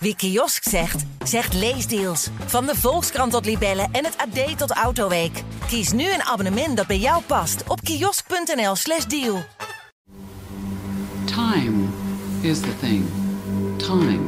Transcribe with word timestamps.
Wie 0.00 0.16
kiosk 0.16 0.68
zegt, 0.68 1.04
zegt 1.24 1.54
leesdeals. 1.54 2.28
Van 2.46 2.66
de 2.66 2.76
Volkskrant 2.76 3.32
tot 3.32 3.44
Libellen 3.44 3.88
en 3.92 4.04
het 4.04 4.16
AD 4.16 4.58
tot 4.58 4.70
Autoweek. 4.70 5.42
Kies 5.66 5.92
nu 5.92 6.12
een 6.12 6.22
abonnement 6.22 6.76
dat 6.76 6.86
bij 6.86 6.98
jou 6.98 7.22
past 7.22 7.62
op 7.66 7.80
kiosk.nl/slash 7.80 9.04
deal. 9.04 9.44
Time 11.24 11.86
is 12.40 12.60
the 12.60 12.78
thing. 12.80 13.04
Time 13.76 14.20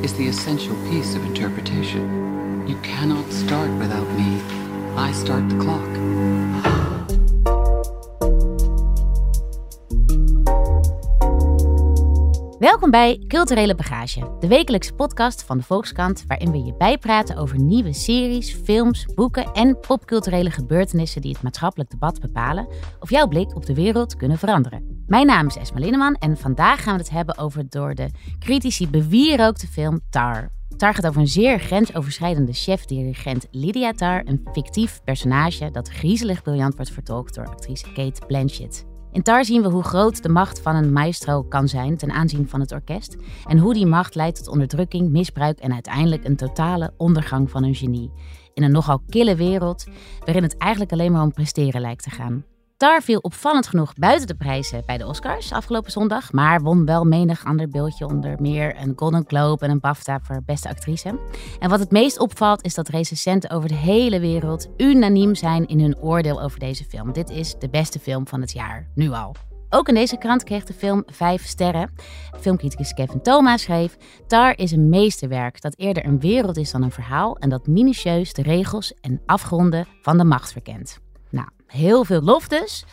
is 0.00 0.12
the 0.12 0.26
essential 0.26 0.76
piece 0.90 1.18
of 1.18 1.24
interpretation. 1.24 2.24
You 2.66 2.80
cannot 2.80 3.32
start 3.44 3.78
without 3.78 4.08
me. 4.16 4.40
I 4.96 5.12
start 5.12 5.48
the 5.48 5.56
clock. 5.56 6.75
Welkom 12.66 12.90
bij 12.90 13.24
Culturele 13.28 13.74
Bagage, 13.74 14.36
de 14.40 14.46
wekelijkse 14.46 14.92
podcast 14.92 15.42
van 15.42 15.58
de 15.58 15.64
Volkskrant, 15.64 16.24
waarin 16.26 16.50
we 16.50 16.58
je 16.58 16.74
bijpraten 16.76 17.36
over 17.36 17.58
nieuwe 17.58 17.92
series, 17.92 18.54
films, 18.54 19.06
boeken 19.14 19.52
en 19.52 19.80
popculturele 19.80 20.50
gebeurtenissen 20.50 21.20
die 21.20 21.32
het 21.32 21.42
maatschappelijk 21.42 21.90
debat 21.90 22.20
bepalen 22.20 22.68
of 23.00 23.10
jouw 23.10 23.26
blik 23.26 23.56
op 23.56 23.66
de 23.66 23.74
wereld 23.74 24.16
kunnen 24.16 24.38
veranderen. 24.38 25.04
Mijn 25.06 25.26
naam 25.26 25.46
is 25.46 25.56
Esma 25.56 25.78
Linneman 25.78 26.14
en 26.14 26.36
vandaag 26.36 26.82
gaan 26.82 26.96
we 26.96 27.02
het 27.02 27.10
hebben 27.10 27.38
over 27.38 27.68
door 27.68 27.94
de 27.94 28.10
critici 28.38 28.88
bewierookte 28.88 29.66
film 29.66 30.00
Tar. 30.10 30.50
Tar 30.76 30.94
gaat 30.94 31.06
over 31.06 31.20
een 31.20 31.28
zeer 31.28 31.58
grensoverschrijdende 31.58 32.52
chef-dirigent 32.52 33.46
Lydia 33.50 33.92
Tar, 33.92 34.22
een 34.24 34.48
fictief 34.52 35.00
personage 35.04 35.70
dat 35.70 35.88
griezelig 35.88 36.42
briljant 36.42 36.74
wordt 36.74 36.90
vertolkt 36.90 37.34
door 37.34 37.46
actrice 37.46 37.92
Kate 37.92 38.26
Blanchett. 38.26 38.95
In 39.16 39.22
Tar 39.22 39.44
zien 39.44 39.62
we 39.62 39.68
hoe 39.68 39.82
groot 39.82 40.22
de 40.22 40.28
macht 40.28 40.60
van 40.60 40.76
een 40.76 40.92
maestro 40.92 41.42
kan 41.42 41.68
zijn 41.68 41.96
ten 41.96 42.10
aanzien 42.10 42.48
van 42.48 42.60
het 42.60 42.72
orkest 42.72 43.16
en 43.46 43.58
hoe 43.58 43.74
die 43.74 43.86
macht 43.86 44.14
leidt 44.14 44.36
tot 44.36 44.48
onderdrukking, 44.48 45.10
misbruik 45.10 45.58
en 45.58 45.72
uiteindelijk 45.72 46.24
een 46.24 46.36
totale 46.36 46.92
ondergang 46.96 47.50
van 47.50 47.64
een 47.64 47.74
genie. 47.74 48.10
In 48.54 48.62
een 48.62 48.70
nogal 48.70 49.02
kille 49.08 49.34
wereld 49.34 49.86
waarin 50.24 50.42
het 50.42 50.56
eigenlijk 50.56 50.92
alleen 50.92 51.12
maar 51.12 51.22
om 51.22 51.32
presteren 51.32 51.80
lijkt 51.80 52.02
te 52.02 52.10
gaan. 52.10 52.44
Tar 52.76 53.02
viel 53.02 53.18
opvallend 53.18 53.66
genoeg 53.66 53.94
buiten 53.94 54.26
de 54.26 54.34
prijzen 54.34 54.82
bij 54.86 54.98
de 54.98 55.06
Oscars 55.06 55.52
afgelopen 55.52 55.92
zondag, 55.92 56.32
maar 56.32 56.60
won 56.60 56.84
wel 56.84 57.04
menig 57.04 57.44
ander 57.44 57.68
beeldje 57.68 58.06
onder 58.06 58.40
meer 58.40 58.76
een 58.80 58.92
Golden 58.96 59.24
Globe 59.26 59.64
en 59.64 59.70
een 59.70 59.80
BAFTA 59.80 60.20
voor 60.22 60.42
beste 60.44 60.68
actrice. 60.68 61.18
En 61.58 61.70
wat 61.70 61.78
het 61.78 61.90
meest 61.90 62.18
opvalt 62.18 62.64
is 62.64 62.74
dat 62.74 62.88
recensenten 62.88 63.50
over 63.50 63.68
de 63.68 63.74
hele 63.74 64.20
wereld 64.20 64.68
unaniem 64.76 65.34
zijn 65.34 65.66
in 65.66 65.80
hun 65.80 65.98
oordeel 65.98 66.42
over 66.42 66.58
deze 66.58 66.84
film. 66.84 67.12
Dit 67.12 67.30
is 67.30 67.54
de 67.58 67.68
beste 67.68 67.98
film 67.98 68.28
van 68.28 68.40
het 68.40 68.52
jaar, 68.52 68.88
nu 68.94 69.10
al. 69.10 69.34
Ook 69.70 69.88
in 69.88 69.94
deze 69.94 70.18
krant 70.18 70.44
kreeg 70.44 70.64
de 70.64 70.72
film 70.72 71.02
vijf 71.06 71.46
sterren. 71.46 71.92
Filmcriticus 72.40 72.92
Kevin 72.92 73.22
Thomas 73.22 73.62
schreef: 73.62 73.96
Tar 74.26 74.58
is 74.58 74.70
een 74.70 74.88
meesterwerk 74.88 75.60
dat 75.60 75.76
eerder 75.76 76.04
een 76.04 76.20
wereld 76.20 76.56
is 76.56 76.70
dan 76.70 76.82
een 76.82 76.90
verhaal 76.90 77.36
en 77.36 77.48
dat 77.48 77.66
minutieus 77.66 78.32
de 78.32 78.42
regels 78.42 78.94
en 79.00 79.22
afgronden 79.26 79.86
van 80.00 80.18
de 80.18 80.24
macht 80.24 80.52
verkent. 80.52 81.04
Nou, 81.36 81.48
heel 81.66 82.04
veel 82.04 82.22
lof 82.22 82.48
dus, 82.48 82.84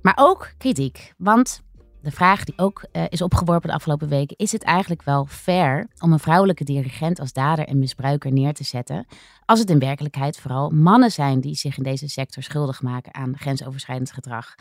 maar 0.00 0.16
ook 0.16 0.52
kritiek. 0.58 1.12
Want 1.16 1.62
de 2.00 2.10
vraag 2.10 2.44
die 2.44 2.58
ook 2.58 2.84
uh, 2.92 3.04
is 3.08 3.22
opgeworpen 3.22 3.68
de 3.68 3.74
afgelopen 3.74 4.08
weken: 4.08 4.36
is 4.36 4.52
het 4.52 4.62
eigenlijk 4.62 5.02
wel 5.02 5.26
fair 5.26 5.86
om 5.98 6.12
een 6.12 6.18
vrouwelijke 6.18 6.64
dirigent 6.64 7.20
als 7.20 7.32
dader 7.32 7.66
en 7.66 7.78
misbruiker 7.78 8.32
neer 8.32 8.52
te 8.52 8.64
zetten? 8.64 9.06
Als 9.44 9.58
het 9.58 9.70
in 9.70 9.78
werkelijkheid 9.78 10.38
vooral 10.38 10.70
mannen 10.70 11.10
zijn 11.10 11.40
die 11.40 11.54
zich 11.54 11.76
in 11.76 11.82
deze 11.82 12.08
sector 12.08 12.42
schuldig 12.42 12.82
maken 12.82 13.14
aan 13.14 13.38
grensoverschrijdend 13.38 14.12
gedrag. 14.12 14.54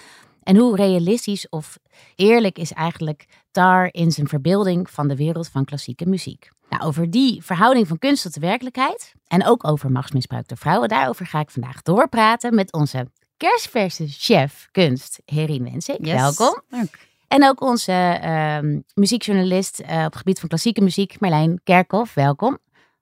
En 0.43 0.57
hoe 0.57 0.75
realistisch 0.75 1.49
of 1.49 1.77
eerlijk 2.15 2.57
is 2.57 2.73
eigenlijk 2.73 3.25
Tar 3.51 3.89
in 3.91 4.11
zijn 4.11 4.27
verbeelding 4.27 4.89
van 4.89 5.07
de 5.07 5.15
wereld 5.15 5.47
van 5.47 5.65
klassieke 5.65 6.05
muziek? 6.05 6.51
Nou, 6.69 6.83
over 6.83 7.09
die 7.09 7.43
verhouding 7.43 7.87
van 7.87 7.97
kunst 7.97 8.23
tot 8.23 8.33
de 8.33 8.39
werkelijkheid 8.39 9.13
en 9.27 9.45
ook 9.45 9.67
over 9.67 9.91
machtsmisbruik 9.91 10.47
door 10.47 10.57
vrouwen, 10.57 10.89
daarover 10.89 11.25
ga 11.25 11.39
ik 11.39 11.49
vandaag 11.49 11.81
doorpraten 11.81 12.55
met 12.55 12.73
onze 12.73 13.07
kerstverse 13.49 14.05
chef 14.07 14.67
kunst, 14.71 15.21
Herin. 15.25 15.81
Yes. 15.85 15.99
Welkom. 16.01 16.61
Dank. 16.69 16.89
En 17.27 17.43
ook 17.47 17.61
onze 17.61 17.91
ehm, 18.21 18.79
muziekjournalist 18.93 19.79
eh, 19.79 19.97
op 19.97 20.03
het 20.03 20.15
gebied 20.15 20.39
van 20.39 20.49
klassieke 20.49 20.81
muziek, 20.81 21.19
Marlijn 21.19 21.61
Kerkhoff. 21.63 22.13
Welkom. 22.13 22.57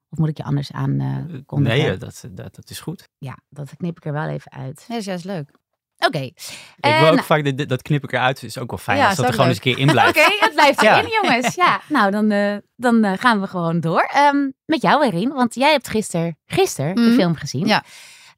Of 0.10 0.18
moet 0.18 0.30
ik 0.30 0.38
je 0.38 0.44
anders 0.44 0.72
aan 0.72 1.00
eh? 1.00 1.58
Nee, 1.58 1.98
dat, 1.98 2.24
dat, 2.32 2.56
dat 2.56 2.70
is 2.70 2.80
goed. 2.80 3.08
Ja, 3.18 3.38
dat 3.50 3.70
knip 3.78 3.98
ik 3.98 4.06
er 4.06 4.14
wel 4.14 4.28
even 4.28 4.52
uit. 4.52 4.86
Ja, 4.88 4.96
is 4.96 5.06
juist 5.06 5.26
leuk. 5.26 5.50
Oké. 5.98 6.20
Ik 6.20 6.34
wil 6.80 6.92
ook 7.08 7.14
nou, 7.16 7.22
vaak, 7.24 7.68
dat 7.70 7.82
knip 7.82 8.04
ik 8.04 8.12
eruit, 8.14 8.44
is 8.44 8.58
ook 8.58 8.70
wel 8.70 8.80
fijn 8.80 8.98
Ja, 8.98 9.08
als 9.08 9.16
dat 9.16 9.26
er 9.26 9.32
gewoon 9.32 9.48
eens 9.48 9.56
een 9.56 9.64
keer 9.64 9.78
in 9.80 9.88
blijft. 9.92 10.18
Oké, 10.20 10.36
het 10.40 10.54
blijft 10.54 10.82
Ja. 10.82 10.98
erin, 10.98 11.12
jongens. 11.22 11.56
Ja, 11.56 11.82
nou, 11.90 12.12
dan, 12.12 12.32
eh, 12.32 12.58
dan 12.76 13.18
gaan 13.18 13.42
we 13.42 13.48
gewoon 13.48 13.80
door. 13.80 14.02
Ehm, 14.14 14.50
met 14.66 14.82
jou, 14.82 15.06
Erin, 15.06 15.30
want 15.30 15.56
jij 15.56 15.72
hebt 15.72 15.88
gisteren 15.88 16.38
gisteren 16.46 16.96
de 16.96 17.02
Mhm. 17.02 17.14
film 17.14 17.36
gezien. 17.36 17.68
Ja. 17.68 17.84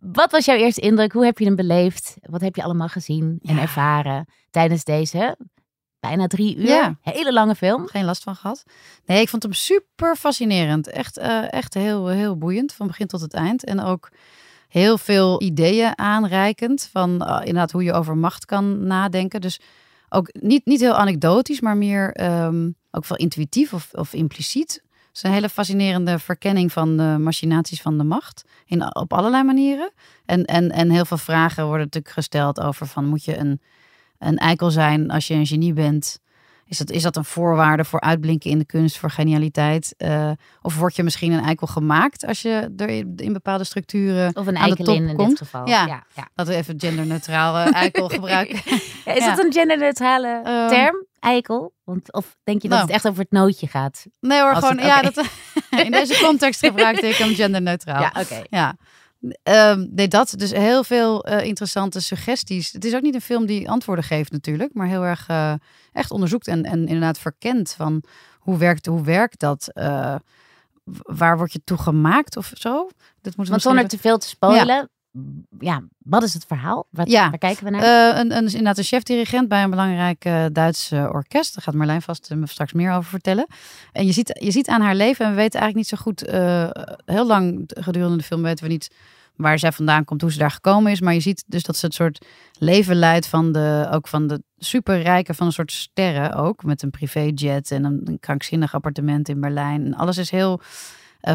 Wat 0.01 0.31
was 0.31 0.45
jouw 0.45 0.55
eerste 0.55 0.81
indruk? 0.81 1.11
Hoe 1.11 1.25
heb 1.25 1.37
je 1.37 1.45
hem 1.45 1.55
beleefd? 1.55 2.15
Wat 2.21 2.41
heb 2.41 2.55
je 2.55 2.63
allemaal 2.63 2.87
gezien 2.87 3.39
en 3.41 3.55
Ja. 3.55 3.61
ervaren 3.61 4.25
tijdens 4.49 4.83
deze 4.83 5.37
bijna 5.99 6.27
drie 6.27 6.55
uur? 6.57 6.67
Ja. 6.67 6.97
Hele 7.01 7.33
lange 7.33 7.55
film. 7.55 7.87
Geen 7.87 8.05
last 8.05 8.23
van 8.23 8.35
gehad. 8.35 8.63
Nee, 9.05 9.21
ik 9.21 9.29
vond 9.29 9.43
hem 9.43 9.53
super 9.53 10.15
fascinerend. 10.15 10.87
Echt, 10.87 11.17
eh, 11.17 11.53
echt 11.53 11.73
heel, 11.73 12.07
heel 12.07 12.37
boeiend 12.37 12.73
van 12.73 12.87
begin 12.87 13.07
tot 13.07 13.21
het 13.21 13.33
eind. 13.33 13.63
En 13.63 13.79
ook 13.81 14.09
heel 14.67 14.97
veel 14.97 15.41
ideeën 15.41 15.97
aanreikend 15.97 16.89
van 16.91 17.21
eh, 17.25 17.37
inderdaad 17.39 17.71
hoe 17.71 17.83
je 17.83 17.93
over 17.93 18.17
macht 18.17 18.45
kan 18.45 18.87
nadenken. 18.87 19.41
Dus 19.41 19.59
ook 20.09 20.29
niet, 20.39 20.65
niet 20.65 20.79
heel 20.79 20.95
anekdotisch, 20.95 21.61
maar 21.61 21.77
meer 21.77 22.11
ehm, 22.13 22.69
ook 22.91 23.05
wel 23.07 23.17
intuïtief 23.17 23.73
of, 23.73 23.89
of 23.93 24.13
impliciet. 24.13 24.83
Het 25.11 25.23
is 25.23 25.29
een 25.29 25.35
hele 25.35 25.49
fascinerende 25.49 26.19
verkenning 26.19 26.71
van 26.71 26.97
de 26.97 27.17
machinaties 27.19 27.81
van 27.81 27.97
de 27.97 28.03
macht. 28.03 28.43
In, 28.65 28.95
op 28.95 29.13
allerlei 29.13 29.43
manieren. 29.43 29.91
En, 30.25 30.45
en, 30.45 30.71
en 30.71 30.89
heel 30.89 31.05
veel 31.05 31.17
vragen 31.17 31.65
worden 31.65 31.85
natuurlijk 31.85 32.13
gesteld 32.13 32.61
over 32.61 32.87
van 32.87 33.05
moet 33.05 33.25
je 33.25 33.37
een, 33.37 33.61
een 34.19 34.37
eikel 34.37 34.71
zijn 34.71 35.09
als 35.09 35.27
je 35.27 35.33
een 35.33 35.45
genie 35.45 35.73
bent? 35.73 36.19
Is 36.71 36.77
dat, 36.77 36.89
is 36.89 37.01
dat 37.03 37.15
een 37.15 37.25
voorwaarde 37.25 37.85
voor 37.85 37.99
uitblinken 37.99 38.49
in 38.49 38.57
de 38.57 38.65
kunst, 38.65 38.97
voor 38.97 39.09
genialiteit? 39.11 39.93
Eh, 39.97 40.31
of 40.61 40.77
word 40.77 40.95
je 40.95 41.03
misschien 41.03 41.31
een 41.31 41.43
eikel 41.43 41.67
gemaakt 41.67 42.25
als 42.25 42.41
je 42.41 42.73
er 42.77 42.89
in, 42.89 43.13
in 43.15 43.33
bepaalde 43.33 43.63
structuren 43.63 44.35
Of 44.35 44.47
een 44.47 44.57
aan 44.57 44.69
de 44.69 44.75
top 44.75 44.87
eikelin 44.87 45.09
in 45.19 45.27
dit 45.27 45.37
geval. 45.37 45.67
Ja. 45.67 45.85
ja, 45.85 46.03
ja. 46.15 46.27
Laten 46.35 46.53
we 46.53 46.59
even 46.59 46.79
genderneutraal 46.79 47.57
eh, 47.67 47.73
eikel 47.73 48.07
gebruiken. 48.19 48.59
Ja, 49.05 49.13
Is 49.13 49.25
dat 49.25 49.43
een 49.43 49.51
genderneutrale 49.53 50.41
Ehm, 50.43 50.69
term, 50.69 51.05
eikel? 51.19 51.73
Want, 51.83 52.13
of 52.13 52.37
denk 52.43 52.61
je 52.61 52.67
dat 52.67 52.77
nou. 52.77 52.89
het 52.89 52.95
echt 52.95 53.07
over 53.07 53.21
het 53.21 53.31
nootje 53.31 53.67
gaat? 53.67 54.05
Nee 54.19 54.39
hoor, 54.41 54.53
Als 54.53 54.59
gewoon, 54.59 54.77
het- 54.77 54.85
ja, 54.87 55.01
dat, 55.01 55.25
in 55.85 55.91
deze 55.91 56.23
context 56.23 56.65
gebruikte 56.65 57.07
ik 57.07 57.15
hem 57.15 57.33
genderneutraal. 57.35 58.01
Ja, 58.01 58.13
oké. 58.19 58.41
Ja. 58.49 58.75
Ehm, 59.43 59.87
nee, 59.91 60.07
dat. 60.07 60.33
Dus 60.37 60.51
heel 60.51 60.83
veel 60.83 61.25
eh, 61.25 61.45
interessante 61.45 61.99
suggesties. 61.99 62.71
Het 62.71 62.85
is 62.85 62.95
ook 62.95 63.01
niet 63.01 63.15
een 63.15 63.21
film 63.21 63.45
die 63.45 63.69
antwoorden 63.69 64.05
geeft 64.05 64.31
natuurlijk, 64.31 64.73
maar 64.73 64.87
heel 64.87 65.03
erg 65.03 65.27
eh, 65.27 65.53
echt 65.91 66.11
onderzoekt 66.11 66.47
en, 66.47 66.63
en 66.63 66.79
inderdaad 66.79 67.19
verkent 67.19 67.73
van 67.73 68.03
hoe 68.39 68.57
werkt, 68.57 68.85
hoe 68.85 69.03
werkt 69.03 69.39
dat? 69.39 69.69
Eh, 69.73 70.15
waar 71.01 71.37
word 71.37 71.53
je 71.53 71.61
toe 71.63 71.77
gemaakt 71.77 72.37
of 72.37 72.51
zo? 72.53 72.87
Dit 73.21 73.37
moeten 73.37 73.43
we 73.45 73.49
Want 73.49 73.61
zonder 73.61 73.87
te 73.87 73.97
veel 73.97 74.17
te 74.17 74.27
spoilen, 74.27 74.65
ja. 74.65 74.87
Wat 75.97 76.23
is 76.23 76.33
het 76.33 76.45
verhaal? 76.45 76.87
Wat, 76.89 77.09
Ja. 77.09 77.29
Waar 77.29 77.37
kijken 77.37 77.63
we 77.63 77.69
naar? 77.69 77.81
Eh, 77.81 78.19
een, 78.19 78.31
een, 78.37 78.45
inderdaad 78.45 78.77
een 78.77 78.83
chef-dirigent 78.83 79.47
bij 79.47 79.63
een 79.63 79.69
belangrijk 79.69 80.25
eh, 80.25 80.45
Duits 80.51 80.91
eh, 80.91 81.09
orkest. 81.11 81.53
Daar 81.55 81.63
gaat 81.63 81.73
Marlijn 81.73 82.01
vast 82.01 82.33
me 82.35 82.47
straks 82.47 82.73
meer 82.73 82.91
over 82.91 83.09
vertellen. 83.09 83.47
En 83.91 84.05
je 84.05 84.11
ziet, 84.11 84.39
je 84.41 84.51
ziet 84.51 84.67
aan 84.67 84.81
haar 84.81 84.95
leven, 84.95 85.25
en 85.25 85.31
we 85.31 85.37
weten 85.37 85.59
eigenlijk 85.59 85.75
niet 85.75 85.99
zo 85.99 86.03
goed, 86.03 86.21
heel 87.05 87.27
lang 87.27 87.71
gedurende 87.79 88.17
de 88.17 88.23
film 88.23 88.41
weten 88.41 88.65
we 88.65 88.71
niet 88.71 88.95
waar 89.35 89.59
zij 89.59 89.71
vandaan 89.71 90.05
komt, 90.05 90.21
hoe 90.21 90.31
ze 90.31 90.37
daar 90.37 90.51
gekomen 90.51 90.91
is. 90.91 91.01
Maar 91.01 91.13
je 91.13 91.19
ziet 91.19 91.43
dus 91.47 91.63
dat 91.63 91.77
ze 91.77 91.85
het 91.85 91.95
soort 91.95 92.25
leven 92.59 92.95
leidt 92.95 93.27
van 93.27 93.51
de, 93.51 93.89
ook 93.91 94.07
van 94.07 94.27
de 94.27 94.43
superrijke, 94.57 95.33
van 95.33 95.45
een 95.45 95.53
soort 95.53 95.71
sterren 95.71 96.33
ook. 96.33 96.63
Met 96.63 96.81
een 96.81 96.89
privéjet 96.89 97.71
en 97.71 97.83
een, 97.83 98.01
een 98.05 98.19
krankzinnig 98.19 98.73
appartement 98.73 99.29
in 99.29 99.39
Berlijn. 99.39 99.85
En 99.85 99.93
alles 99.93 100.17
is 100.17 100.29
heel 100.29 100.61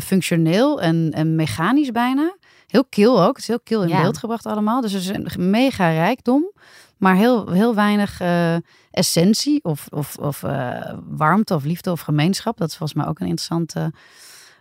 functioneel 0.03 0.81
en, 0.81 1.11
en 1.13 1.35
mechanisch 1.35 1.91
bijna. 1.91 2.37
Heel 2.67 2.85
kil 2.85 3.23
ook. 3.23 3.29
Het 3.29 3.39
is 3.39 3.47
heel 3.47 3.61
kil 3.61 3.83
in 3.83 3.89
Ja. 3.89 4.03
beeld 4.03 4.19
gebracht 4.19 4.47
allemaal. 4.47 4.81
Dus 4.81 4.93
het 4.93 5.03
is 5.03 5.09
een 5.09 5.51
mega 5.51 5.91
rijkdom. 5.91 6.51
Maar 6.97 7.15
heel, 7.17 7.51
heel 7.51 7.75
weinig 7.75 8.21
eh, 8.21 8.57
essentie 8.91 9.65
of, 9.65 9.87
of, 9.91 10.17
of 10.17 10.43
eh, 10.43 10.95
warmte 11.05 11.55
of 11.55 11.65
liefde 11.65 11.91
of 11.91 12.01
gemeenschap. 12.01 12.57
Dat 12.59 12.69
is 12.69 12.77
volgens 12.77 12.99
mij 12.99 13.09
ook 13.09 13.21
een 13.21 13.27
interessante 13.27 13.93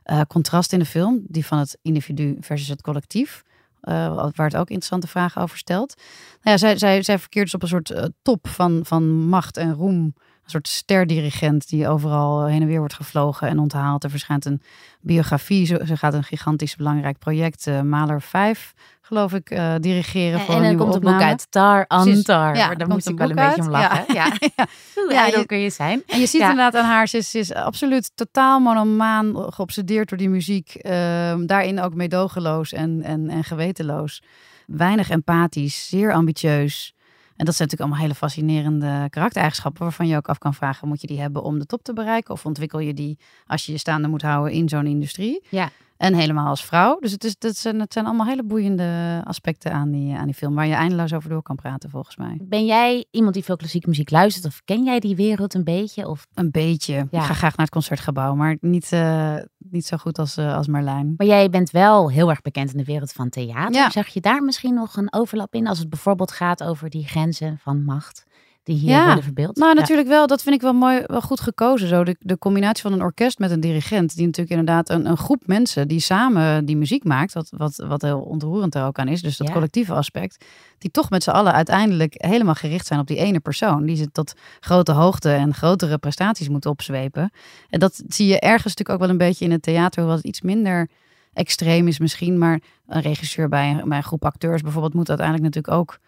eh, 0.03 0.21
contrast 0.27 0.73
in 0.73 0.79
de 0.79 0.85
film. 0.85 1.23
Die 1.27 1.45
van 1.45 1.57
het 1.57 1.77
individu 1.81 2.37
versus 2.39 2.67
het 2.67 2.81
collectief. 2.81 3.43
waar 3.81 4.33
het 4.35 4.55
ook 4.55 4.69
interessante 4.69 5.07
vragen 5.07 5.41
over 5.41 5.57
stelt. 5.57 5.95
Nou 6.41 6.49
ja, 6.51 6.57
zij, 6.57 6.77
zij, 6.77 7.03
zij 7.03 7.19
verkeert 7.19 7.45
dus 7.45 7.53
op 7.53 7.61
een 7.61 7.67
soort 7.67 8.11
top 8.21 8.47
van, 8.47 8.79
van 8.83 9.03
macht 9.27 9.57
en 9.57 9.73
roem 9.73 10.13
een 10.45 10.51
soort 10.51 10.67
sterdirigent 10.67 11.69
die 11.69 11.87
overal 11.87 12.45
heen 12.45 12.61
en 12.61 12.67
weer 12.67 12.79
wordt 12.79 12.93
gevlogen 12.93 13.47
en 13.47 13.59
onthaald. 13.59 14.03
Er 14.03 14.09
verschijnt 14.09 14.45
een 14.45 14.61
biografie. 15.01 15.65
Ze, 15.65 15.97
gaat 15.97 16.13
een 16.13 16.23
gigantisch 16.23 16.75
belangrijk 16.75 17.19
project, 17.19 17.67
uh, 17.67 17.81
Maler 17.81 18.21
5, 18.21 18.73
geloof 19.01 19.33
ik, 19.33 19.51
uh, 19.51 19.73
dirigeren. 19.79 20.39
En, 20.39 20.45
voor 20.45 20.55
en 20.55 20.77
komt 20.77 20.89
een 20.89 20.95
opname. 20.95 21.17
boek 21.17 21.25
uit, 21.27 21.47
Tar. 21.49 21.85
Antar. 21.87 22.55
Ja, 22.55 22.75
Daar 22.75 22.89
een 22.89 22.97
ik 22.97 23.17
wel 23.17 23.29
een 23.29 23.35
beetje 23.35 23.61
om 23.61 23.69
lachen. 23.69 24.13
Ja. 24.13 24.25
ja. 24.55 24.65
Ja, 25.09 25.21
ijdel 25.23 25.39
je- 25.39 25.45
kun 25.45 25.57
je 25.57 25.69
zijn? 25.69 26.03
En 26.07 26.19
je 26.19 26.25
ziet 26.25 26.41
Ja. 26.41 26.49
inderdaad 26.49 26.81
aan 26.83 26.89
haar, 26.89 27.07
ze 27.07 27.17
is, 27.17 27.29
ze 27.31 27.39
is 27.39 27.53
absoluut 27.53 28.11
totaal 28.15 28.59
monomaan, 28.59 29.35
geobsedeerd 29.53 30.09
door 30.09 30.17
die 30.17 30.29
muziek. 30.29 30.73
Ehm, 30.75 31.45
daarin 31.45 31.81
ook 31.81 31.93
meedogenloos 31.93 32.73
en, 32.73 33.01
en, 33.03 33.29
en 33.29 33.43
gewetenloos. 33.43 34.21
Weinig 34.67 35.09
empathisch, 35.09 35.87
zeer 35.87 36.13
ambitieus. 36.13 36.94
En 37.35 37.45
dat 37.45 37.55
zijn 37.55 37.67
natuurlijk 37.69 37.81
allemaal 37.81 37.99
hele 37.99 38.15
fascinerende 38.15 39.07
karaktereigenschappen 39.09 39.81
waarvan 39.81 40.07
je 40.07 40.15
ook 40.15 40.27
af 40.27 40.37
kan 40.37 40.53
vragen, 40.53 40.87
moet 40.87 41.01
je 41.01 41.07
die 41.07 41.19
hebben 41.19 41.43
om 41.43 41.59
de 41.59 41.65
top 41.65 41.83
te 41.83 41.93
bereiken? 41.93 42.33
Of 42.33 42.45
ontwikkel 42.45 42.79
je 42.79 42.93
die 42.93 43.17
als 43.47 43.65
je 43.65 43.71
je 43.71 43.77
staande 43.77 44.07
moet 44.07 44.21
houden 44.21 44.53
in 44.53 44.69
zo'n 44.69 44.87
industrie? 44.87 45.43
Ja. 45.49 45.69
En 45.97 46.13
helemaal 46.13 46.47
als 46.47 46.65
vrouw. 46.65 46.99
Dus 46.99 47.11
het, 47.11 47.23
is, 47.23 47.37
dat 47.37 47.55
zijn, 47.55 47.79
het 47.79 47.93
zijn 47.93 48.05
allemaal 48.05 48.25
hele 48.25 48.43
boeiende 48.43 49.21
aspecten 49.23 49.71
aan 49.71 49.91
die, 49.91 50.15
aan 50.15 50.25
die 50.25 50.35
film, 50.35 50.55
waar 50.55 50.67
je 50.67 50.73
eindeloos 50.73 51.13
over 51.13 51.29
door 51.29 51.41
kan 51.41 51.55
praten 51.55 51.89
volgens 51.89 52.15
mij. 52.15 52.37
Ben 52.41 52.65
jij 52.65 53.05
iemand 53.11 53.33
die 53.33 53.43
veel 53.43 53.55
klassieke 53.55 53.89
muziek 53.89 54.09
luistert? 54.09 54.45
Of 54.45 54.61
ken 54.65 54.83
jij 54.83 54.99
die 54.99 55.15
wereld 55.15 55.53
een 55.53 55.63
beetje? 55.63 56.07
Of, 56.07 56.27
Een 56.33 56.51
beetje. 56.51 56.93
Ja. 56.93 57.19
Ik 57.19 57.25
ga 57.25 57.33
graag 57.33 57.57
naar 57.57 57.65
het 57.65 57.69
concertgebouw, 57.69 58.35
maar 58.35 58.57
niet, 58.59 58.91
eh, 58.91 59.35
niet 59.57 59.85
zo 59.85 59.97
goed 59.97 60.19
als, 60.19 60.37
eh, 60.37 60.55
als 60.55 60.67
Marlijn. 60.67 61.13
maar 61.17 61.27
jij 61.27 61.49
bent 61.49 61.71
wel 61.71 62.11
heel 62.11 62.29
erg 62.29 62.41
bekend 62.41 62.71
in 62.71 62.77
de 62.77 62.83
wereld 62.83 63.11
van 63.11 63.29
theater. 63.29 63.73
Ja. 63.73 63.89
Zag 63.89 64.07
je 64.07 64.21
daar 64.21 64.43
misschien 64.43 64.73
nog 64.73 64.97
een 64.97 65.13
overlap 65.13 65.53
in? 65.53 65.67
Als 65.67 65.79
het 65.79 65.89
bijvoorbeeld 65.89 66.31
gaat 66.31 66.63
over 66.63 66.89
die 66.89 67.07
grenzen 67.07 67.57
van 67.61 67.83
macht 67.83 68.23
die 68.65 68.77
hier 68.77 68.89
Ja. 68.89 69.05
worden 69.05 69.23
verbeeld? 69.23 69.57
Ja. 69.57 69.73
natuurlijk 69.73 70.07
wel. 70.07 70.27
Dat 70.27 70.41
vind 70.43 70.55
ik 70.55 70.61
wel 70.61 70.73
mooi, 70.73 71.03
wel 71.05 71.21
goed 71.21 71.39
gekozen. 71.39 71.87
Zo 71.87 72.03
de, 72.03 72.15
de 72.19 72.37
combinatie 72.37 72.81
van 72.83 72.93
een 72.93 73.01
orkest 73.01 73.39
met 73.39 73.51
een 73.51 73.59
dirigent, 73.59 74.15
die 74.15 74.25
natuurlijk 74.25 74.59
inderdaad 74.59 74.89
een, 74.89 75.05
een 75.09 75.17
groep 75.17 75.41
mensen 75.45 75.87
die 75.87 75.99
samen 75.99 76.65
die 76.65 76.77
muziek 76.77 77.03
maakt, 77.03 77.33
wat, 77.33 77.49
wat, 77.57 77.75
wat 77.87 78.01
heel 78.01 78.19
ontroerend 78.19 78.75
er 78.75 78.85
ook 78.85 78.99
aan 78.99 79.07
is. 79.07 79.21
Dus 79.21 79.37
dat 79.37 79.47
Ja. 79.47 79.53
collectieve 79.53 79.93
aspect, 79.93 80.45
die 80.77 80.91
toch 80.91 81.09
met 81.09 81.23
z'n 81.23 81.29
allen 81.29 81.53
uiteindelijk 81.53 82.13
helemaal 82.17 82.53
gericht 82.55 82.85
zijn 82.85 82.99
op 82.99 83.07
die 83.07 83.17
ene 83.17 83.39
persoon, 83.39 83.85
die 83.85 83.95
ze 83.95 84.11
tot 84.11 84.33
grote 84.59 84.91
hoogte 84.91 85.29
en 85.31 85.53
grotere 85.53 85.97
prestaties 85.97 86.49
moet 86.49 86.65
opzwepen. 86.65 87.31
En 87.69 87.79
dat 87.79 88.03
zie 88.07 88.27
je 88.27 88.39
ergens 88.39 88.63
natuurlijk 88.63 88.89
ook 88.89 88.99
wel 88.99 89.09
een 89.09 89.17
beetje 89.27 89.45
in 89.45 89.51
het 89.51 89.61
theater, 89.61 89.99
hoewel 89.99 90.17
het 90.17 90.25
iets 90.25 90.41
minder 90.41 90.89
extreem 91.33 91.87
is 91.87 91.99
misschien, 91.99 92.37
maar 92.37 92.59
een 92.87 93.01
regisseur 93.01 93.49
bij 93.49 93.69
een, 93.69 93.89
bij 93.89 93.97
een 93.97 94.03
groep 94.03 94.25
acteurs 94.25 94.61
bijvoorbeeld 94.61 94.93
moet 94.93 95.09
uiteindelijk 95.09 95.47
natuurlijk 95.55 95.77
ook 95.81 95.99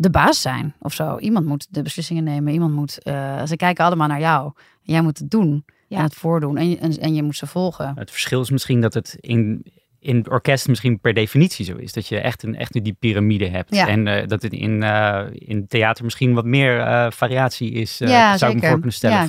de 0.00 0.10
baas 0.10 0.40
zijn 0.40 0.74
of 0.80 0.92
zo. 0.94 1.18
Iemand 1.18 1.46
moet 1.46 1.66
de 1.70 1.82
beslissingen 1.82 2.24
nemen. 2.24 2.52
Iemand 2.52 2.74
moet. 2.74 3.02
eh, 3.02 3.44
ze 3.46 3.56
kijken 3.56 3.84
allemaal 3.84 4.08
naar 4.08 4.20
jou. 4.20 4.52
Jij 4.82 5.00
moet 5.02 5.18
het 5.18 5.30
doen 5.30 5.64
Ja. 5.88 5.96
en 5.98 6.02
het 6.04 6.14
voordoen 6.14 6.56
en 6.56 6.70
je, 6.70 6.78
en, 6.78 6.98
en 6.98 7.14
je 7.14 7.22
moet 7.22 7.36
ze 7.36 7.46
volgen. 7.46 7.92
Het 7.96 8.10
verschil 8.10 8.40
is 8.40 8.50
misschien 8.50 8.80
dat 8.80 8.94
het 8.94 9.16
in, 9.20 9.64
in 10.00 10.16
het 10.16 10.28
orkest 10.28 10.68
misschien 10.68 11.00
per 11.00 11.14
definitie 11.14 11.64
zo 11.64 11.76
is. 11.76 11.92
Dat 11.92 12.06
je 12.08 12.18
echt 12.20 12.42
een 12.42 12.56
echt 12.56 12.72
die 12.84 12.96
piramide 12.98 13.48
hebt. 13.48 13.74
Ja. 13.74 13.88
En 13.88 14.06
eh, 14.06 14.26
dat 14.26 14.42
het 14.42 14.52
in, 14.52 14.82
eh, 14.82 15.20
in 15.32 15.66
theater 15.66 16.04
misschien 16.04 16.34
wat 16.34 16.44
meer 16.44 16.80
eh, 16.80 17.10
variatie 17.10 17.70
is. 17.72 18.00
eh, 18.00 18.08
Ja, 18.08 18.36
zou 18.36 18.50
ik 18.50 18.56
me 18.56 18.62
zeker. 18.62 18.68
voor 18.68 18.76
kunnen 18.78 18.92
stellen 18.92 19.16
Ja, 19.16 19.26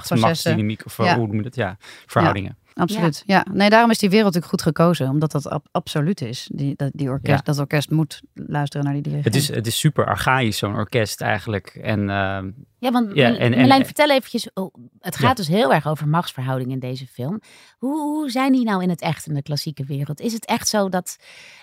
van 0.00 0.18
machtsdynamiek 0.20 0.84
of 0.86 0.96
Ja. 0.96 1.16
hoe 1.16 1.26
noem 1.26 1.36
je 1.36 1.42
dat? 1.42 1.54
Ja, 1.54 1.76
verhoudingen. 2.06 2.56
Absoluut. 2.74 3.22
Ja. 3.26 3.46
nee, 3.52 3.70
daarom 3.70 3.90
is 3.90 3.98
die 3.98 4.08
wereld 4.10 4.34
natuurlijk 4.34 4.62
goed 4.62 4.74
gekozen, 4.74 5.08
omdat 5.08 5.32
dat 5.32 5.48
ab- 5.48 5.66
absoluut 5.70 6.20
is. 6.20 6.48
Die, 6.54 6.74
dat, 6.76 6.90
die 6.94 7.08
orkest, 7.08 7.36
Ja. 7.36 7.42
dat 7.44 7.58
orkest 7.58 7.90
moet 7.90 8.22
luisteren 8.34 8.84
naar 8.84 8.94
die 8.94 9.02
dirigent. 9.02 9.34
Het 9.34 9.42
is, 9.42 9.48
het 9.48 9.66
is 9.66 9.78
super 9.78 10.06
archaïs, 10.06 10.58
zo'n 10.58 10.74
orkest 10.74 11.20
eigenlijk. 11.20 11.66
En 11.66 12.10
eh, 12.10 12.38
Ja, 12.82 12.90
want 12.90 13.10
Ja, 13.14 13.36
en- 13.36 13.84
vertel 13.84 14.10
eventjes. 14.10 14.50
oh, 14.54 14.74
het 15.00 15.16
gaat 15.16 15.28
Ja. 15.28 15.34
dus 15.34 15.48
heel 15.48 15.72
erg 15.72 15.86
over 15.86 16.08
machtsverhoudingen 16.08 16.72
in 16.72 16.78
deze 16.78 17.06
film. 17.06 17.40
Hoe, 17.78 18.00
hoe 18.00 18.30
zijn 18.30 18.52
die 18.52 18.64
nou 18.64 18.82
in 18.82 18.88
het 18.90 19.00
echt 19.00 19.26
in 19.26 19.34
de 19.34 19.42
klassieke 19.42 19.84
wereld? 19.84 20.20
Is 20.20 20.32
het 20.32 20.44
echt 20.46 20.68
zo 20.68 20.88
dat, 20.88 21.16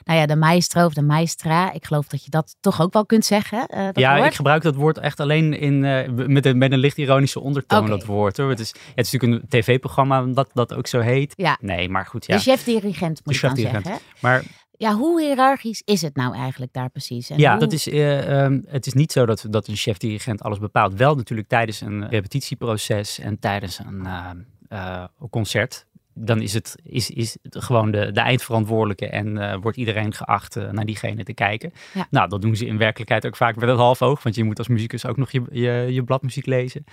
nou 0.04 0.20
ja, 0.20 0.26
de 0.26 0.36
maestro 0.36 0.86
of 0.86 0.94
de 0.94 1.02
maestra, 1.02 1.72
ik 1.74 1.86
geloof 1.86 2.08
dat 2.08 2.24
je 2.24 2.30
dat 2.30 2.56
toch 2.60 2.82
ook 2.82 2.94
wel 2.94 3.06
kunt 3.06 3.26
zeggen, 3.26 3.68
eh, 3.68 3.86
dat 3.86 4.00
ja, 4.00 4.16
woord? 4.16 4.28
ik 4.28 4.34
gebruik 4.36 4.62
dat 4.64 4.76
woord 4.76 4.98
echt 4.98 5.20
alleen 5.20 5.54
in, 5.60 5.86
eh, 5.86 6.10
met, 6.28 6.46
een, 6.46 6.58
met 6.58 6.72
een 6.72 6.80
licht 6.80 6.98
ironische 6.98 7.40
ondertoon, 7.40 7.88
dat 7.88 8.06
woord. 8.06 8.38
Hoor. 8.38 8.50
Het, 8.50 8.60
is, 8.60 8.74
het 8.96 9.06
is 9.06 9.12
natuurlijk 9.12 9.42
een 9.44 9.50
tv-programma 9.50 10.22
dat 10.26 10.50
dat 10.54 10.74
ook 10.74 10.88
zo 10.88 11.00
heet. 11.00 11.34
Ja. 11.36 11.58
Nee, 11.62 11.90
maar 11.90 12.06
goed, 12.06 12.26
ja. 12.26 12.36
De 12.36 12.42
chef-dirigent 12.42 13.22
moet 13.26 13.42
De 13.42 13.50
je 13.50 13.62
zeggen. 13.62 14.00
maar 14.20 14.44
Ja, 14.80 14.94
hoe 14.96 15.22
hiërarchisch 15.22 15.82
is 15.86 16.02
het 16.02 16.16
nou 16.16 16.36
eigenlijk 16.36 16.74
daar 16.74 16.90
precies? 16.90 17.30
En 17.30 17.38
ja, 17.40 17.52
hoe- 17.52 17.60
dat 17.60 17.72
is, 17.74 17.88
eh, 17.88 18.44
ehm, 18.44 18.62
het 18.68 18.86
is 18.88 18.94
niet 18.94 19.12
zo 19.12 19.26
dat, 19.26 19.46
dat 19.50 19.68
een 19.68 19.76
chef-dirigent 19.76 20.42
alles 20.42 20.60
bepaalt. 20.60 20.94
Wel 20.94 21.16
natuurlijk 21.16 21.48
tijdens 21.48 21.82
een 21.82 22.08
repetitieproces 22.10 23.20
en 23.20 23.40
tijdens 23.40 23.80
een 23.80 24.06
eh, 24.06 24.30
eh, 24.70 25.04
concert. 25.30 25.86
Dan 26.14 26.42
is 26.42 26.54
het, 26.54 26.76
is, 26.84 27.10
is 27.10 27.38
het 27.42 27.64
gewoon 27.64 27.92
de, 27.92 28.12
de 28.12 28.20
eindverantwoordelijke 28.20 29.08
en 29.10 29.38
eh, 29.38 29.58
wordt 29.62 29.78
iedereen 29.78 30.14
geacht 30.14 30.56
eh, 30.56 30.70
naar 30.72 30.86
diegene 30.86 31.24
te 31.24 31.34
kijken. 31.34 31.72
Ja. 31.94 32.08
Nou, 32.10 32.30
dat 32.30 32.42
doen 32.42 32.56
ze 32.56 32.66
in 32.66 32.78
werkelijkheid 32.78 33.26
ook 33.26 33.36
vaak 33.36 33.56
met 33.56 33.70
het 33.70 33.78
half 33.78 34.02
oog, 34.02 34.24
want 34.24 34.36
je 34.36 34.44
moet 34.44 34.58
als 34.58 34.68
muzikus 34.68 35.06
ook 35.06 35.18
nog 35.18 35.32
je, 35.32 35.42
je, 35.52 35.88
je 35.90 36.04
bladmuziek 36.04 36.46
lezen. 36.46 36.84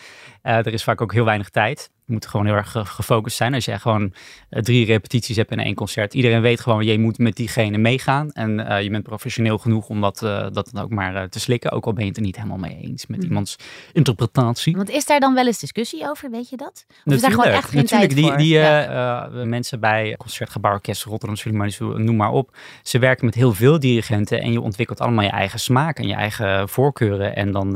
Eh, 0.42 0.56
er 0.56 0.72
is 0.72 0.84
vaak 0.84 1.00
ook 1.00 1.12
heel 1.12 1.24
weinig 1.24 1.48
tijd. 1.50 1.90
Je 2.06 2.12
moet 2.12 2.26
gewoon 2.26 2.46
heel 2.46 2.54
erg 2.54 2.70
ge- 2.70 2.84
gefocust 2.84 3.36
zijn. 3.36 3.54
Als 3.54 3.64
jij 3.64 3.78
gewoon 3.78 4.12
eh, 4.50 4.62
drie 4.62 4.86
repetities 4.86 5.36
hebt 5.36 5.50
en 5.50 5.58
één 5.58 5.74
concert. 5.74 6.14
Iedereen 6.14 6.40
weet 6.40 6.60
gewoon, 6.60 6.84
je 6.84 6.98
moet 6.98 7.18
met 7.18 7.36
diegene 7.36 7.78
meegaan. 7.78 8.32
En 8.32 8.66
eh, 8.68 8.82
je 8.82 8.90
bent 8.90 9.02
professioneel 9.02 9.58
genoeg 9.58 9.88
om 9.88 10.00
dat, 10.00 10.22
eh, 10.22 10.46
dat 10.52 10.68
dan 10.72 10.82
ook 10.82 10.90
maar 10.90 11.28
te 11.28 11.40
slikken. 11.40 11.70
Ook 11.72 11.84
al 11.86 11.92
ben 11.92 12.02
je 12.02 12.08
het 12.08 12.16
er 12.18 12.22
niet 12.24 12.36
helemaal 12.36 12.56
mee 12.56 12.78
eens 12.82 13.06
met 13.06 13.18
Mhm. 13.18 13.26
iemands 13.26 13.56
interpretatie. 13.92 14.76
Want 14.76 14.90
is 14.90 15.04
daar 15.06 15.20
dan 15.20 15.34
wel 15.34 15.46
eens 15.46 15.58
discussie 15.58 16.08
over, 16.08 16.30
weet 16.30 16.48
je 16.48 16.56
dat? 16.56 16.84
Of 17.04 17.12
is 17.14 17.20
daar 17.20 17.30
gewoon 17.30 17.46
echt 17.46 17.68
geen 17.68 17.80
natuurlijk. 17.82 18.10
tijd 18.12 18.20
die, 18.22 18.28
voor? 18.28 18.36
die 18.38 18.54
Ja. 18.54 19.28
mensen 19.44 19.80
bij 19.80 20.14
Concertgebouworkest, 20.18 21.04
Rotterdam 21.04 21.36
Philharmonisch, 21.36 21.78
noem 21.78 22.16
maar 22.16 22.30
op. 22.32 22.56
Ze 22.82 22.98
werken 22.98 23.24
met 23.24 23.34
heel 23.34 23.52
veel 23.52 23.78
dirigenten 23.80 24.40
en 24.40 24.52
je 24.52 24.60
ontwikkelt 24.60 25.00
allemaal 25.00 25.24
je 25.24 25.30
eigen 25.30 25.58
smaak 25.60 25.98
en 25.98 26.06
je 26.08 26.14
eigen 26.14 26.68
voorkeuren. 26.68 27.36
En 27.36 27.52
dan, 27.52 27.72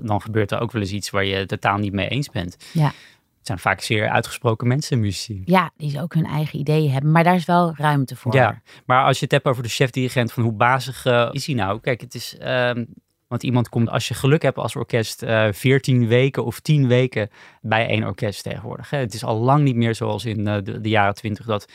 dan 0.00 0.22
gebeurt 0.22 0.50
er 0.50 0.60
ook 0.60 0.72
wel 0.72 0.82
eens 0.82 0.90
iets 0.92 1.10
waar 1.10 1.24
je 1.24 1.34
het 1.34 1.48
totaal 1.48 1.78
niet 1.78 1.92
mee 1.92 2.08
eens 2.08 2.30
bent. 2.30 2.56
Ja. 2.72 2.92
Het 3.48 3.58
zijn 3.60 3.74
vaak 3.74 3.84
zeer 3.84 4.08
uitgesproken 4.08 4.68
mensen, 4.68 5.00
muzici. 5.00 5.42
ja, 5.44 5.70
die 5.76 5.90
ze 5.90 6.02
ook 6.02 6.14
hun 6.14 6.24
eigen 6.26 6.58
ideeën 6.58 6.90
hebben. 6.90 7.10
Maar 7.10 7.24
daar 7.24 7.34
is 7.34 7.44
wel 7.44 7.74
ruimte 7.76 8.16
voor. 8.16 8.34
Ja, 8.34 8.62
maar 8.86 9.04
als 9.04 9.18
je 9.18 9.24
het 9.24 9.32
hebt 9.32 9.46
over 9.46 9.62
de 9.62 9.68
chef-dirigent, 9.68 10.32
van 10.32 10.42
hoe 10.42 10.52
bazig 10.52 11.04
eh, 11.06 11.28
is 11.32 11.46
hij 11.46 11.54
nou? 11.54 11.80
Kijk, 11.80 12.00
het 12.00 12.14
is. 12.14 12.36
ehm, 12.38 12.84
want 13.28 13.42
iemand 13.42 13.68
komt, 13.68 13.88
als 13.90 14.08
je 14.08 14.14
geluk 14.14 14.42
hebt 14.42 14.56
als 14.58 14.76
orkest, 14.76 15.22
eh 15.22 15.48
14 15.52 16.06
weken 16.06 16.44
of 16.44 16.60
10 16.60 16.86
weken 16.88 17.28
bij 17.60 17.86
één 17.88 18.04
orkest 18.04 18.42
tegenwoordig. 18.42 18.90
Hè. 18.90 18.98
Het 18.98 19.14
is 19.14 19.24
al 19.24 19.38
lang 19.38 19.64
niet 19.64 19.76
meer 19.76 19.94
zoals 19.94 20.24
in 20.24 20.46
eh, 20.46 20.56
de, 20.62 20.80
de 20.80 20.88
jaren 20.88 21.14
20 21.14 21.46
dat 21.46 21.68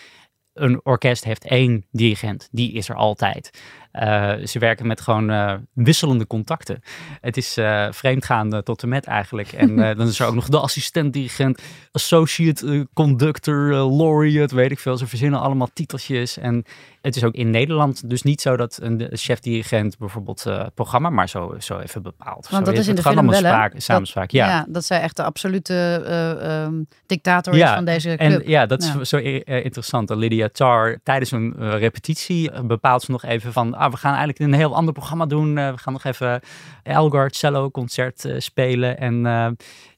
een 0.54 0.80
orkest 0.84 1.24
heeft 1.24 1.46
één 1.46 1.86
dirigent. 1.92 2.48
Die 2.52 2.74
is 2.74 2.90
er 2.90 2.96
altijd. 2.96 3.62
Eh, 3.92 4.34
ze 4.46 4.60
werken 4.60 4.88
met 4.88 5.02
gewoon 5.02 5.30
eh, 5.30 5.54
wisselende 5.74 6.28
contacten. 6.28 6.82
Het 7.22 7.38
is 7.38 7.58
eh 7.58 7.88
vreemdgaan 7.90 8.54
eh, 8.54 8.60
tot 8.60 8.84
en 8.84 8.90
met 8.90 9.06
eigenlijk. 9.06 9.52
En 9.52 9.76
dan 9.98 10.08
is 10.08 10.20
er 10.20 10.28
ook 10.28 10.36
nog 10.36 10.50
de 10.50 10.60
assistent-dirigent, 10.60 11.62
associate 11.92 12.88
conductor, 12.94 13.70
laureate, 13.74 14.56
weet 14.56 14.72
ik 14.72 14.80
veel. 14.80 14.98
Ze 14.98 15.08
verzinnen 15.08 15.40
allemaal 15.40 15.70
titeltjes. 15.74 16.38
En 16.38 16.66
het 17.02 17.16
is 17.16 17.24
ook 17.24 17.34
in 17.34 17.50
Nederland 17.50 18.10
dus 18.10 18.22
niet 18.22 18.42
zo 18.42 18.58
dat 18.58 18.80
een 18.82 19.10
chef-dirigent 19.12 19.98
bijvoorbeeld 19.98 20.46
eh 20.46 20.66
programma 20.74 21.10
maar 21.10 21.30
zo, 21.30 21.56
zo 21.60 21.80
even 21.80 22.02
bepaalt. 22.02 22.50
Want 22.50 22.66
Zo 22.66 22.72
dat 22.72 22.82
is 22.82 22.88
in 22.88 22.96
het 22.96 23.04
de 23.04 23.10
film 23.10 23.30
wel, 23.30 23.70
samenspraak. 23.76 24.32
Ja. 24.32 24.48
Ja. 24.48 24.66
dat 24.70 24.86
zij 24.86 25.02
echt 25.02 25.16
de 25.16 25.24
absolute 25.24 26.04
eh, 26.06 26.64
ehm, 26.64 26.84
dictator 27.06 27.54
is 27.54 27.70
van 27.70 27.86
deze 27.86 28.16
club. 28.16 28.20
En 28.20 28.50
ja, 28.50 28.66
dat 28.66 28.82
is 28.84 29.10
zo 29.10 29.18
interessant. 29.18 30.08
Dat 30.08 30.18
Lydia 30.18 30.50
Tarr 30.52 31.00
tijdens 31.04 31.32
een 31.32 31.78
repetitie 31.78 32.62
bepaalt 32.64 33.02
ze 33.02 33.12
nog 33.12 33.24
even 33.24 33.54
van... 33.54 33.76
Ah, 33.82 33.92
we 33.92 33.98
gaan 33.98 34.14
eigenlijk 34.16 34.40
een 34.40 34.54
heel 34.54 34.76
ander 34.76 34.94
programma 34.94 35.26
doen. 35.26 35.58
Eh, 35.58 35.72
we 35.72 35.78
gaan 35.78 35.94
nog 35.94 36.04
even 36.04 36.42
Elgar 36.84 37.30
cello 37.32 37.72
concert 37.72 38.26
eh, 38.26 38.36
spelen. 38.38 38.98
En 38.98 39.26
eh, 39.26 39.48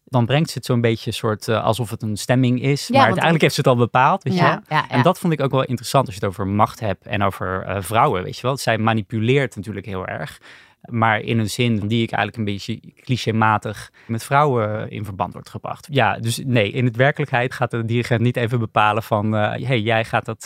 dan 0.04 0.26
brengt 0.26 0.50
ze 0.50 0.58
het 0.58 0.66
zo'n 0.66 0.82
beetje 0.82 1.12
soort 1.12 1.48
alsof 1.50 1.90
het 1.90 2.02
een 2.02 2.18
stemming 2.18 2.62
is. 2.62 2.82
maar 2.82 2.92
want- 2.92 3.04
uiteindelijk 3.04 3.42
heeft 3.44 3.54
ze 3.56 3.62
het 3.62 3.70
al 3.70 3.76
bepaald, 3.76 4.24
weet 4.24 4.34
je 4.34 4.42
wel? 4.42 4.50
ja, 4.50 4.62
ja, 4.68 4.76
ja. 4.76 4.90
En 4.90 5.02
dat 5.02 5.20
vond 5.20 5.34
ik 5.34 5.42
ook 5.42 5.52
wel 5.52 5.64
interessant 5.64 6.06
als 6.06 6.16
je 6.16 6.22
het 6.22 6.30
over 6.30 6.48
macht 6.48 6.80
hebt 6.80 7.06
en 7.06 7.24
over 7.24 7.78
vrouwen, 7.84 8.24
weet 8.24 8.36
je 8.36 8.42
wel. 8.42 8.58
Zij 8.58 8.78
manipuleert 8.78 9.56
natuurlijk 9.56 9.86
heel 9.86 10.06
erg. 10.08 10.42
Maar 10.82 11.20
in 11.20 11.40
een 11.40 11.50
zin 11.50 11.88
die 11.88 12.04
ik 12.04 12.12
eigenlijk 12.12 12.38
een 12.38 12.54
beetje 12.54 12.80
clichématig 13.02 13.92
met 14.08 14.24
vrouwen 14.24 14.90
in 14.90 15.06
verband 15.06 15.34
wordt 15.34 15.50
gebracht. 15.50 15.88
Ja, 15.92 16.18
dus 16.18 16.42
nee, 16.46 16.72
in 16.72 16.86
het 16.86 16.96
werkelijkheid 16.96 17.54
gaat 17.54 17.72
de 17.72 17.86
dirigent 17.86 18.22
niet 18.22 18.38
even 18.38 18.60
bepalen 18.60 19.04
van... 19.04 19.36
eh 19.36 19.68
hey, 19.68 19.80
jij 19.80 20.06
gaat 20.06 20.26
dat, 20.26 20.46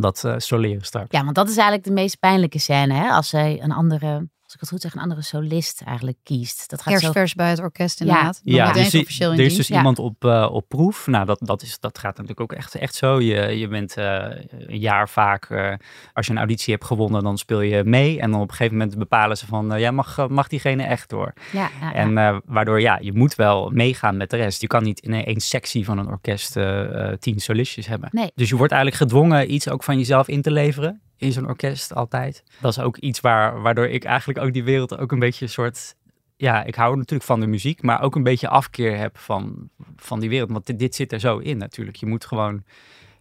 dat 0.00 0.24
eh, 0.24 0.34
soleren 0.36 0.84
straks. 0.84 1.06
Ja, 1.10 1.24
want 1.24 1.34
dat 1.34 1.48
is 1.48 1.56
eigenlijk 1.56 1.86
de 1.86 1.92
meest 1.92 2.18
pijnlijke 2.18 2.58
scène, 2.58 2.94
hè? 2.94 3.08
Als 3.08 3.28
zij 3.28 3.62
een 3.62 3.72
andere 3.72 4.28
als 4.50 4.58
ik 4.58 4.68
het 4.68 4.80
goed 4.80 4.90
zeg, 4.90 4.94
een 4.94 5.10
andere 5.10 5.22
solist 5.22 5.82
eigenlijk 5.82 6.18
kiest. 6.22 6.70
Dat 6.70 6.82
gaat 6.82 6.92
zo 6.92 6.98
Kerstvers 6.98 7.34
bij 7.34 7.50
het 7.50 7.60
orkest 7.60 8.00
inderdaad. 8.00 8.40
Ja, 8.44 8.66
niet 8.66 8.74
dus 8.74 9.00
officieel 9.00 9.32
in 9.32 9.38
er 9.38 9.44
is 9.44 9.56
dus 9.56 9.68
Ja. 9.68 9.76
iemand 9.76 9.98
op, 9.98 10.24
eh, 10.24 10.48
op 10.52 10.68
proef. 10.68 11.06
Nou, 11.06 11.26
dat, 11.26 11.40
dat, 11.44 11.62
is, 11.62 11.80
dat 11.80 11.98
gaat 11.98 12.12
natuurlijk 12.12 12.40
ook 12.40 12.52
echt, 12.52 12.74
echt 12.74 12.94
zo. 12.94 13.20
Je, 13.20 13.58
je 13.58 13.68
bent 13.68 13.96
eh, 13.96 14.24
een 14.50 14.78
jaar 14.78 15.08
vaak, 15.08 15.44
eh, 15.44 15.74
als 16.12 16.26
je 16.26 16.32
een 16.32 16.38
auditie 16.38 16.74
hebt 16.74 16.86
gewonnen, 16.86 17.22
dan 17.22 17.38
speel 17.38 17.60
je 17.60 17.84
mee. 17.84 18.20
En 18.20 18.30
dan 18.30 18.40
op 18.40 18.48
een 18.48 18.54
gegeven 18.54 18.78
moment 18.78 18.98
bepalen 18.98 19.36
ze 19.36 19.46
van, 19.46 19.78
ja, 19.78 19.90
mag, 19.90 20.28
mag 20.28 20.48
diegene 20.48 20.82
echt 20.82 21.08
door? 21.08 21.32
Ja, 21.52 21.70
ja, 21.80 21.86
ja. 21.86 21.94
En 21.94 22.42
waardoor, 22.44 22.80
ja, 22.80 22.98
je 23.00 23.12
moet 23.12 23.34
wel 23.34 23.70
meegaan 23.70 24.16
met 24.16 24.30
de 24.30 24.36
rest. 24.36 24.60
Je 24.60 24.66
kan 24.66 24.82
niet 24.82 25.00
in 25.00 25.24
één 25.24 25.40
sectie 25.40 25.84
van 25.84 25.98
een 25.98 26.08
orkest 26.08 26.56
tien 27.18 27.40
solistjes 27.40 27.86
hebben. 27.86 28.08
Nee. 28.12 28.30
Dus 28.34 28.48
je 28.48 28.56
wordt 28.56 28.72
eigenlijk 28.72 29.02
gedwongen 29.02 29.52
iets 29.52 29.68
ook 29.68 29.82
van 29.82 29.98
jezelf 29.98 30.28
in 30.28 30.42
te 30.42 30.50
leveren 30.50 31.00
in 31.20 31.32
zo'n 31.32 31.46
orkest 31.46 31.94
altijd. 31.94 32.42
Dat 32.60 32.70
is 32.76 32.78
ook 32.82 32.96
iets 32.96 33.20
waar, 33.20 33.60
waardoor 33.62 33.86
ik 33.86 34.04
eigenlijk 34.04 34.38
ook 34.38 34.52
die 34.52 34.64
wereld 34.64 34.98
ook 34.98 35.12
een 35.12 35.18
beetje 35.18 35.44
een 35.44 35.50
soort... 35.50 35.94
Ja, 36.36 36.64
ik 36.64 36.74
hou 36.74 36.96
natuurlijk 36.96 37.28
van 37.28 37.40
de 37.40 37.46
muziek, 37.46 37.82
maar 37.82 38.02
ook 38.02 38.14
een 38.14 38.22
beetje 38.22 38.48
afkeer 38.48 38.96
heb 38.96 39.18
van, 39.18 39.68
van 39.96 40.20
die 40.20 40.28
wereld. 40.28 40.50
Want 40.50 40.66
dit, 40.66 40.78
dit 40.78 40.94
zit 40.94 41.12
er 41.12 41.20
zo 41.20 41.38
in 41.38 41.56
natuurlijk. 41.58 41.96
Je 41.96 42.06
moet 42.06 42.24
gewoon... 42.24 42.64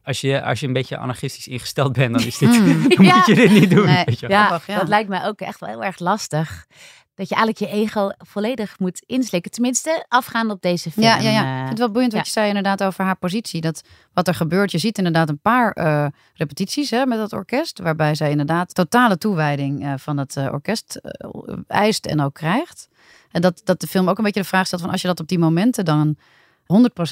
Als 0.04 0.22
je, 0.22 0.44
als 0.44 0.60
je 0.60 0.68
een 0.68 0.74
beetje 0.74 0.98
anarchistisch 0.98 1.48
ingesteld 1.48 1.94
bent, 1.94 2.14
dan, 2.14 2.24
is 2.24 2.38
dit, 2.38 2.50
Mm. 2.50 2.90
dan 2.96 3.06
Ja. 3.06 3.16
moet 3.16 3.26
je 3.26 3.36
dit 3.36 3.52
niet 3.52 3.70
doen. 3.70 3.86
Nee. 3.86 4.06
Weet 4.06 4.20
je 4.20 4.28
wel. 4.28 4.38
Ja, 4.38 4.46
Grappig, 4.46 4.68
ja. 4.68 4.80
dat 4.80 4.88
lijkt 4.88 5.10
mij 5.10 5.26
ook 5.26 5.40
echt 5.42 5.60
wel 5.60 5.70
heel 5.70 5.84
erg 5.84 6.00
lastig. 6.00 6.66
Dat 7.20 7.30
je 7.30 7.36
eigenlijk 7.36 7.72
je 7.72 7.80
ego 7.80 8.10
volledig 8.18 8.80
moet 8.80 9.04
inslikken. 9.06 9.52
Tenminste, 9.52 10.06
afgaan 10.08 10.52
op 10.52 10.62
deze 10.62 10.92
film. 10.92 11.06
Ja, 11.06 11.18
ja, 11.18 11.30
ja. 11.30 11.40
Ik 11.40 11.46
eh, 11.46 11.58
vind 11.58 11.70
het 11.70 11.78
wel 11.78 11.92
boeiend 11.92 12.14
wat 12.14 12.22
ja. 12.22 12.28
je 12.28 12.40
zei 12.40 12.48
inderdaad 12.48 12.84
over 12.84 13.04
haar 13.04 13.18
positie. 13.18 13.62
Dat 13.62 13.84
wat 14.14 14.28
er 14.28 14.34
gebeurt, 14.34 14.72
je 14.72 14.78
ziet 14.78 14.98
inderdaad 14.98 15.30
een 15.30 15.40
paar 15.40 15.72
eh, 15.72 16.06
repetities 16.34 16.90
hè, 16.90 17.06
met 17.06 17.18
dat 17.18 17.34
orkest. 17.34 17.80
Waarbij 17.80 18.16
zij 18.16 18.30
inderdaad 18.30 18.74
totale 18.74 19.18
toewijding 19.18 19.86
eh, 19.86 19.94
van 19.98 20.18
het 20.18 20.38
orkest 20.38 21.02
eist 21.68 22.06
en 22.06 22.22
ook 22.22 22.34
krijgt. 22.34 22.88
En 23.32 23.42
dat, 23.42 23.62
dat 23.64 23.80
de 23.80 23.88
film 23.88 24.10
ook 24.10 24.18
een 24.18 24.24
beetje 24.24 24.42
de 24.42 24.48
vraag 24.48 24.66
stelt 24.66 24.82
van 24.82 24.92
als 24.92 25.02
je 25.02 25.08
dat 25.08 25.20
op 25.20 25.28
die 25.28 25.40
momenten 25.40 25.86
dan 25.86 26.18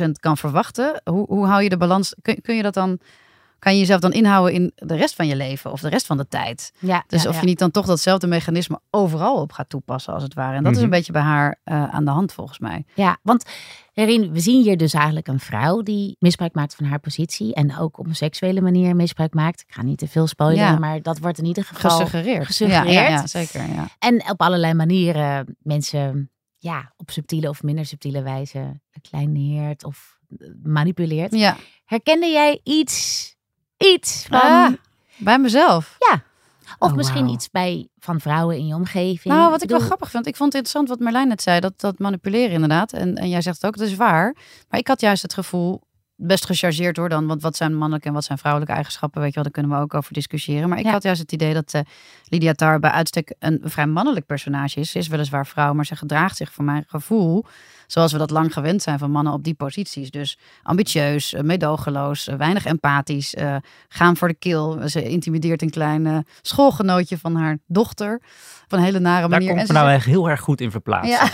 100% 0.06 0.10
kan 0.20 0.38
verwachten. 0.38 1.02
Hoe, 1.04 1.26
hoe 1.28 1.46
hou 1.46 1.64
je 1.64 1.70
de 1.70 1.78
balans? 1.78 2.16
Kun, 2.22 2.42
kun 2.42 2.56
je 2.56 2.64
dat 2.64 2.74
dan... 2.74 3.00
Kan 3.68 3.76
je 3.76 3.82
jezelf 3.82 4.02
dan 4.02 4.12
inhouden 4.14 4.54
in 4.54 4.72
de 4.76 4.96
rest 4.96 5.16
van 5.16 5.28
je 5.28 5.36
leven 5.36 5.72
of 5.72 5.82
de 5.82 5.90
rest 5.90 6.06
van 6.06 6.18
de 6.18 6.28
tijd? 6.28 6.72
ja, 6.80 7.04
Dus 7.08 7.24
ja, 7.24 7.30
of 7.30 7.36
ja. 7.36 7.42
je 7.42 7.48
niet 7.48 7.60
dan 7.60 7.72
toch 7.72 7.86
datzelfde 7.86 8.28
mechanisme 8.28 8.80
overal 8.90 9.42
op 9.42 9.52
gaat 9.52 9.70
toepassen, 9.70 10.14
als 10.14 10.24
het 10.24 10.34
ware. 10.34 10.56
En 10.58 10.64
dat 10.64 10.72
is 10.72 10.78
Mhm. 10.78 10.86
een 10.86 10.92
beetje 10.98 11.12
bij 11.12 11.22
haar 11.22 11.60
eh, 11.64 11.84
aan 11.90 12.06
de 12.06 12.12
hand, 12.12 12.34
volgens 12.34 12.60
mij. 12.60 12.86
Ja, 12.94 13.18
want 13.24 13.46
Erin, 13.94 14.32
we 14.32 14.40
zien 14.40 14.62
hier 14.64 14.78
dus 14.78 14.94
eigenlijk 14.94 15.28
een 15.28 15.40
vrouw 15.40 15.82
die 15.82 16.16
misbruik 16.20 16.54
maakt 16.54 16.76
van 16.76 16.86
haar 16.86 17.00
positie. 17.00 17.54
En 17.54 17.78
ook 17.78 18.00
op 18.00 18.06
een 18.06 18.16
seksuele 18.16 18.62
manier 18.62 18.96
misbruik 18.96 19.34
maakt. 19.34 19.62
Ik 19.62 19.74
ga 19.74 19.82
niet 19.84 19.98
te 19.98 20.08
veel 20.08 20.28
spoileren, 20.28 20.66
Ja. 20.72 20.78
maar 20.80 21.02
dat 21.02 21.20
wordt 21.20 21.38
in 21.38 21.46
ieder 21.46 21.64
geval 21.64 21.92
Gesuggereerd. 21.92 22.46
gesuggereerd. 22.46 22.94
Ja, 22.94 23.02
ja, 23.02 23.10
ja, 23.10 23.28
zeker. 23.28 23.70
Ja. 23.74 23.88
En 24.00 24.30
op 24.30 24.42
allerlei 24.42 24.74
manieren 24.74 25.58
mensen 25.62 26.32
ja, 26.58 26.94
op 26.98 27.10
subtiele 27.12 27.50
of 27.50 27.64
minder 27.64 27.86
subtiele 27.86 28.22
wijze 28.22 28.80
kleineert 29.10 29.84
of 29.84 30.18
eh, 30.38 30.48
manipuleert. 30.64 31.32
ja. 31.36 31.56
Herkende 31.86 32.28
jij 32.28 32.60
iets, 32.64 33.36
iets 33.78 34.26
van, 34.30 34.40
Ah, 34.42 34.72
bij 35.18 35.40
mezelf. 35.40 35.98
of 36.80 36.90
oh, 36.90 36.96
misschien 36.96 37.28
iets 37.28 37.50
bij, 37.50 37.88
van 38.00 38.20
vrouwen 38.20 38.58
in 38.58 38.68
je 38.68 38.76
omgeving? 38.76 39.34
Nou, 39.34 39.52
wat 39.52 39.64
ik 39.64 39.70
wel 39.70 39.80
grappig 39.80 40.10
vind. 40.10 40.28
Ik 40.28 40.36
vond 40.36 40.54
het 40.54 40.62
interessant 40.62 40.90
wat 40.90 41.00
Merlijn 41.00 41.28
net 41.28 41.42
zei. 41.42 41.60
Dat, 41.60 41.80
dat 41.80 42.00
manipuleren 42.00 42.52
inderdaad. 42.52 42.94
En, 42.94 43.16
en 43.16 43.30
jij 43.30 43.42
zegt 43.42 43.56
het 43.62 43.66
ook, 43.66 43.78
dat 43.78 43.88
is 43.88 43.96
waar. 43.96 44.36
Maar 44.70 44.80
ik 44.80 44.88
had 44.88 45.02
juist 45.02 45.22
het 45.22 45.34
gevoel, 45.34 45.82
best 46.16 46.46
gechargeerd 46.46 46.98
hoor 46.98 47.10
dan. 47.10 47.28
Want 47.28 47.42
wat 47.42 47.56
zijn 47.56 47.76
mannelijke 47.76 48.08
en 48.08 48.14
wat 48.14 48.24
zijn 48.24 48.38
vrouwelijke 48.38 48.76
eigenschappen? 48.76 49.20
Weet 49.22 49.30
je 49.30 49.36
wel, 49.36 49.44
daar 49.44 49.54
kunnen 49.62 49.72
we 49.78 49.84
ook 49.84 49.94
over 49.94 50.14
discussiëren. 50.14 50.70
Maar 50.70 50.80
ik 50.80 50.86
Ja. 50.86 50.92
had 50.92 51.04
juist 51.04 51.22
het 51.22 51.32
idee 51.32 51.54
dat 51.54 51.74
eh, 51.74 51.82
Lydia 52.24 52.80
bij 52.80 52.92
uitstek 52.92 53.36
een 53.40 53.60
vrij 53.64 53.88
mannelijk 53.88 54.26
personage 54.26 54.80
is. 54.80 54.92
Ze 54.92 54.98
is 54.98 55.08
weliswaar 55.08 55.48
vrouw, 55.48 55.74
maar 55.74 55.86
ze 55.86 55.96
gedraagt 55.96 56.38
zich 56.38 56.52
voor 56.52 56.64
mijn 56.66 56.84
gevoel... 56.88 57.46
zoals 57.88 58.12
we 58.12 58.18
dat 58.18 58.30
lang 58.30 58.54
gewend 58.54 58.82
zijn 58.82 59.00
van 59.00 59.12
mannen 59.12 59.34
op 59.34 59.44
die 59.44 59.54
posities. 59.54 60.12
Dus 60.12 60.38
ambitieus, 60.64 61.34
eh, 61.34 61.42
meedogenloos, 61.44 62.28
eh, 62.28 62.36
weinig 62.36 62.66
empathisch. 62.66 63.36
eh, 63.36 63.56
gaan 63.88 64.18
voor 64.18 64.28
de 64.28 64.34
kill. 64.34 64.88
Ze 64.90 65.04
intimideert 65.10 65.62
een 65.62 65.70
klein 65.70 66.26
schoolgenootje 66.42 67.18
van 67.18 67.36
haar 67.36 67.58
dochter. 67.68 68.22
Op 68.66 68.74
een 68.74 68.80
hele 68.84 69.00
nare 69.00 69.20
Daar 69.22 69.30
manier. 69.30 69.48
komt 69.48 69.60
En 69.60 69.68
ze 69.68 69.74
nou 69.74 69.86
zegt- 69.86 69.98
echt 69.98 70.06
heel 70.08 70.30
erg 70.30 70.40
goed 70.40 70.62
in 70.62 70.72
verplaatst. 70.72 71.10
ja, 71.12 71.26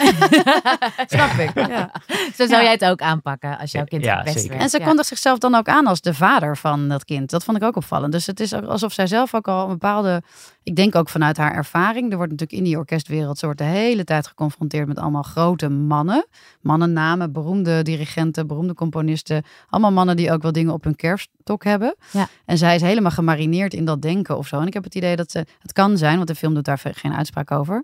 snap 1.08 1.32
ik. 1.32 1.68
Ja. 1.68 1.92
Zo 2.36 2.46
zou 2.48 2.64
jij 2.64 2.72
het 2.72 2.86
ook 2.86 3.02
aanpakken 3.02 3.58
als 3.60 3.72
jouw 3.72 3.84
kind 3.84 4.04
Ja, 4.04 4.26
zeker. 4.26 4.50
werd. 4.50 4.62
En 4.62 4.70
ze 4.70 4.80
Ja. 4.80 4.86
kondigt 4.86 5.08
zichzelf 5.08 5.38
dan 5.38 5.56
ook 5.56 5.68
aan 5.68 5.88
als 5.88 6.02
de 6.02 6.14
vader 6.14 6.58
van 6.58 6.88
dat 6.90 7.06
kind. 7.06 7.30
Dat 7.30 7.44
vond 7.44 7.58
ik 7.58 7.64
ook 7.64 7.76
opvallend. 7.76 8.12
Dus 8.12 8.26
het 8.28 8.40
is 8.40 8.54
ook 8.54 8.66
alsof 8.66 8.94
zij 8.94 9.08
zelf 9.08 9.34
ook 9.34 9.48
al 9.48 9.64
een 9.64 9.70
bepaalde... 9.70 10.22
Ik 10.64 10.76
denk 10.76 10.96
ook 10.96 11.10
vanuit 11.10 11.38
haar 11.38 11.54
ervaring. 11.54 12.12
Er 12.12 12.18
wordt 12.18 12.32
natuurlijk 12.32 12.60
in 12.60 12.66
die 12.66 12.78
orkestwereld... 12.78 13.38
Ze 13.38 13.46
wordt 13.46 13.60
de 13.60 13.66
hele 13.66 14.04
tijd 14.04 14.28
geconfronteerd 14.28 14.88
met 14.88 14.98
allemaal 14.98 15.24
grote 15.24 15.70
mannen. 15.70 16.26
Mannennamen, 16.62 17.32
beroemde 17.32 17.82
dirigenten, 17.82 18.48
beroemde 18.48 18.74
componisten. 18.74 19.44
Allemaal 19.70 19.92
mannen 19.92 20.16
die 20.16 20.32
ook 20.32 20.42
wel 20.42 20.52
dingen 20.52 20.74
op 20.74 20.84
hun 20.84 20.96
kerfstok 20.96 21.64
hebben. 21.64 21.96
Ja. 22.12 22.28
En 22.46 22.58
zij 22.58 22.76
is 22.76 22.82
helemaal 22.82 23.12
gemarineerd 23.12 23.74
in 23.74 23.86
dat 23.86 24.02
denken 24.02 24.38
of 24.38 24.48
zo. 24.48 24.60
En 24.60 24.68
ik 24.68 24.74
heb 24.74 24.84
het 24.84 24.96
idee 24.96 25.16
dat 25.16 25.32
ze... 25.32 25.46
Het 25.60 25.74
kan 25.74 25.98
zijn, 25.98 26.16
want 26.16 26.28
de 26.28 26.36
film 26.36 26.54
doet 26.54 26.66
daar 26.66 26.82
geen 26.94 27.14
uitspraak 27.14 27.52
over... 27.52 27.84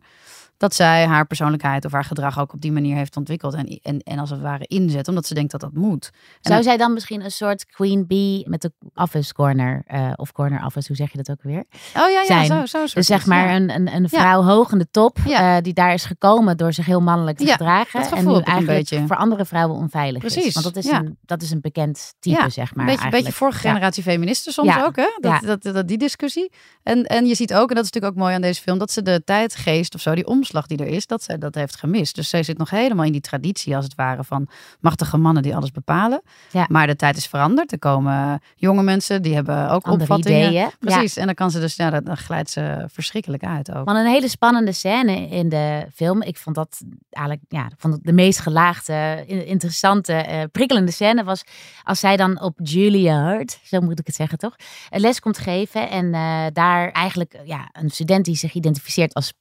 dat 0.59 0.75
zij 0.75 1.05
haar 1.05 1.25
persoonlijkheid 1.27 1.85
of 1.85 1.91
haar 1.91 2.03
gedrag 2.03 2.39
ook 2.39 2.53
op 2.53 2.61
die 2.61 2.71
manier 2.71 2.95
heeft 2.95 3.17
ontwikkeld. 3.17 3.53
En, 3.53 3.79
en, 3.81 3.99
en 3.99 4.19
als 4.19 4.29
het 4.29 4.41
ware 4.41 4.65
inzet, 4.67 5.07
omdat 5.07 5.25
ze 5.27 5.33
denkt 5.33 5.51
dat 5.51 5.61
dat 5.61 5.73
moet. 5.73 6.09
Zou 6.41 6.63
zij 6.63 6.77
dan 6.77 6.93
misschien 6.93 7.23
een 7.23 7.31
soort 7.31 7.65
queen 7.65 8.07
bee 8.07 8.43
met 8.49 8.61
de 8.61 8.71
office 8.95 9.33
corner, 9.33 9.83
eh, 9.85 10.11
of 10.15 10.31
corner 10.31 10.65
office, 10.65 10.87
hoe 10.87 10.95
zeg 10.95 11.11
je 11.11 11.17
dat 11.17 11.29
ook 11.29 11.43
weer? 11.43 11.59
Oh 11.59 11.93
ja, 11.93 12.07
ja, 12.09 12.25
zijn. 12.25 12.45
zo, 12.45 12.65
zo. 12.65 12.77
soort 12.77 12.93
Dus 12.93 13.05
zeg 13.07 13.25
maar 13.25 13.47
ja. 13.49 13.55
een, 13.55 13.69
een, 13.69 13.93
een 13.95 14.09
vrouw 14.09 14.41
hoog 14.43 14.71
in 14.71 14.77
de 14.77 14.87
top, 14.91 15.17
Ja. 15.25 15.57
eh, 15.57 15.63
die 15.63 15.73
daar 15.73 15.93
is 15.93 16.05
gekomen 16.05 16.57
door 16.57 16.73
zich 16.73 16.85
heel 16.85 17.01
mannelijk 17.01 17.37
te 17.37 17.45
gedragen. 17.45 17.99
en 17.99 18.05
gevoel 18.07 18.37
nu 18.37 18.41
eigenlijk 18.43 18.89
beetje. 18.89 19.07
voor 19.07 19.15
andere 19.15 19.45
vrouwen 19.45 19.77
onveilig 19.77 20.23
is. 20.23 20.33
Precies, 20.33 20.53
Want 20.53 20.65
dat 20.65 20.83
is, 20.83 20.91
een, 20.91 21.17
dat 21.25 21.41
is 21.41 21.51
een 21.51 21.61
bekend 21.61 22.13
type, 22.19 22.49
zeg 22.49 22.75
maar. 22.75 22.89
Een 22.89 23.09
beetje, 23.09 23.31
vorige 23.31 23.59
generatie 23.59 24.03
feministen 24.03 24.53
soms 24.53 24.77
ook, 24.77 24.95
hè? 24.95 25.07
Dat, 25.19 25.61
dat, 25.61 25.87
die 25.87 25.97
discussie. 25.97 26.51
En, 26.83 27.03
en 27.03 27.25
je 27.25 27.35
ziet 27.35 27.53
ook, 27.53 27.69
en 27.69 27.75
dat 27.75 27.85
is 27.85 27.91
natuurlijk 27.91 28.13
ook 28.13 28.23
mooi 28.23 28.35
aan 28.35 28.41
deze 28.41 28.61
film, 28.61 28.77
dat 28.77 28.91
ze 28.91 29.01
de 29.01 29.21
tijdgeest 29.25 29.95
of 29.95 30.01
zo, 30.01 30.15
die 30.15 30.27
omslag 30.27 30.47
die 30.67 30.77
er 30.77 30.87
is, 30.87 31.07
dat 31.07 31.23
zij 31.23 31.37
dat 31.37 31.55
heeft 31.55 31.75
gemist. 31.77 32.15
Dus 32.15 32.29
zij 32.29 32.43
zit 32.43 32.57
nog 32.57 32.69
helemaal 32.69 33.05
in 33.05 33.11
die 33.11 33.21
traditie, 33.21 33.75
als 33.75 33.85
het 33.85 33.95
ware, 33.95 34.23
van 34.23 34.47
machtige 34.79 35.17
mannen 35.17 35.43
die 35.43 35.55
alles 35.55 35.71
bepalen. 35.71 36.21
Ja. 36.51 36.65
Maar 36.69 36.87
de 36.87 36.95
tijd 36.95 37.17
is 37.17 37.25
veranderd. 37.27 37.71
Er 37.71 37.79
komen 37.79 38.41
jonge 38.55 38.83
mensen, 38.83 39.21
die 39.21 39.33
hebben 39.33 39.69
ook 39.69 39.83
Andere 39.85 40.01
opvattingen. 40.11 40.39
ideeën. 40.47 40.53
Ja. 40.61 40.71
Precies. 40.79 41.17
En 41.17 41.25
dan 41.25 41.35
kan 41.35 41.51
ze 41.51 41.59
dus, 41.59 41.75
ja, 41.75 41.89
dan- 41.99 42.17
glijdt 42.17 42.49
ze 42.49 42.85
verschrikkelijk 42.91 43.43
uit 43.43 43.73
ook. 43.75 43.85
Maar 43.85 43.95
een 43.95 44.11
hele 44.11 44.27
spannende 44.27 44.71
scène 44.71 45.27
in 45.27 45.49
de 45.49 45.85
film. 45.93 46.21
Ik 46.21 46.37
vond 46.37 46.55
dat 46.55 46.81
eigenlijk 47.09 47.45
ja, 47.49 47.69
vond 47.77 47.93
het 47.93 48.03
de 48.03 48.13
meest 48.13 48.39
gelaagde, 48.39 49.23
in- 49.27 49.45
interessante, 49.45 50.13
eh, 50.13 50.43
prikkelende 50.51 50.91
scène 50.91 51.23
was 51.23 51.43
als 51.83 51.99
zij 51.99 52.17
dan 52.17 52.41
op 52.41 52.59
Julia 52.63 53.23
Hurt, 53.25 53.59
zo 53.63 53.79
moet 53.81 53.99
ik 53.99 54.05
het 54.07 54.15
zeggen 54.15 54.37
toch, 54.37 54.55
een 54.89 54.99
les 54.99 55.19
komt 55.19 55.37
geven 55.37 55.89
en 55.89 56.13
eh, 56.13 56.45
daar 56.53 56.91
eigenlijk 56.91 57.39
ja, 57.45 57.69
een 57.71 57.89
student 57.89 58.25
die 58.25 58.35
zich 58.35 58.53
identificeert 58.53 59.13
als 59.13 59.33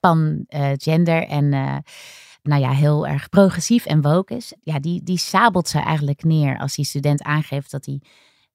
en 1.06 1.52
eh, 1.52 1.76
nou 2.42 2.60
ja, 2.62 2.70
heel 2.70 3.06
erg 3.06 3.28
progressief 3.28 3.86
en 3.86 4.02
woke 4.02 4.34
is, 4.36 4.54
ja, 4.62 4.78
die, 4.80 5.02
die 5.02 5.18
sabelt 5.18 5.68
ze 5.68 5.78
eigenlijk 5.80 6.24
neer 6.24 6.58
als 6.58 6.74
die 6.74 6.84
student 6.84 7.22
aangeeft 7.22 7.70
dat 7.70 7.86
hij 7.86 8.00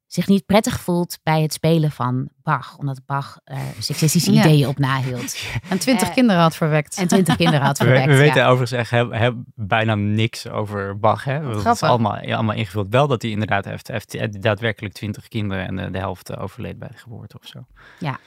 zich 0.08 0.28
niet 0.28 0.46
prettig 0.46 0.80
voelt 0.80 1.20
bij 1.24 1.42
het 1.42 1.54
spelen 1.54 1.92
van 1.92 2.30
Bach, 2.44 2.78
omdat 2.78 3.02
Bach 3.06 3.40
er 3.44 3.60
seksistische 3.80 4.32
Ja. 4.34 4.40
ideeën 4.46 4.68
op 4.68 4.78
nahield. 4.80 5.38
En 5.70 5.80
twintig 5.80 6.08
Eh, 6.08 6.14
kinderen 6.14 6.42
had 6.42 6.56
verwekt. 6.56 6.98
En 6.98 7.08
twintig 7.08 7.36
kinderen 7.36 7.62
had 7.62 7.78
We, 7.78 7.84
verwekt. 7.84 8.06
we 8.06 8.16
weten 8.18 8.42
ja. 8.42 8.48
overigens 8.50 8.92
echt 8.92 9.34
bijna 9.56 9.96
niks 9.96 10.48
over 10.48 11.00
Bach. 11.00 11.24
Hè? 11.24 11.64
Dat 11.64 11.76
is 11.76 11.82
allemaal, 11.84 12.18
allemaal 12.18 12.56
ingevuld. 12.56 12.88
Wel 12.90 13.08
dat 13.08 13.22
hij 13.22 13.32
inderdaad 13.32 13.66
heeft, 13.66 13.88
heeft 13.88 14.42
daadwerkelijk 14.42 14.94
twintig 14.94 15.28
kinderen 15.28 15.66
en 15.68 15.76
de, 15.76 15.92
de 15.92 15.98
helft 15.98 16.30
eh, 16.30 16.42
overleed 16.44 16.80
bij 16.80 16.88
de 16.88 16.98
geboorte 16.98 17.38
of 17.42 17.48
zo. 17.48 17.60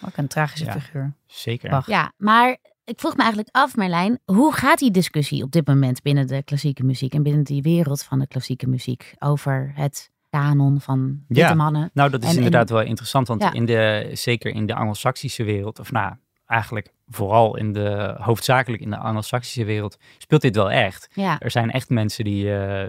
Ook 0.07 0.17
een 0.17 0.29
tragische 0.29 0.65
Ja. 0.65 0.73
figuur. 0.73 1.13
Zeker. 1.27 1.71
Bach. 1.71 1.87
Ja, 1.87 2.13
maar 2.17 2.57
ik 2.87 3.01
vroeg 3.01 3.13
me 3.17 3.19
eigenlijk 3.23 3.49
af, 3.57 3.77
Marlijn, 3.77 4.19
hoe 4.25 4.53
gaat 4.55 4.79
die 4.79 4.91
discussie 4.91 5.43
op 5.43 5.51
dit 5.53 5.67
moment 5.67 6.03
binnen 6.03 6.27
de 6.27 6.43
klassieke 6.43 6.85
muziek 6.85 7.15
en 7.15 7.23
binnen 7.23 7.45
die 7.45 7.63
wereld 7.63 8.03
van 8.03 8.19
de 8.19 8.27
klassieke 8.27 8.69
muziek 8.69 9.15
over 9.19 9.73
het 9.75 10.11
kanon 10.31 10.81
van 10.81 11.21
witte 11.29 11.43
Ja. 11.49 11.55
mannen? 11.55 11.91
Nou, 11.95 12.11
dat 12.11 12.23
is 12.23 12.31
En- 12.31 12.37
inderdaad 12.37 12.71
wel 12.71 12.83
interessant, 12.83 13.29
want 13.29 13.43
Ja. 13.43 13.53
in 13.53 13.65
de, 13.67 14.11
zeker 14.13 14.51
in 14.55 14.67
de 14.67 14.75
Anglo-Saxische 14.75 15.45
wereld, 15.45 15.79
of 15.79 15.93
nou, 15.93 16.15
eigenlijk 16.47 16.93
vooral 17.09 17.57
in 17.57 17.73
de, 17.73 18.15
hoofdzakelijk 18.19 18.83
in 18.83 18.91
de 18.91 18.97
Anglo-Saxische 18.97 19.65
wereld, 19.65 19.97
speelt 20.19 20.41
dit 20.43 20.57
wel 20.57 20.71
echt. 20.71 21.09
Ja, 21.15 21.39
Er 21.41 21.51
zijn 21.51 21.71
echt 21.71 21.89
mensen 21.89 22.25
die 22.25 22.57
eh, 22.59 22.89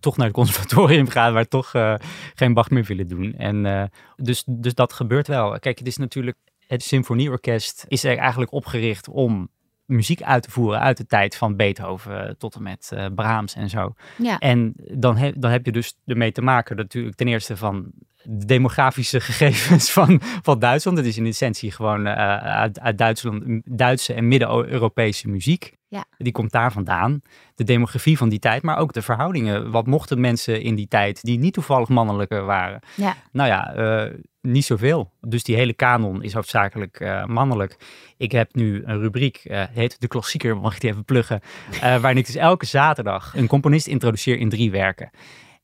toch 0.00 0.16
naar 0.16 0.26
het 0.26 0.34
conservatorium 0.36 1.08
gaan, 1.08 1.32
maar 1.32 1.48
toch 1.48 1.74
eh, 1.74 1.94
geen 2.34 2.54
Bach 2.54 2.70
meer 2.70 2.84
willen 2.84 3.08
doen. 3.08 3.32
En 3.34 3.66
eh, 3.66 3.82
dus, 4.16 4.44
dus 4.46 4.74
dat 4.74 4.92
gebeurt 4.92 5.26
wel. 5.26 5.58
Kijk, 5.58 5.78
het 5.78 5.86
is 5.86 5.96
natuurlijk, 5.96 6.36
het 6.70 6.82
symfonieorkest 6.82 7.84
is 7.88 8.04
er 8.04 8.18
eigenlijk 8.18 8.52
opgericht 8.52 9.08
om 9.08 9.50
muziek 9.84 10.22
uit 10.22 10.42
te 10.42 10.50
voeren 10.50 10.80
uit 10.80 10.96
de 10.96 11.06
tijd 11.06 11.36
van 11.36 11.56
Beethoven 11.56 12.38
tot 12.38 12.54
en 12.54 12.62
met 12.62 12.90
eh, 12.94 13.06
Brahms 13.14 13.54
en 13.54 13.68
zo. 13.68 13.94
ja. 14.18 14.38
En 14.38 14.74
dan, 14.76 15.16
heb 15.16 15.34
dan 15.38 15.50
heb 15.50 15.64
je 15.64 15.72
dus 15.72 15.96
ermee 16.06 16.32
te 16.32 16.42
maken 16.42 16.76
natuurlijk 16.76 17.16
ten 17.16 17.28
eerste 17.28 17.56
van 17.56 17.90
de 18.22 18.44
demografische 18.44 19.20
gegevens 19.30 19.92
van, 19.92 20.20
van 20.42 20.58
Duitsland. 20.58 20.96
Het 20.96 21.06
is 21.06 21.16
in 21.16 21.26
essentie 21.26 21.70
gewoon 21.70 22.06
uh, 22.06 22.14
uit, 22.36 22.80
uit, 22.80 22.98
Duitsland, 22.98 23.62
Duitse 23.64 24.14
en 24.14 24.28
Midden-Europese 24.28 25.28
muziek. 25.28 25.78
Ja. 25.90 26.04
Die 26.16 26.32
komt 26.32 26.52
daar 26.52 26.72
vandaan. 26.72 27.22
De 27.54 27.64
demografie 27.64 28.16
van 28.16 28.28
die 28.28 28.38
tijd, 28.38 28.62
maar 28.62 28.76
ook 28.76 28.92
de 28.92 29.02
verhoudingen. 29.02 29.70
Wat 29.70 29.86
mochten 29.86 30.20
mensen 30.20 30.62
in 30.62 30.74
die 30.74 30.88
tijd 30.88 31.22
die 31.22 31.38
niet 31.38 31.52
toevallig 31.52 31.88
mannelijker 31.88 32.44
waren? 32.44 32.80
Ja. 32.96 33.16
Nou 33.32 33.48
ja, 33.48 33.76
uh, 33.76 34.14
niet 34.40 34.64
zoveel. 34.64 35.12
Dus 35.20 35.42
die 35.42 35.56
hele 35.56 35.72
kanon 35.72 36.22
is 36.22 36.32
hoofdzakelijk 36.32 37.00
uh, 37.00 37.24
mannelijk. 37.24 37.76
Ik 38.16 38.32
heb 38.32 38.54
nu 38.54 38.82
een 38.84 39.00
rubriek, 39.00 39.40
uh, 39.44 39.62
heet 39.70 40.00
De 40.00 40.08
Klassieker, 40.08 40.56
mag 40.56 40.74
ik 40.74 40.80
die 40.80 40.90
even 40.90 41.04
pluggen. 41.04 41.40
waarin 41.80 42.16
ik 42.16 42.26
dus 42.26 42.34
elke 42.34 42.66
zaterdag 42.66 43.36
een 43.36 43.46
componist 43.46 43.86
introduceer 43.86 44.38
in 44.38 44.48
drie 44.48 44.70
werken. 44.70 45.10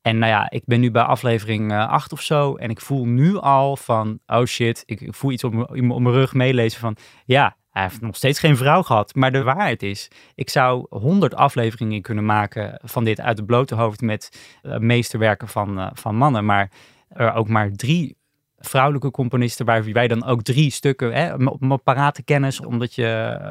En 0.03 0.19
nou 0.19 0.33
ja, 0.33 0.51
ik 0.51 0.63
ben 0.65 0.81
nu 0.81 0.91
bij 0.91 1.03
aflevering 1.03 1.73
8 1.73 2.13
of 2.13 2.23
zo. 2.23 2.55
En 2.55 2.71
ik 2.71 2.81
voel 2.81 3.05
nu 3.05 3.37
al 3.37 3.77
van, 3.77 4.19
oh 4.27 4.45
shit, 4.45 4.83
ik, 4.87 5.07
voel 5.09 5.33
iets 5.33 5.45
op 5.45 5.53
mijn 5.81 6.11
rug 6.11 6.35
meelezen 6.35 6.81
van, 6.81 6.97
ja, 7.25 7.57
hij 7.77 7.85
heeft 7.85 8.01
nog 8.01 8.17
steeds 8.17 8.39
geen 8.39 8.57
vrouw 8.57 8.83
gehad. 8.83 9.15
Maar 9.15 9.33
de 9.33 9.43
waarheid 9.43 9.83
is, 9.83 10.11
ik 10.35 10.51
zou 10.51 10.87
honderd 10.89 11.35
afleveringen 11.35 12.03
kunnen 12.03 12.25
maken 12.25 12.81
van 12.85 13.05
dit 13.05 13.21
uit 13.21 13.37
het 13.37 13.47
blote 13.47 13.75
hoofd 13.75 14.01
met 14.01 14.41
uh, 14.63 14.79
meesterwerken 14.79 15.49
van, 15.49 15.79
uh, 15.79 15.91
van 15.93 16.17
mannen. 16.17 16.45
Maar 16.45 16.71
er 17.09 17.33
ook 17.33 17.49
maar 17.49 17.73
drie 17.73 18.17
vrouwelijke 18.59 19.11
componisten, 19.11 19.67
waar 19.67 19.93
wij 19.93 20.09
dan 20.09 20.25
ook 20.25 20.43
drie 20.43 20.71
stukken 20.71 21.13
hè, 21.13 21.35
op 21.35 21.81
parate 21.85 22.23
kennis, 22.23 22.61
omdat 22.61 22.95
je 22.95 23.05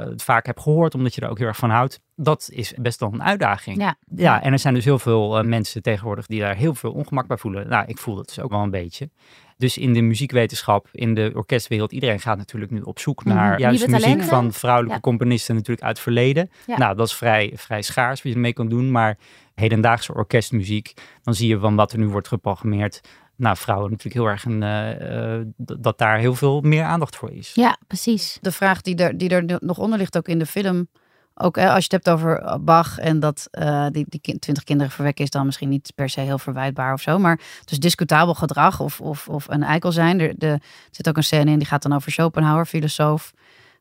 het 0.10 0.24
vaak 0.24 0.46
hebt 0.46 0.62
gehoord, 0.62 0.96
omdat 0.96 1.16
je 1.16 1.22
er 1.22 1.30
ook 1.30 1.38
heel 1.38 1.48
erg 1.48 1.58
van 1.58 1.70
houdt. 1.70 2.00
Dat 2.16 2.50
is 2.52 2.74
best 2.78 3.00
wel 3.00 3.14
een 3.14 3.24
uitdaging. 3.24 3.78
Ja, 3.78 3.96
ja 4.16 4.42
en 4.42 4.52
er 4.52 4.60
zijn 4.60 4.74
dus 4.74 4.86
heel 4.86 5.00
veel 5.00 5.44
mensen 5.44 5.82
tegenwoordig 5.82 6.26
die 6.26 6.40
daar 6.40 6.56
heel 6.56 6.76
veel 6.76 6.92
ongemak 6.92 7.28
bij 7.28 7.38
voelen. 7.38 7.68
Nou, 7.68 7.86
ik 7.88 7.98
voel 7.98 8.16
dat 8.16 8.28
dus 8.28 8.40
ook 8.40 8.52
wel 8.52 8.62
een 8.62 8.70
beetje. 8.70 9.10
Dus 9.58 9.78
in 9.78 9.94
de 9.94 10.02
muziekwetenschap, 10.02 10.88
in 10.92 11.14
de 11.14 11.32
orkestwereld, 11.36 11.92
iedereen 11.92 12.20
gaat 12.20 12.38
natuurlijk 12.38 12.72
nu 12.72 12.82
op 12.82 13.00
zoek 13.00 13.24
naar 13.24 13.52
Mhm. 13.52 13.60
juist 13.62 13.78
Nieuwe 13.80 13.92
muziek 13.92 14.10
talenten. 14.10 14.28
van 14.36 14.54
vrouwelijke 14.54 14.96
Ja. 14.96 15.02
componisten 15.02 15.56
natuurlijk 15.56 15.82
uit 15.86 15.94
het 15.96 16.04
verleden. 16.04 16.50
Ja. 16.68 16.78
Nou, 16.78 16.96
dat 16.96 17.08
is 17.08 17.14
vrij, 17.16 17.52
vrij 17.56 17.82
schaars 17.82 18.22
wat 18.22 18.32
je 18.32 18.38
ermee 18.38 18.54
kan 18.54 18.70
doen. 18.70 18.92
Maar 18.92 19.18
hedendaagse 19.56 20.14
orkestmuziek, 20.14 20.94
dan 21.24 21.34
zie 21.34 21.48
je 21.48 21.60
van 21.60 21.76
wat 21.76 21.92
er 21.92 22.00
nu 22.00 22.08
wordt 22.08 22.28
geprogrammeerd. 22.28 23.02
Nou, 23.38 23.58
vrouwen 23.58 23.90
natuurlijk 23.92 24.16
heel 24.16 24.32
erg 24.32 24.46
een, 24.46 24.64
eh, 24.64 25.36
eh, 25.40 25.46
dat 25.58 25.98
daar 25.98 26.18
heel 26.18 26.36
veel 26.36 26.62
meer 26.62 26.84
aandacht 26.84 27.16
voor 27.16 27.32
is. 27.32 27.52
Ja, 27.54 27.78
precies. 27.88 28.38
De 28.42 28.52
vraag 28.52 28.82
die 28.82 28.96
er, 28.96 29.18
die 29.18 29.30
er 29.30 29.58
nog 29.60 29.78
onder 29.78 29.98
ligt 29.98 30.18
ook 30.18 30.28
in 30.28 30.40
de 30.40 30.46
film. 30.46 30.88
Ook 31.38 31.56
hè, 31.56 31.68
als 31.70 31.86
je 31.86 31.96
het 31.96 32.06
hebt 32.06 32.10
over 32.10 32.40
eh, 32.40 32.56
Bach 32.60 32.98
en 32.98 33.20
dat 33.20 33.48
eh, 33.52 33.86
die, 33.92 34.06
die 34.10 34.40
twintig 34.40 34.64
kinderen 34.64 34.92
verwekken 34.92 35.24
is 35.24 35.30
dan 35.30 35.46
misschien 35.46 35.70
niet 35.70 35.92
per 35.96 36.10
se 36.10 36.20
heel 36.20 36.38
verwijtbaar 36.40 36.94
of 36.94 37.02
zo. 37.02 37.20
Maar 37.20 37.40
dus 37.66 37.80
discutabel 37.80 38.34
gedrag 38.34 38.80
of, 38.80 39.02
of, 39.02 39.28
of 39.28 39.48
een 39.50 39.64
eikel 39.64 39.92
zijn. 39.92 40.20
Er, 40.20 40.34
de, 40.38 40.60
zit 40.92 41.10
ook 41.10 41.18
een 41.18 41.24
scène 41.24 41.52
in 41.52 41.58
die 41.58 41.68
gaat 41.68 41.82
dan 41.82 41.94
over 41.94 42.12
Schopenhauer, 42.12 42.66
filosoof. 42.66 43.34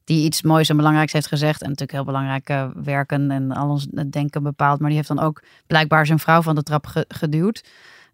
Die 0.04 0.24
iets 0.24 0.42
moois 0.42 0.68
en 0.68 0.76
belangrijks 0.76 1.12
heeft 1.12 1.26
gezegd. 1.26 1.60
En 1.62 1.68
natuurlijk 1.68 1.92
heel 1.92 2.04
belangrijke 2.04 2.72
werken 2.74 3.30
en 3.30 3.52
al 3.52 3.68
ons 3.68 3.86
denken 4.10 4.42
bepaald. 4.42 4.78
Maar 4.78 4.88
die 4.88 4.96
heeft 4.96 5.08
dan 5.08 5.20
ook 5.20 5.42
blijkbaar 5.66 6.06
zijn 6.06 6.18
vrouw 6.18 6.42
van 6.42 6.54
de 6.54 6.62
trap 6.62 6.86
ge- 6.86 7.04
geduwd. 7.08 7.64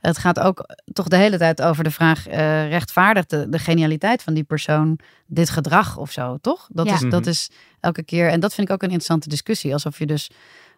Het 0.01 0.19
gaat 0.19 0.39
ook 0.41 0.67
toch 0.93 1.09
de 1.09 1.17
hele 1.17 1.39
tijd 1.39 1.63
over 1.63 1.85
de 1.85 1.91
vraag: 1.91 2.27
eh, 2.27 2.69
rechtvaardigt 2.69 3.31
de, 3.31 3.49
de 3.49 3.59
genialiteit 3.59 4.23
van 4.23 4.35
die 4.35 4.45
persoon 4.45 4.99
dit 5.27 5.51
gedrag 5.51 5.97
of 5.97 6.11
zo, 6.13 6.39
toch? 6.41 6.69
Dat, 6.73 6.87
Ja. 6.87 6.95
is, 6.95 7.01
dat 7.01 7.21
Mhm. 7.21 7.29
is 7.29 7.51
elke 7.81 8.03
keer. 8.03 8.29
En 8.29 8.41
dat 8.41 8.55
vind 8.55 8.67
ik 8.69 8.73
ook 8.73 8.81
een 8.83 8.89
interessante 8.89 9.29
discussie. 9.29 9.73
Alsof 9.73 9.99
je 9.99 10.07
dus. 10.07 10.31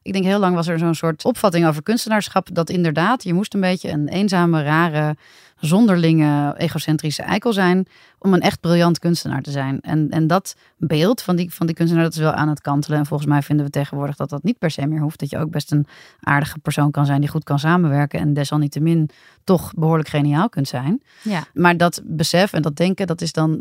Ik 0.03 0.13
denk 0.13 0.25
heel 0.25 0.39
lang 0.39 0.55
was 0.55 0.69
er 0.69 0.79
zo'n 0.79 0.95
soort 0.95 1.25
opvatting 1.25 1.67
over 1.67 1.83
kunstenaarschap. 1.83 2.49
Dat 2.53 2.71
inderdaad, 2.71 3.23
je 3.25 3.35
moest 3.35 3.55
een 3.55 3.61
beetje 3.61 3.91
een 3.91 4.09
eenzame, 4.09 4.63
rare, 4.63 5.17
zonderlinge, 5.63 6.55
egocentrische 6.57 7.23
eikel 7.23 7.53
zijn. 7.53 7.87
om 8.19 8.35
een 8.35 8.41
echt 8.41 8.61
briljant 8.61 8.99
kunstenaar 8.99 9.43
te 9.43 9.51
zijn. 9.51 9.81
En, 9.81 10.09
en 10.11 10.27
dat 10.27 10.57
beeld 10.77 11.23
van 11.23 11.37
die, 11.37 11.55
van 11.55 11.67
die 11.67 11.75
kunstenaar, 11.75 12.05
dat 12.05 12.13
is 12.13 12.19
wel 12.19 12.33
aan 12.33 12.49
het 12.49 12.61
kantelen. 12.61 12.99
En 12.99 13.07
volgens 13.07 13.29
mij 13.29 13.43
vinden 13.43 13.67
we 13.67 13.71
tegenwoordig 13.71 14.17
dat 14.17 14.31
dat 14.31 14.43
niet 14.43 14.59
per 14.59 14.71
se 14.71 14.87
meer 14.87 15.01
hoeft. 15.01 15.19
Dat 15.19 15.31
je 15.31 15.39
ook 15.39 15.51
best 15.51 15.73
een 15.73 15.87
aardige 16.21 16.59
persoon 16.59 16.91
kan 16.91 17.07
zijn 17.07 17.21
die 17.21 17.31
goed 17.31 17.45
kan 17.45 17.59
samenwerken. 17.59 18.21
En 18.21 18.35
desalniettemin 18.35 19.11
toch 19.45 19.75
behoorlijk 19.75 20.09
geniaal 20.09 20.49
kunt 20.49 20.69
zijn. 20.69 21.03
Ja. 21.23 21.45
Maar 21.55 21.77
dat 21.77 22.03
besef 22.05 22.53
en 22.53 22.63
dat 22.63 22.77
denken, 22.77 23.07
dat 23.07 23.21
is 23.21 23.33
dan. 23.33 23.61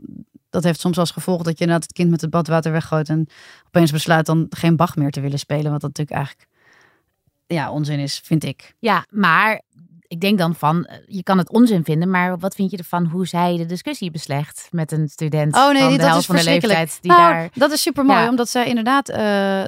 Dat 0.49 0.63
heeft 0.63 0.79
soms 0.79 0.97
als 0.97 1.11
gevolg 1.11 1.41
dat 1.41 1.57
je 1.57 1.63
inderdaad 1.63 1.87
het 1.87 1.93
kind 1.93 2.09
met 2.09 2.21
het 2.21 2.29
badwater 2.29 2.71
weggooit. 2.71 3.09
En 3.09 3.27
opeens 3.67 3.91
besluit 3.91 4.25
dan 4.25 4.45
geen 4.49 4.75
Bach 4.75 4.95
meer 4.95 5.11
te 5.11 5.21
willen 5.21 5.39
spelen. 5.39 5.71
Wat 5.71 5.81
dat 5.81 5.89
natuurlijk 5.97 6.17
eigenlijk 6.17 6.49
ja, 7.53 7.71
onzin 7.71 7.99
is, 7.99 8.21
vind 8.23 8.43
ik. 8.43 8.75
Ja, 8.79 9.05
maar 9.09 9.61
ik 10.11 10.21
denk 10.21 10.37
dan 10.37 10.55
van, 10.55 10.85
eh, 10.85 10.97
je 11.07 11.23
kan 11.23 11.37
het 11.37 11.49
onzin 11.49 11.83
vinden, 11.83 12.09
maar 12.09 12.37
wat 12.39 12.55
vind 12.55 12.71
je 12.71 12.77
ervan 12.77 13.05
hoe 13.05 13.27
zij 13.27 13.57
de 13.57 13.65
discussie 13.65 14.11
beslecht 14.11 14.67
met 14.71 14.91
een 14.91 15.07
student 15.07 15.55
Oh 15.55 15.71
nee, 15.71 15.79
van 15.81 15.89
die- 15.89 15.97
de 15.97 16.03
dat 16.03 16.17
is 16.17 16.25
van 16.25 16.35
de 16.35 16.43
leeftijd 16.43 16.97
die 17.01 17.11
nou, 17.11 17.21
daar... 17.33 17.49
Dat 17.53 17.71
is 17.71 17.81
super 17.81 18.05
mooi, 18.05 18.19
Ja. 18.19 18.29
omdat 18.29 18.49
zij 18.49 18.67
inderdaad 18.67 19.09
eh, 19.09 19.17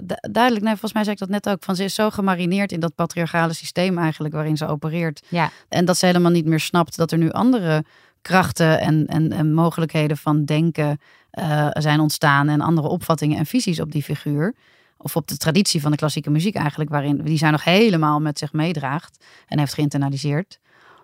du- 0.03 0.29
duidelijk, 0.31 0.63
nee, 0.65 0.71
volgens 0.71 0.93
mij 0.93 1.03
zei 1.03 1.15
ik 1.15 1.19
dat 1.21 1.29
net 1.29 1.49
ook, 1.49 1.63
van 1.63 1.75
ze 1.75 1.83
is 1.83 1.93
zo 1.95 2.09
gemarineerd 2.09 2.71
in 2.71 2.79
dat 2.79 2.95
patriarchale 2.95 3.53
systeem 3.53 3.97
eigenlijk 3.97 4.33
waarin 4.33 4.57
ze 4.57 4.67
opereert. 4.67 5.25
Ja. 5.29 5.49
En 5.69 5.85
dat 5.85 5.97
ze 5.97 6.05
helemaal 6.05 6.31
niet 6.31 6.45
meer 6.45 6.59
snapt 6.59 6.97
dat 6.97 7.11
er 7.11 7.17
nu 7.17 7.29
andere 7.31 7.83
krachten 8.21 8.79
en, 8.79 9.05
en, 9.05 9.31
en 9.31 9.53
mogelijkheden 9.53 10.17
van 10.17 10.45
denken 10.45 10.99
eh, 11.31 11.67
zijn 11.71 11.99
ontstaan 11.99 12.49
en 12.49 12.61
andere 12.61 12.87
opvattingen 12.87 13.37
en 13.37 13.45
visies 13.45 13.79
op 13.79 13.91
die 13.91 14.03
figuur. 14.03 14.53
Of 15.03 15.15
op 15.15 15.27
de 15.27 15.37
traditie 15.37 15.81
van 15.81 15.91
de 15.91 15.97
klassieke 15.97 16.29
muziek 16.29 16.55
eigenlijk, 16.55 16.89
waarin 16.89 17.21
die 17.23 17.37
zij 17.37 17.51
nog 17.51 17.63
helemaal 17.63 18.19
met 18.19 18.37
zich 18.39 18.53
meedraagt 18.53 19.25
en 19.47 19.59
heeft 19.59 19.73
geïnternaliseerd. 19.73 20.59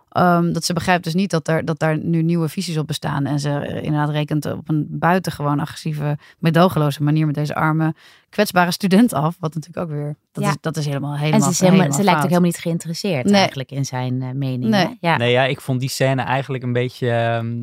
Ehm, 0.10 0.52
dat 0.52 0.66
ze 0.66 0.74
begrijpt 0.74 1.04
dus 1.04 1.14
niet 1.14 1.30
dat, 1.32 1.48
er, 1.48 1.66
dat 1.66 1.80
daar 1.80 1.98
nu 1.98 2.22
nieuwe 2.22 2.50
visies 2.50 2.78
op 2.78 2.88
bestaan. 2.88 3.26
En 3.26 3.40
ze 3.40 3.50
eh, 3.50 3.76
inderdaad 3.84 4.10
rekent 4.10 4.46
op 4.46 4.70
een 4.70 4.86
buitengewoon 4.90 5.60
agressieve, 5.60 6.18
medogeloze 6.40 7.04
manier 7.04 7.26
met 7.26 7.36
deze 7.36 7.56
arme, 7.56 7.94
kwetsbare 8.30 8.72
student 8.72 9.14
af. 9.14 9.36
Wat 9.40 9.54
natuurlijk 9.56 9.86
ook 9.90 9.98
weer, 9.98 10.16
dat, 10.32 10.44
Ja. 10.44 10.50
is, 10.50 10.56
dat 10.62 10.78
is 10.78 10.86
helemaal, 10.86 11.14
En 11.14 11.20
helemaal 11.20 11.42
ze, 11.42 11.50
is 11.50 11.60
helemaal, 11.60 11.80
helemaal 11.80 11.98
ze 12.00 12.04
lijkt 12.06 12.20
ook 12.20 12.28
helemaal 12.28 12.50
niet 12.50 12.60
geïnteresseerd 12.60 13.26
Nee. 13.26 13.36
eigenlijk 13.36 13.72
in 13.72 13.86
zijn 13.86 14.22
eh, 14.22 14.30
mening. 14.32 14.72
Nee. 14.72 14.98
Ja. 15.02 15.18
Nee, 15.18 15.32
ja, 15.32 15.44
ik 15.44 15.62
vond 15.62 15.80
die 15.80 15.90
scène 15.90 16.22
eigenlijk 16.22 16.64
een 16.64 16.74
beetje. 16.74 17.10
ehm, 17.12 17.56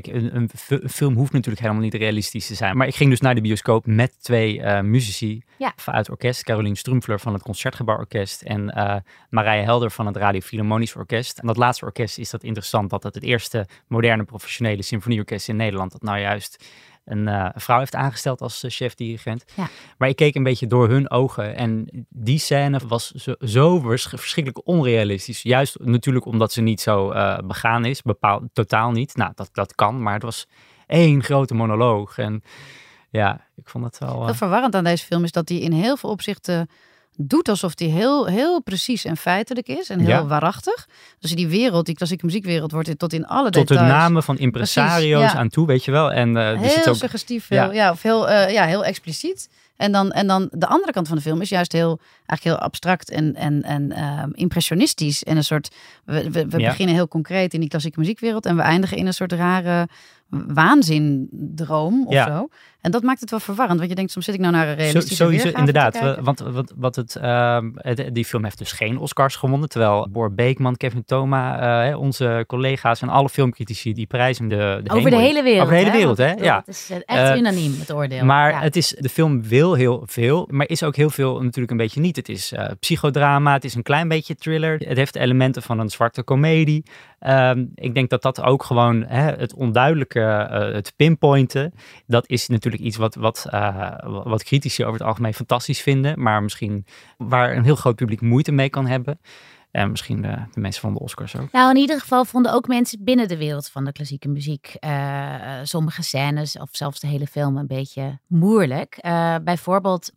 kijk, 0.00 0.16
een, 0.16 0.36
een, 0.36 0.50
fi- 0.56 0.78
een 0.82 0.88
film 0.88 1.14
hoeft 1.14 1.32
natuurlijk 1.32 1.62
helemaal 1.62 1.82
niet 1.82 1.94
realistisch 1.94 2.46
te 2.46 2.54
zijn. 2.54 2.76
Maar 2.76 2.86
ik 2.86 2.94
ging 2.94 3.10
dus 3.10 3.20
naar 3.20 3.34
de 3.34 3.40
bioscoop 3.40 3.86
met 3.86 4.22
twee 4.22 4.62
eh 4.62 4.80
muzici 4.80 5.42
Ja. 5.56 5.72
uit 5.84 5.96
het 5.96 6.10
orkest. 6.10 6.42
Caroline 6.44 6.76
Strumpfler 6.76 7.20
van 7.20 7.32
het 7.32 7.42
Concertgebouworkest 7.42 8.42
en 8.42 8.70
eh 8.70 8.96
Marije 9.30 9.62
Helder 9.62 9.90
van 9.90 10.06
het 10.06 10.16
Radio 10.16 10.40
Philharmonisch 10.40 10.96
Orkest. 10.96 11.38
En 11.38 11.46
dat 11.46 11.56
laatste 11.56 11.84
orkest 11.84 12.18
is 12.18 12.30
dat 12.30 12.42
interessant 12.42 12.90
dat 12.90 13.02
het 13.02 13.14
het 13.14 13.24
eerste 13.24 13.66
moderne 13.86 14.24
professionele 14.24 14.82
symfonieorkest 14.82 15.48
in 15.48 15.56
Nederland 15.56 15.92
dat 15.92 16.02
nou 16.02 16.18
juist 16.18 16.64
een 17.04 17.28
eh, 17.28 17.48
vrouw 17.54 17.78
heeft 17.78 17.94
aangesteld 17.94 18.40
als 18.40 18.62
eh, 18.62 18.70
chef-dirigent. 18.70 19.44
Ja. 19.56 19.68
Maar 19.98 20.08
ik 20.08 20.16
keek 20.16 20.34
een 20.34 20.42
beetje 20.42 20.66
door 20.66 20.88
hun 20.88 21.10
ogen 21.10 21.56
en 21.56 21.88
die 22.08 22.38
scène 22.38 22.80
was 22.86 23.10
zo, 23.10 23.34
zo 23.40 23.80
vers- 23.80 24.06
verschrikkelijk 24.06 24.66
onrealistisch. 24.68 25.42
Juist 25.42 25.76
natuurlijk 25.80 26.24
omdat 26.24 26.52
ze 26.52 26.60
niet 26.60 26.80
zo 26.80 27.10
eh, 27.10 27.38
begaan 27.38 27.84
is, 27.84 28.02
bepaald, 28.02 28.42
totaal 28.52 28.90
niet. 28.90 29.16
Nou, 29.16 29.32
dat, 29.34 29.48
dat 29.52 29.74
kan, 29.74 30.02
maar 30.02 30.14
het 30.14 30.22
was 30.22 30.46
één 30.86 31.22
grote 31.22 31.54
monoloog. 31.54 32.18
En 32.18 32.42
ja, 33.10 33.46
ik 33.56 33.68
vond 33.68 33.84
het 33.84 33.98
wel... 33.98 34.18
eh, 34.18 34.24
Heel 34.24 34.34
verwarrend 34.34 34.74
aan 34.74 34.84
deze 34.84 35.06
film 35.06 35.24
is 35.24 35.32
dat 35.32 35.48
hij 35.48 35.58
in 35.58 35.72
heel 35.72 35.96
veel 35.96 36.10
opzichten 36.10 36.68
doet 37.16 37.48
alsof 37.48 37.72
hij 37.74 37.88
heel, 37.88 38.26
heel 38.26 38.62
precies 38.62 39.04
en 39.04 39.16
feitelijk 39.16 39.68
is 39.68 39.90
en 39.90 39.98
heel 39.98 40.08
Ja. 40.08 40.26
waarachtig. 40.26 40.88
Dus 41.18 41.30
die 41.30 41.48
wereld, 41.48 41.86
die 41.86 41.94
klassieke 41.94 42.26
muziekwereld, 42.26 42.72
wordt 42.72 42.88
dit 42.88 42.98
tot 42.98 43.12
in 43.12 43.26
alle 43.26 43.50
tot 43.50 43.68
de 43.68 43.74
details 43.74 43.92
namen 43.92 44.22
van 44.22 44.38
impresario's 44.38 45.18
Precies, 45.18 45.32
ja. 45.32 45.38
aan 45.38 45.48
toe, 45.48 45.66
weet 45.66 45.84
je 45.84 45.90
wel. 45.90 46.12
En 46.12 46.36
eh, 46.36 46.50
er 46.50 46.58
heel 46.58 46.86
ook 46.86 46.94
suggestief, 46.94 47.48
ja. 47.48 47.62
heel, 47.62 47.72
ja. 47.72 47.90
of 47.90 48.02
heel, 48.02 48.28
eh, 48.28 48.52
ja, 48.52 48.64
heel 48.64 48.84
expliciet. 48.84 49.48
En 49.76 49.92
dan, 49.92 50.12
en 50.12 50.26
dan 50.26 50.48
de 50.50 50.66
andere 50.66 50.92
kant 50.92 51.08
van 51.08 51.16
de 51.16 51.22
film 51.22 51.40
is 51.40 51.48
juist 51.48 51.72
heel, 51.72 52.00
eigenlijk 52.26 52.42
heel 52.58 52.66
abstract 52.66 53.10
en, 53.10 53.34
en, 53.34 53.62
en 53.62 53.92
ehm, 53.92 54.28
impressionistisch. 54.32 55.24
En 55.24 55.36
een 55.36 55.44
soort, 55.44 55.74
we, 56.04 56.30
we, 56.30 56.46
we 56.48 56.58
Ja. 56.58 56.68
beginnen 56.68 56.94
heel 56.94 57.08
concreet 57.08 57.54
in 57.54 57.60
die 57.60 57.68
klassieke 57.68 57.98
muziekwereld 58.00 58.46
en 58.46 58.56
we 58.56 58.62
eindigen 58.62 58.96
in 58.96 59.06
een 59.06 59.14
soort 59.14 59.32
rare 59.32 59.88
waanzindroom 60.88 62.06
of 62.06 62.12
Ja. 62.12 62.26
zo. 62.26 62.48
En 62.80 62.90
dat 62.90 63.02
maakt 63.02 63.20
het 63.20 63.30
wel 63.30 63.40
verwarrend, 63.40 63.78
want 63.78 63.90
je 63.90 63.96
denkt, 63.96 64.10
soms 64.12 64.24
zit 64.24 64.34
ik 64.34 64.40
nou 64.40 64.52
naar 64.52 64.66
een 64.68 64.72
Zo- 64.74 64.80
realistische 64.82 65.22
sowieso, 65.24 65.44
weergave 65.44 65.72
te 65.72 65.78
inderdaad. 66.00 66.24
Want 66.24 66.38
wat, 66.40 66.72
wat 66.76 66.96
het, 66.96 67.16
ehm, 67.16 67.70
het- 67.74 68.08
die 68.12 68.24
film 68.24 68.44
heeft 68.44 68.58
dus 68.58 68.72
geen 68.72 68.98
Oscars 68.98 69.36
gewonnen. 69.36 69.68
Terwijl 69.68 70.08
Boor 70.10 70.32
Beekman, 70.34 70.76
Kevin 70.76 71.04
Thoma, 71.04 71.58
eh, 71.60 71.88
hè, 71.88 71.96
onze 71.96 72.44
collega's 72.46 73.02
en 73.02 73.08
alle 73.08 73.28
filmcritici 73.28 73.92
die 73.92 74.06
prijzen 74.06 74.48
de, 74.48 74.56
de 74.82 74.90
Over 74.90 75.10
de 75.10 75.16
hemel 75.16 75.18
hele 75.28 75.42
wereld. 75.42 75.60
Over 75.62 75.72
de 75.72 75.78
hele 75.78 75.90
hè? 75.90 75.96
wereld, 75.96 76.18
hè? 76.18 76.32
Ja. 76.32 76.56
Het 76.56 76.68
is 76.68 76.88
eh, 76.90 76.96
echt 77.04 77.30
Eh, 77.30 77.36
unaniem, 77.36 77.74
het 77.78 77.92
oordeel. 77.92 78.24
Maar 78.24 78.50
Ja. 78.50 78.60
het 78.60 78.76
is, 78.76 78.96
de 78.98 79.08
film 79.08 79.42
wil 79.42 79.74
heel 79.74 80.02
veel, 80.06 80.48
maar 80.50 80.68
is 80.68 80.82
ook 80.82 80.96
heel 80.96 81.10
veel 81.10 81.40
natuurlijk 81.42 81.70
een 81.70 81.76
beetje 81.76 82.00
niet. 82.00 82.13
Het 82.16 82.28
is 82.28 82.52
eh, 82.52 82.70
psychodrama, 82.80 83.52
het 83.52 83.64
is 83.64 83.74
een 83.74 83.82
klein 83.82 84.08
beetje 84.08 84.34
thriller. 84.34 84.78
Het 84.78 84.96
heeft 84.96 85.16
elementen 85.16 85.62
van 85.62 85.78
een 85.78 85.90
zwarte 85.90 86.22
komedie. 86.22 86.84
Ehm, 87.18 87.64
ik 87.74 87.94
denk 87.94 88.10
dat 88.10 88.22
dat 88.22 88.42
ook 88.42 88.62
gewoon 88.62 89.04
hè, 89.06 89.32
het 89.32 89.54
onduidelijke, 89.54 90.20
eh, 90.20 90.74
het 90.74 90.92
pinpointen, 90.96 91.74
dat 92.06 92.28
is 92.28 92.48
natuurlijk 92.48 92.82
iets 92.82 92.96
wat, 92.96 93.14
wat, 93.14 93.46
eh, 93.50 93.96
wat 94.24 94.44
critici 94.44 94.82
over 94.84 94.98
het 94.98 95.08
algemeen 95.08 95.34
fantastisch 95.34 95.80
vinden, 95.80 96.22
maar 96.22 96.42
misschien 96.42 96.86
waar 97.18 97.56
een 97.56 97.64
heel 97.64 97.76
groot 97.76 97.96
publiek 97.96 98.20
moeite 98.20 98.52
mee 98.52 98.70
kan 98.70 98.86
hebben. 98.86 99.20
En 99.70 99.90
misschien 99.90 100.22
de, 100.22 100.36
meeste 100.54 100.80
van 100.80 100.92
de 100.92 101.00
Oscars 101.00 101.36
ook. 101.36 101.52
Nou, 101.52 101.70
in 101.70 101.76
ieder 101.76 102.00
geval 102.00 102.24
vonden 102.24 102.52
ook 102.52 102.68
mensen 102.68 103.04
binnen 103.04 103.28
de 103.28 103.36
wereld 103.36 103.68
van 103.68 103.84
de 103.84 103.92
klassieke 103.92 104.28
muziek 104.28 104.76
sommige 105.62 106.02
scènes 106.02 106.58
of 106.58 106.68
zelfs 106.72 107.00
de 107.00 107.06
hele 107.06 107.26
film 107.26 107.56
een 107.56 107.66
beetje 107.66 108.18
moeilijk. 108.26 108.98
Bijvoorbeeld 109.44 110.12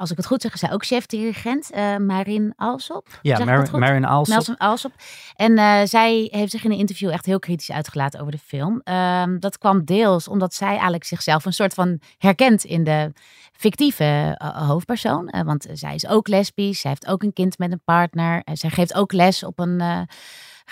als 0.00 0.10
ik 0.10 0.16
het 0.16 0.26
goed 0.26 0.42
zeg, 0.42 0.52
is 0.52 0.60
zij 0.60 0.72
ook 0.72 0.84
chef-dirigent, 0.84 1.70
uh, 1.74 1.96
Marin 1.96 2.52
Alsop. 2.56 3.08
Ja, 3.22 3.44
Mar 3.44 3.78
Marin 3.78 4.04
Alsop. 4.04 4.54
Alsop. 4.58 4.92
En 5.36 5.52
uh, 5.52 5.80
zij 5.84 6.28
heeft 6.30 6.50
zich 6.50 6.64
in 6.64 6.70
een 6.70 6.78
interview 6.78 7.10
echt 7.10 7.26
heel 7.26 7.38
kritisch 7.38 7.70
uitgelaten 7.70 8.20
over 8.20 8.32
de 8.32 8.38
film. 8.38 8.80
Uh, 8.84 9.24
dat 9.38 9.58
kwam 9.58 9.84
deels 9.84 10.28
omdat 10.28 10.54
zij 10.54 10.68
eigenlijk 10.68 11.04
zichzelf 11.04 11.44
een 11.44 11.52
soort 11.52 11.74
van 11.74 12.00
herkent 12.18 12.64
in 12.64 12.84
de 12.84 13.12
fictieve 13.52 14.38
uh, 14.42 14.68
hoofdpersoon. 14.68 15.32
want 15.44 15.66
zij 15.72 15.94
is 15.94 16.06
ook 16.06 16.28
lesbisch, 16.28 16.80
zij 16.80 16.90
heeft 16.90 17.06
ook 17.06 17.22
een 17.22 17.32
kind 17.32 17.58
met 17.58 17.72
een 17.72 17.82
partner. 17.84 18.42
zij 18.52 18.70
geeft 18.70 18.94
ook 18.94 19.12
les 19.12 19.44
op 19.44 19.58
een 19.58 20.06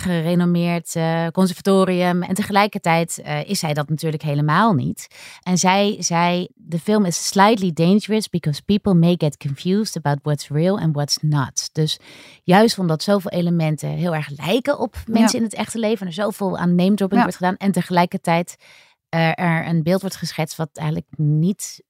gerenommeerd 0.01 0.95
uh, 0.95 1.27
conservatorium. 1.27 2.23
En 2.23 2.35
tegelijkertijd 2.35 3.21
uh, 3.25 3.49
is 3.49 3.59
zij 3.59 3.75
dat 3.75 3.89
natuurlijk 3.89 4.23
helemaal 4.23 4.73
niet. 4.73 5.07
En 5.43 5.59
zij 5.59 5.97
zei: 5.99 6.49
De 6.55 6.79
film 6.79 7.05
is 7.05 7.27
slightly 7.27 7.73
dangerous 7.73 8.29
because 8.29 8.63
people 8.63 8.95
may 8.95 9.15
get 9.19 9.37
confused 9.37 9.97
about 9.97 10.19
what's 10.23 10.49
real 10.49 10.79
and 10.79 10.95
what's 10.95 11.19
not. 11.21 11.69
Dus 11.73 11.99
juist 12.43 12.79
omdat 12.79 13.03
zoveel 13.03 13.31
elementen 13.31 13.89
heel 13.89 14.15
erg 14.15 14.29
lijken 14.37 14.79
op 14.79 14.97
mensen 15.07 15.39
in 15.39 15.45
het 15.45 15.55
echte 15.55 15.79
leven. 15.79 16.01
En 16.01 16.07
er 16.07 16.13
zoveel 16.13 16.59
aan 16.59 16.75
name 16.75 16.95
dropping 16.95 17.21
ja. 17.21 17.27
wordt 17.27 17.37
gedaan. 17.37 17.57
En 17.57 17.73
tegelijkertijd 17.73 18.57
uh, 19.15 19.39
er 19.39 19.67
een 19.67 19.83
beeld 19.83 20.01
wordt 20.01 20.17
geschetst 20.17 20.57
wat 20.57 20.69
eigenlijk 20.73 21.09
niet 21.17 21.83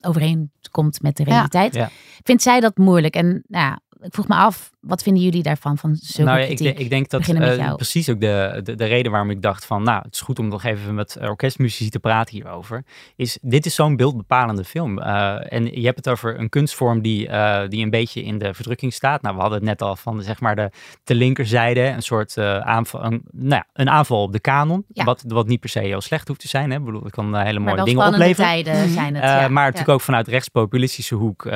overeenkomt 0.00 1.02
met 1.02 1.16
de 1.16 1.24
realiteit. 1.24 1.74
Ja. 1.74 1.90
Vindt 2.22 2.42
zij 2.42 2.60
dat 2.60 2.76
moeilijk? 2.76 3.14
En 3.14 3.44
nou, 3.48 3.78
ik 4.04 4.14
vroeg 4.14 4.28
me 4.28 4.34
af, 4.34 4.70
wat 4.80 5.02
vinden 5.02 5.22
jullie 5.22 5.42
daarvan? 5.42 5.78
Van 5.78 5.98
nou, 6.16 6.38
ja, 6.38 6.44
ik, 6.44 6.60
ik, 6.60 6.90
denk 6.90 7.10
dat 7.10 7.28
uh, 7.28 7.74
precies 7.74 8.08
ook 8.08 8.20
de, 8.20 8.60
de, 8.64 8.74
de, 8.74 8.84
reden 8.84 9.10
waarom 9.12 9.30
ik 9.30 9.42
dacht 9.42 9.66
van, 9.66 9.82
nou, 9.82 10.02
het 10.02 10.14
is 10.14 10.20
goed 10.20 10.38
om 10.38 10.48
nog 10.48 10.64
even 10.64 10.94
met 10.94 11.18
orkestmuzici 11.20 11.90
te 11.90 11.98
praten 11.98 12.34
hierover. 12.34 12.84
Is 13.16 13.38
dit 13.42 13.66
is 13.66 13.74
zo'n 13.74 13.96
beeldbepalende 13.96 14.64
film. 14.64 14.98
Uh, 14.98 15.52
en 15.52 15.80
je 15.80 15.84
hebt 15.84 15.96
het 15.96 16.08
over 16.08 16.38
een 16.38 16.48
kunstvorm 16.48 17.02
die, 17.02 17.28
uh, 17.28 17.60
die 17.68 17.84
een 17.84 17.90
beetje 17.90 18.22
in 18.22 18.38
de 18.38 18.54
verdrukking 18.54 18.92
staat. 18.92 19.22
Nou, 19.22 19.34
we 19.34 19.40
hadden 19.40 19.58
het 19.58 19.68
net 19.68 19.82
al 19.82 19.96
van, 19.96 20.22
zeg 20.22 20.40
maar, 20.40 20.56
de, 20.56 20.70
de 21.04 21.14
linkerzijde, 21.14 21.80
een 21.80 22.02
soort 22.02 22.38
aanval, 22.38 23.04
een, 23.04 23.22
nou 23.30 23.54
ja, 23.54 23.66
een 23.72 23.90
aanval 23.90 24.22
op 24.22 24.32
de 24.32 24.40
kanon. 24.40 24.84
Ja. 24.88 25.04
Wat, 25.04 25.24
wat 25.26 25.46
niet 25.46 25.60
per 25.60 25.68
se 25.68 25.80
heel 25.80 26.00
slecht 26.00 26.28
hoeft 26.28 26.40
te 26.40 26.48
zijn. 26.48 26.70
Hè? 26.70 26.76
Ik 26.78 26.84
bedoel, 26.84 27.02
het 27.02 27.12
kan 27.12 27.36
hele 27.36 27.58
mooie 27.58 27.84
dingen 27.84 28.06
opleveren. 28.06 28.50
tijden 28.50 28.88
zijn 28.88 29.14
het. 29.14 29.24
Ja. 29.24 29.48
maar 29.48 29.64
natuurlijk 29.64 29.88
ook 29.88 30.00
vanuit 30.00 30.28
rechtspopulistische 30.28 31.14
hoek 31.14 31.46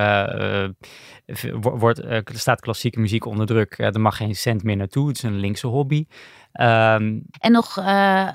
wordt, 1.61 2.01
staat 2.39 2.61
klassieke 2.61 3.01
muziek 3.01 3.25
onder 3.25 3.47
druk. 3.47 3.79
er 3.79 4.01
mag 4.01 4.17
geen 4.17 4.35
cent 4.35 4.63
meer 4.63 4.77
naartoe. 4.77 5.09
Het 5.09 5.17
is 5.17 5.23
een 5.23 5.39
linkse 5.39 5.67
hobby. 5.67 6.07
Um, 6.53 7.25
en 7.41 7.53
nog 7.53 7.79
uh, 7.79 8.29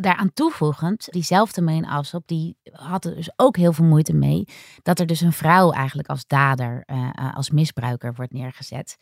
daaraan 0.00 0.32
toevoegend, 0.32 1.06
diezelfde 1.10 1.62
Main 1.62 1.86
Alsop, 1.86 2.26
die 2.26 2.56
had 2.72 3.04
er 3.04 3.14
dus 3.14 3.30
ook 3.36 3.56
heel 3.56 3.72
veel 3.72 3.84
moeite 3.84 4.14
mee 4.14 4.44
dat 4.82 5.00
er 5.00 5.06
dus 5.06 5.20
een 5.20 5.32
vrouw 5.32 5.72
eigenlijk 5.72 6.08
als 6.08 6.26
dader, 6.26 6.84
uh, 6.86 7.34
als 7.34 7.50
misbruiker 7.50 8.14
wordt 8.14 8.32
neergezet. 8.32 8.96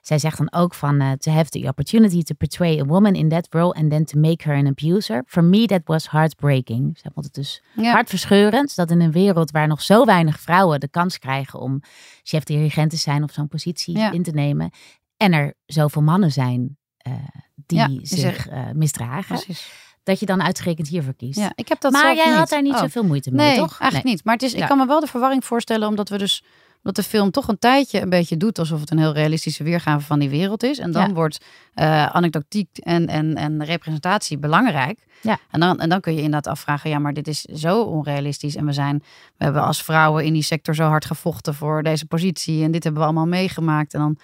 Zij 0.00 0.18
zegt 0.18 0.38
dan 0.38 0.52
ook 0.52 0.74
van 0.74 1.02
uh, 1.02 1.12
to 1.12 1.32
have 1.32 1.50
the 1.50 1.68
opportunity 1.68 2.22
to 2.22 2.34
portray 2.34 2.80
a 2.80 2.84
woman 2.84 3.14
in 3.14 3.28
that 3.28 3.46
role 3.50 3.74
and 3.74 3.90
then 3.90 4.04
to 4.04 4.18
make 4.18 4.48
her 4.48 4.56
an 4.56 4.66
abuser. 4.66 5.22
For 5.26 5.44
me 5.44 5.66
that 5.66 5.82
was 5.84 6.10
heartbreaking. 6.10 6.98
Zij 6.98 7.10
vond 7.14 7.26
het 7.26 7.34
dus 7.34 7.62
ja. 7.74 7.92
hartverscheurend 7.92 8.76
dat 8.76 8.90
in 8.90 9.00
een 9.00 9.12
wereld 9.12 9.50
waar 9.50 9.66
nog 9.66 9.82
zo 9.82 10.04
weinig 10.04 10.40
vrouwen 10.40 10.80
de 10.80 10.88
kans 10.88 11.18
krijgen 11.18 11.60
om 11.60 11.80
chef-dirigent 12.22 12.90
te 12.90 12.96
zijn 12.96 13.22
of 13.22 13.32
zo'n 13.32 13.48
positie 13.48 13.98
ja. 13.98 14.10
in 14.10 14.22
te 14.22 14.30
nemen 14.30 14.70
en 15.16 15.32
er 15.32 15.54
zoveel 15.66 16.02
mannen 16.02 16.32
zijn 16.32 16.78
uh, 17.06 17.14
die 17.54 17.78
ja, 17.78 17.90
zich 18.02 18.50
uh, 18.50 18.70
misdragen. 18.72 19.36
Precies. 19.36 19.85
Dat 20.06 20.20
je 20.20 20.26
dan 20.26 20.42
uitgerekend 20.42 20.88
hiervoor 20.88 21.14
kiest. 21.14 21.38
Ja, 21.38 21.52
ik 21.54 21.68
heb 21.68 21.80
dat 21.80 21.92
maar 21.92 22.14
jij 22.14 22.26
niet. 22.26 22.34
had 22.34 22.48
daar 22.48 22.62
niet 22.62 22.72
oh. 22.72 22.78
zoveel 22.78 23.04
moeite 23.04 23.30
mee, 23.30 23.46
nee, 23.46 23.56
toch? 23.56 23.78
Eigenlijk 23.80 24.10
niet. 24.10 24.24
Maar 24.24 24.34
het 24.34 24.42
is, 24.42 24.54
ik 24.54 24.66
kan 24.66 24.78
me 24.78 24.86
wel 24.86 25.00
de 25.00 25.06
verwarring 25.06 25.44
voorstellen, 25.44 25.88
omdat 25.88 26.08
we 26.08 26.18
dus 26.18 26.42
dat 26.82 26.94
de 26.96 27.02
film 27.02 27.30
toch 27.30 27.48
een 27.48 27.58
tijdje 27.58 28.00
een 28.00 28.08
beetje 28.08 28.36
doet 28.36 28.58
alsof 28.58 28.80
het 28.80 28.90
een 28.90 28.98
heel 28.98 29.12
realistische 29.12 29.64
weergave 29.64 30.06
van 30.06 30.18
die 30.18 30.28
wereld 30.28 30.62
is. 30.62 30.78
En 30.78 30.92
dan 30.92 31.14
wordt 31.14 31.44
uh, 31.74 32.06
anekdotiek 32.06 32.68
en, 32.78 33.06
en, 33.06 33.34
en 33.34 33.64
representatie 33.64 34.38
belangrijk. 34.38 35.06
Ja. 35.20 35.38
En, 35.50 35.60
dan, 35.60 35.80
en 35.80 35.88
dan 35.88 36.00
kun 36.00 36.12
je 36.12 36.22
inderdaad 36.22 36.52
afvragen, 36.52 36.90
ja, 36.90 36.98
maar 36.98 37.12
dit 37.12 37.28
is 37.28 37.40
zo 37.40 37.82
onrealistisch. 37.82 38.56
En 38.56 38.66
we 38.66 38.72
zijn, 38.72 39.02
we 39.36 39.44
hebben 39.44 39.62
als 39.62 39.82
vrouwen 39.82 40.24
in 40.24 40.32
die 40.32 40.42
sector 40.42 40.74
zo 40.74 40.88
hard 40.88 41.04
gevochten 41.04 41.54
voor 41.54 41.82
deze 41.82 42.06
positie. 42.06 42.64
En 42.64 42.70
dit 42.70 42.84
hebben 42.84 43.02
we 43.02 43.08
allemaal 43.08 43.26
meegemaakt. 43.26 43.94
En 43.94 44.00
dan 44.00 44.18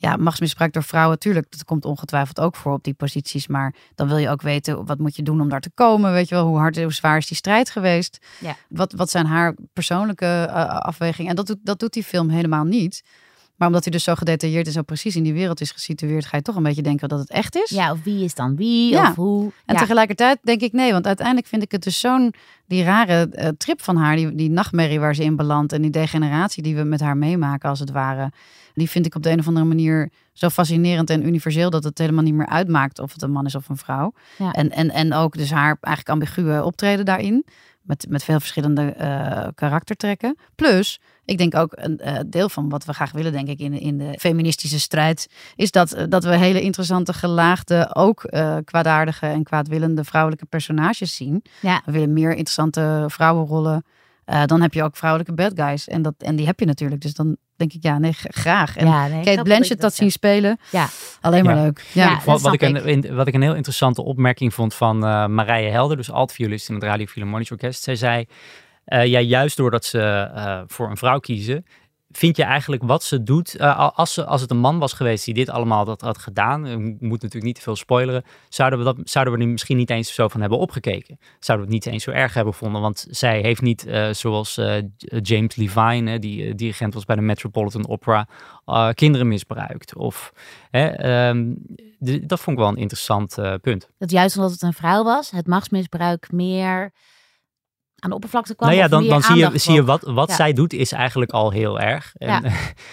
ja, 0.00 0.16
machtsmisbruik 0.16 0.72
door 0.72 0.82
vrouwen, 0.82 1.18
tuurlijk, 1.18 1.50
dat 1.50 1.64
komt 1.64 1.84
ongetwijfeld 1.84 2.40
ook 2.40 2.56
voor 2.56 2.72
op 2.72 2.84
die 2.84 2.94
posities. 2.94 3.46
Maar 3.46 3.74
dan 3.94 4.08
wil 4.08 4.16
je 4.16 4.28
ook 4.28 4.42
weten, 4.42 4.86
wat 4.86 4.98
moet 4.98 5.16
je 5.16 5.22
doen 5.22 5.40
om 5.40 5.48
daar 5.48 5.60
te 5.60 5.70
komen? 5.74 6.12
Weet 6.12 6.28
je 6.28 6.34
wel, 6.34 6.46
hoe 6.46 6.58
hard, 6.58 6.82
hoe 6.82 6.92
zwaar 6.92 7.16
is 7.16 7.26
die 7.26 7.36
strijd 7.36 7.70
geweest? 7.70 8.26
Ja. 8.38 8.56
Wat, 8.68 8.92
wat 8.92 9.10
zijn 9.10 9.26
haar 9.26 9.54
persoonlijke 9.72 10.46
uh, 10.48 10.78
afwegingen? 10.78 11.30
En 11.30 11.36
dat 11.36 11.46
doet, 11.46 11.58
dat 11.62 11.78
doet 11.78 11.92
die 11.92 12.04
film 12.04 12.28
helemaal 12.28 12.64
niet. 12.64 13.02
Maar 13.60 13.68
omdat 13.68 13.84
hij 13.84 13.92
dus 13.92 14.04
zo 14.04 14.14
gedetailleerd 14.14 14.66
en 14.66 14.72
zo 14.72 14.82
precies 14.82 15.16
in 15.16 15.22
die 15.22 15.32
wereld 15.32 15.60
is 15.60 15.70
gesitueerd, 15.70 16.26
ga 16.26 16.36
je 16.36 16.42
toch 16.42 16.56
een 16.56 16.62
beetje 16.62 16.82
denken 16.82 17.08
dat 17.08 17.18
het 17.18 17.30
echt 17.30 17.56
is. 17.56 17.70
Ja, 17.70 17.92
of 17.92 18.02
wie 18.02 18.24
is 18.24 18.34
dan 18.34 18.56
wie? 18.56 18.90
Ja. 18.90 19.08
Of 19.08 19.14
hoe? 19.14 19.52
En 19.66 19.76
tegelijkertijd 19.76 20.38
denk 20.42 20.60
ik 20.60 20.72
nee, 20.72 20.92
want 20.92 21.06
uiteindelijk 21.06 21.46
vind 21.46 21.62
ik 21.62 21.72
het 21.72 21.82
dus 21.82 22.00
zo'n 22.00 22.34
die 22.66 22.82
rare 22.82 23.30
uh, 23.32 23.48
trip 23.48 23.82
van 23.82 23.96
haar, 23.96 24.16
die, 24.16 24.34
die 24.34 24.50
nachtmerrie 24.50 25.00
waar 25.00 25.14
ze 25.14 25.24
in 25.24 25.36
belandt 25.36 25.72
en 25.72 25.82
die 25.82 25.90
degeneratie 25.90 26.62
die 26.62 26.76
we 26.76 26.82
met 26.82 27.00
haar 27.00 27.16
meemaken 27.16 27.68
als 27.68 27.78
het 27.78 27.90
ware. 27.90 28.32
Die 28.74 28.90
vind 28.90 29.06
ik 29.06 29.14
op 29.14 29.22
de 29.22 29.30
een 29.30 29.38
of 29.38 29.46
andere 29.46 29.66
manier 29.66 30.10
zo 30.32 30.48
fascinerend 30.48 31.10
en 31.10 31.26
universeel 31.26 31.70
dat 31.70 31.84
het 31.84 31.98
helemaal 31.98 32.24
niet 32.24 32.34
meer 32.34 32.46
uitmaakt 32.46 32.98
of 32.98 33.12
het 33.12 33.22
een 33.22 33.32
man 33.32 33.46
is 33.46 33.54
of 33.54 33.68
een 33.68 33.76
vrouw. 33.76 34.12
Ja. 34.38 34.52
En, 34.52 34.70
en, 34.70 34.90
en 34.90 35.12
ook 35.14 35.36
dus 35.36 35.50
haar 35.50 35.76
eigenlijk 35.80 36.08
ambiguë 36.08 36.60
optreden 36.60 37.04
daarin. 37.04 37.44
Met, 37.82 38.06
met 38.08 38.24
veel 38.24 38.40
verschillende 38.40 38.94
uh, 39.00 39.46
karaktertrekken. 39.54 40.36
Plus, 40.54 41.00
ik 41.24 41.38
denk 41.38 41.54
ook 41.54 41.72
een 41.74 42.00
uh, 42.04 42.18
deel 42.26 42.48
van 42.48 42.68
wat 42.68 42.84
we 42.84 42.92
graag 42.92 43.12
willen, 43.12 43.32
denk 43.32 43.48
ik, 43.48 43.58
in, 43.58 43.72
in 43.72 43.98
de 43.98 44.14
feministische 44.18 44.80
strijd, 44.80 45.28
is 45.56 45.70
dat, 45.70 45.96
uh, 45.96 46.02
dat 46.08 46.24
we 46.24 46.36
hele 46.36 46.60
interessante, 46.60 47.12
gelaagde, 47.12 47.94
ook 47.94 48.20
kwaadaardige 48.64 49.26
en 49.26 49.42
kwaadwillende 49.42 50.04
vrouwelijke 50.04 50.46
personages 50.46 51.16
zien. 51.16 51.44
Ja. 51.60 51.82
We 51.84 51.92
willen 51.92 52.12
meer 52.12 52.30
interessante 52.30 53.04
vrouwenrollen. 53.08 53.84
Dan 54.46 54.60
heb 54.60 54.74
je 54.74 54.82
ook 54.82 54.96
vrouwelijke 54.96 55.34
bad 55.34 55.52
guys. 55.54 55.88
En, 55.88 56.02
dat, 56.02 56.14
en 56.18 56.36
die 56.36 56.46
heb 56.46 56.60
je 56.60 56.66
natuurlijk. 56.66 57.02
Dus 57.02 57.14
dan 57.14 57.36
denk 57.56 57.72
ik, 57.72 57.82
ja, 57.82 57.98
nee, 57.98 58.12
graag. 58.12 58.76
En 58.76 58.86
ja, 58.86 59.06
nee, 59.06 59.24
Kate 59.24 59.42
Blanchett 59.42 59.80
dat, 59.80 59.94
zien 59.94 60.10
spelen, 60.10 60.58
ja. 60.70 60.88
alleen 61.20 61.44
maar 61.44 61.54
leuk. 61.54 61.84
Ja. 61.92 62.20
wat, 62.24 62.40
wat 62.40 62.52
ik 62.52 62.62
een, 62.62 63.14
wat 63.14 63.26
ik 63.26 63.34
een 63.34 63.42
heel 63.42 63.54
interessante 63.54 64.02
opmerking 64.02 64.54
vond 64.54 64.74
van 64.74 65.04
uh, 65.04 65.26
Marije 65.26 65.70
Helder, 65.70 65.96
dus 65.96 66.10
altviolist 66.10 66.68
in 66.68 66.74
het 66.74 66.84
Radio 66.84 67.06
Philharmonisch 67.06 67.50
Orkest. 67.50 67.82
Zij 67.82 67.96
zei, 67.96 68.26
uh, 68.86 69.06
ja, 69.06 69.20
juist 69.20 69.56
doordat 69.56 69.84
ze 69.84 70.30
uh, 70.34 70.60
voor 70.66 70.90
een 70.90 70.96
vrouw 70.96 71.18
kiezen, 71.18 71.66
vind 72.12 72.36
je 72.36 72.42
eigenlijk 72.42 72.82
wat 72.82 73.02
ze 73.02 73.22
doet, 73.22 73.60
uh, 73.60 73.90
als, 73.94 74.14
ze, 74.14 74.24
als 74.24 74.40
het 74.40 74.50
een 74.50 74.58
man 74.58 74.78
was 74.78 74.92
geweest 74.92 75.24
die 75.24 75.34
dit 75.34 75.48
allemaal 75.48 75.84
dat 75.84 76.00
had 76.00 76.18
gedaan, 76.18 76.66
ik 76.66 77.00
moet 77.00 77.22
natuurlijk 77.22 77.44
niet 77.44 77.54
te 77.54 77.60
veel 77.60 77.76
spoileren, 77.76 78.24
zouden 78.48 78.78
we, 78.78 78.84
dat, 78.84 78.96
zouden 79.04 79.34
we 79.34 79.40
er 79.40 79.48
misschien 79.48 79.76
niet 79.76 79.90
eens 79.90 80.14
zo 80.14 80.28
van 80.28 80.40
hebben 80.40 80.58
opgekeken. 80.58 81.18
Zouden 81.38 81.66
we 81.66 81.74
het 81.74 81.84
niet 81.84 81.94
eens 81.94 82.04
zo 82.04 82.10
erg 82.10 82.34
hebben 82.34 82.52
gevonden, 82.52 82.80
want 82.80 83.06
zij 83.10 83.40
heeft 83.40 83.62
niet, 83.62 83.86
uh, 83.86 84.12
zoals 84.12 84.60
James 85.22 85.56
Levine, 85.56 86.18
die 86.18 86.54
dirigent 86.54 86.94
was 86.94 87.04
bij 87.04 87.16
de 87.16 87.22
Metropolitan 87.22 87.88
Opera, 87.88 88.28
kinderen 88.94 89.28
misbruikt. 89.28 89.94
Of, 89.96 90.32
um, 90.70 91.56
dat 92.22 92.40
vond 92.40 92.56
ik 92.56 92.62
wel 92.62 92.68
een 92.68 92.76
interessant 92.76 93.36
punt. 93.60 93.88
Dat 93.98 94.10
juist 94.10 94.36
omdat 94.36 94.52
het 94.52 94.62
een 94.62 94.72
vrouw 94.72 95.02
was, 95.02 95.30
het 95.30 95.46
machtsmisbruik 95.46 96.32
meer 96.32 96.92
aan 98.00 98.10
de 98.10 98.16
oppervlakte 98.16 98.54
kwam. 98.54 98.68
Nou 98.68 98.80
ja, 98.80 98.88
dan, 98.88 99.06
dan 99.06 99.22
zie 99.22 99.36
je, 99.36 99.58
zie 99.58 99.74
je 99.74 99.84
wat, 99.84 100.02
wat 100.02 100.32
zij 100.32 100.52
doet 100.52 100.72
is 100.72 100.92
eigenlijk 100.92 101.30
al 101.30 101.50
heel 101.50 101.80
erg. 101.80 102.12
En, 102.16 102.28
ja. 102.28 102.42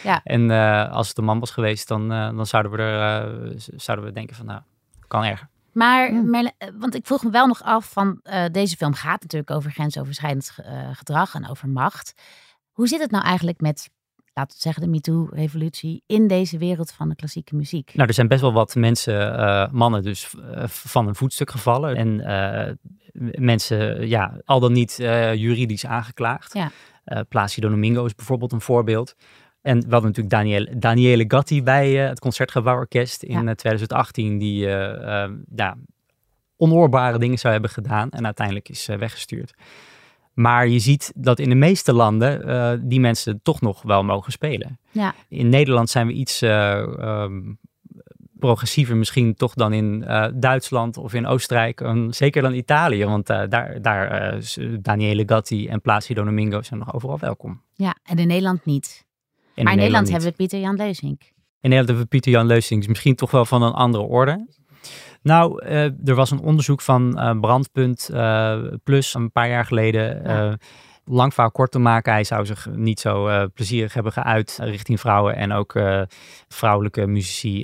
ja. 0.04 0.22
en 0.36 0.50
uh, 0.50 0.92
als 0.92 1.08
het 1.08 1.18
een 1.18 1.24
man 1.24 1.40
was 1.40 1.52
geweest, 1.52 1.88
dan, 1.88 2.12
uh, 2.12 2.36
dan 2.36 2.46
zouden, 2.46 2.72
we 2.72 2.78
er, 2.78 3.52
uh, 3.52 3.54
zouden 3.58 4.06
we 4.06 4.12
denken 4.12 4.36
van 4.36 4.46
nou, 4.46 4.62
kan 5.08 5.24
erger. 5.24 5.50
Maar, 5.72 6.14
mm. 6.14 6.52
want 6.80 6.96
ik 6.96 7.06
vroeg 7.06 7.24
me 7.24 7.30
wel 7.30 7.48
nog 7.48 7.64
af 7.64 7.92
van 7.92 8.22
deze 8.52 8.76
film 8.76 8.94
gaat 8.94 9.22
natuurlijk 9.22 9.52
over 9.52 9.72
grensoverschrijdend 9.72 10.58
gedrag 10.92 11.36
en 11.36 11.50
over 11.50 11.70
macht. 11.70 12.14
Hoe 12.72 12.88
zit 12.88 13.00
het 13.00 13.12
nou 13.12 13.24
eigenlijk 13.24 13.62
met 13.62 13.90
laten 14.38 14.56
we 14.56 14.62
zeggen, 14.62 14.84
de 14.84 14.90
MeToo-revolutie 14.90 16.04
in 16.06 16.28
deze 16.28 16.58
wereld 16.58 16.92
van 16.92 17.10
de 17.10 17.16
klassieke 17.16 17.56
muziek? 17.56 17.92
Nou, 17.94 18.08
er 18.08 18.14
zijn 18.14 18.28
best 18.28 18.42
wel 18.42 18.54
wat 18.54 18.76
mensen, 18.76 19.40
uh, 19.40 19.72
mannen 19.72 20.04
dus, 20.04 20.34
uh, 20.36 20.64
van 20.68 21.08
een 21.08 21.16
voetstuk 21.16 21.52
gevallen. 21.52 21.96
En 21.96 22.20
uh, 22.20 23.32
mensen, 23.40 24.08
ja, 24.08 24.42
al 24.46 24.60
dan 24.60 24.74
niet 24.74 24.96
juridisch 25.36 25.86
aangeklaagd. 25.86 26.54
Ja. 26.54 26.72
Placido 27.30 27.70
Domingo 27.70 28.06
is 28.06 28.16
bijvoorbeeld 28.16 28.52
een 28.52 28.62
voorbeeld. 28.62 29.16
En 29.62 29.76
we 29.80 29.90
hadden 29.90 30.10
natuurlijk 30.10 30.36
Daniele, 30.36 30.78
Daniele 30.78 31.26
Gatti 31.28 31.64
bij 31.64 31.92
het 31.92 32.20
Concertgebouworkest 32.20 33.24
in 33.24 33.44
ja. 33.44 33.56
2018, 33.56 34.38
die 34.38 34.68
ja, 35.56 35.78
onoorbare 36.58 37.20
dingen 37.20 37.38
zou 37.38 37.54
hebben 37.54 37.72
gedaan 37.72 38.10
en 38.10 38.26
uiteindelijk 38.26 38.70
is 38.70 38.86
weggestuurd. 38.86 39.54
Maar 40.38 40.68
je 40.68 40.80
ziet 40.80 41.12
dat 41.16 41.40
in 41.40 41.50
de 41.50 41.56
meeste 41.56 41.94
landen 41.94 42.48
uh, 42.48 42.72
die 42.82 43.00
mensen 43.00 43.40
toch 43.44 43.62
nog 43.62 43.82
wel 43.82 44.04
mogen 44.04 44.32
spelen. 44.32 44.80
Ja. 44.92 45.16
In 45.30 45.50
Nederland 45.50 45.90
zijn 45.90 46.08
we 46.08 46.14
iets 46.14 46.42
uh, 46.42 46.88
um, 47.00 47.60
progressiever 48.40 48.98
misschien 48.98 49.36
toch 49.36 49.54
dan 49.54 49.74
in 49.74 50.04
eh, 50.04 50.28
Duitsland 50.34 50.98
of 50.98 51.14
in 51.14 51.26
Oostenrijk. 51.26 51.82
En 51.82 52.14
zeker 52.14 52.42
dan 52.42 52.54
Italië, 52.54 53.06
want 53.06 53.30
eh, 53.30 53.42
daar, 53.50 53.82
daar 53.82 54.08
eh, 54.08 54.42
Daniele 54.82 55.24
Gatti 55.26 55.68
en 55.68 55.82
Placido 55.82 56.24
Domingo 56.24 56.62
zijn 56.62 56.80
nog 56.80 56.94
overal 56.94 57.20
welkom. 57.20 57.62
Ja, 57.74 57.96
en 58.04 58.18
in 58.18 58.28
Nederland 58.28 58.66
niet. 58.66 59.06
En 59.54 59.64
maar 59.64 59.74
in 59.74 59.80
Nederland 59.80 60.04
niet. 60.04 60.14
hebben 60.14 60.32
we 60.32 60.36
Pieter 60.36 60.60
Jan 60.60 60.76
Leusink. 60.76 61.22
In 61.62 61.70
Nederland 61.70 61.88
hebben 61.88 62.04
we 62.04 62.10
Pieter 62.10 62.32
Jan 62.32 62.46
Leusings, 62.46 62.88
misschien 62.88 63.16
toch 63.16 63.32
wel 63.32 63.46
van 63.46 63.62
een 63.62 63.74
andere 63.74 64.04
orde. 64.04 64.48
Nou, 65.28 65.62
eh, 65.64 65.84
er 66.08 66.16
was 66.16 66.32
een 66.32 66.40
onderzoek 66.40 66.82
van 66.82 67.20
eh, 67.20 67.40
Brandpunt 67.40 68.10
eh, 68.10 68.58
Plus 68.84 69.14
een 69.14 69.32
paar 69.32 69.50
jaar 69.50 69.66
geleden. 69.66 70.22
Ja. 70.24 70.58
Lang 71.06 71.34
verhaal 71.34 71.52
kort 71.52 71.72
te 71.72 71.80
maken, 71.80 72.12
hij 72.12 72.24
zou 72.24 72.46
zich 72.46 72.68
niet 72.76 73.00
zo 73.00 73.28
eh, 73.28 73.44
plezierig 73.54 73.94
hebben 73.94 74.12
geuit 74.12 74.58
richting 74.62 75.00
vrouwen 75.00 75.36
en 75.36 75.52
ook 75.52 75.76
vrouwelijke 76.48 77.08
muzici 77.08 77.64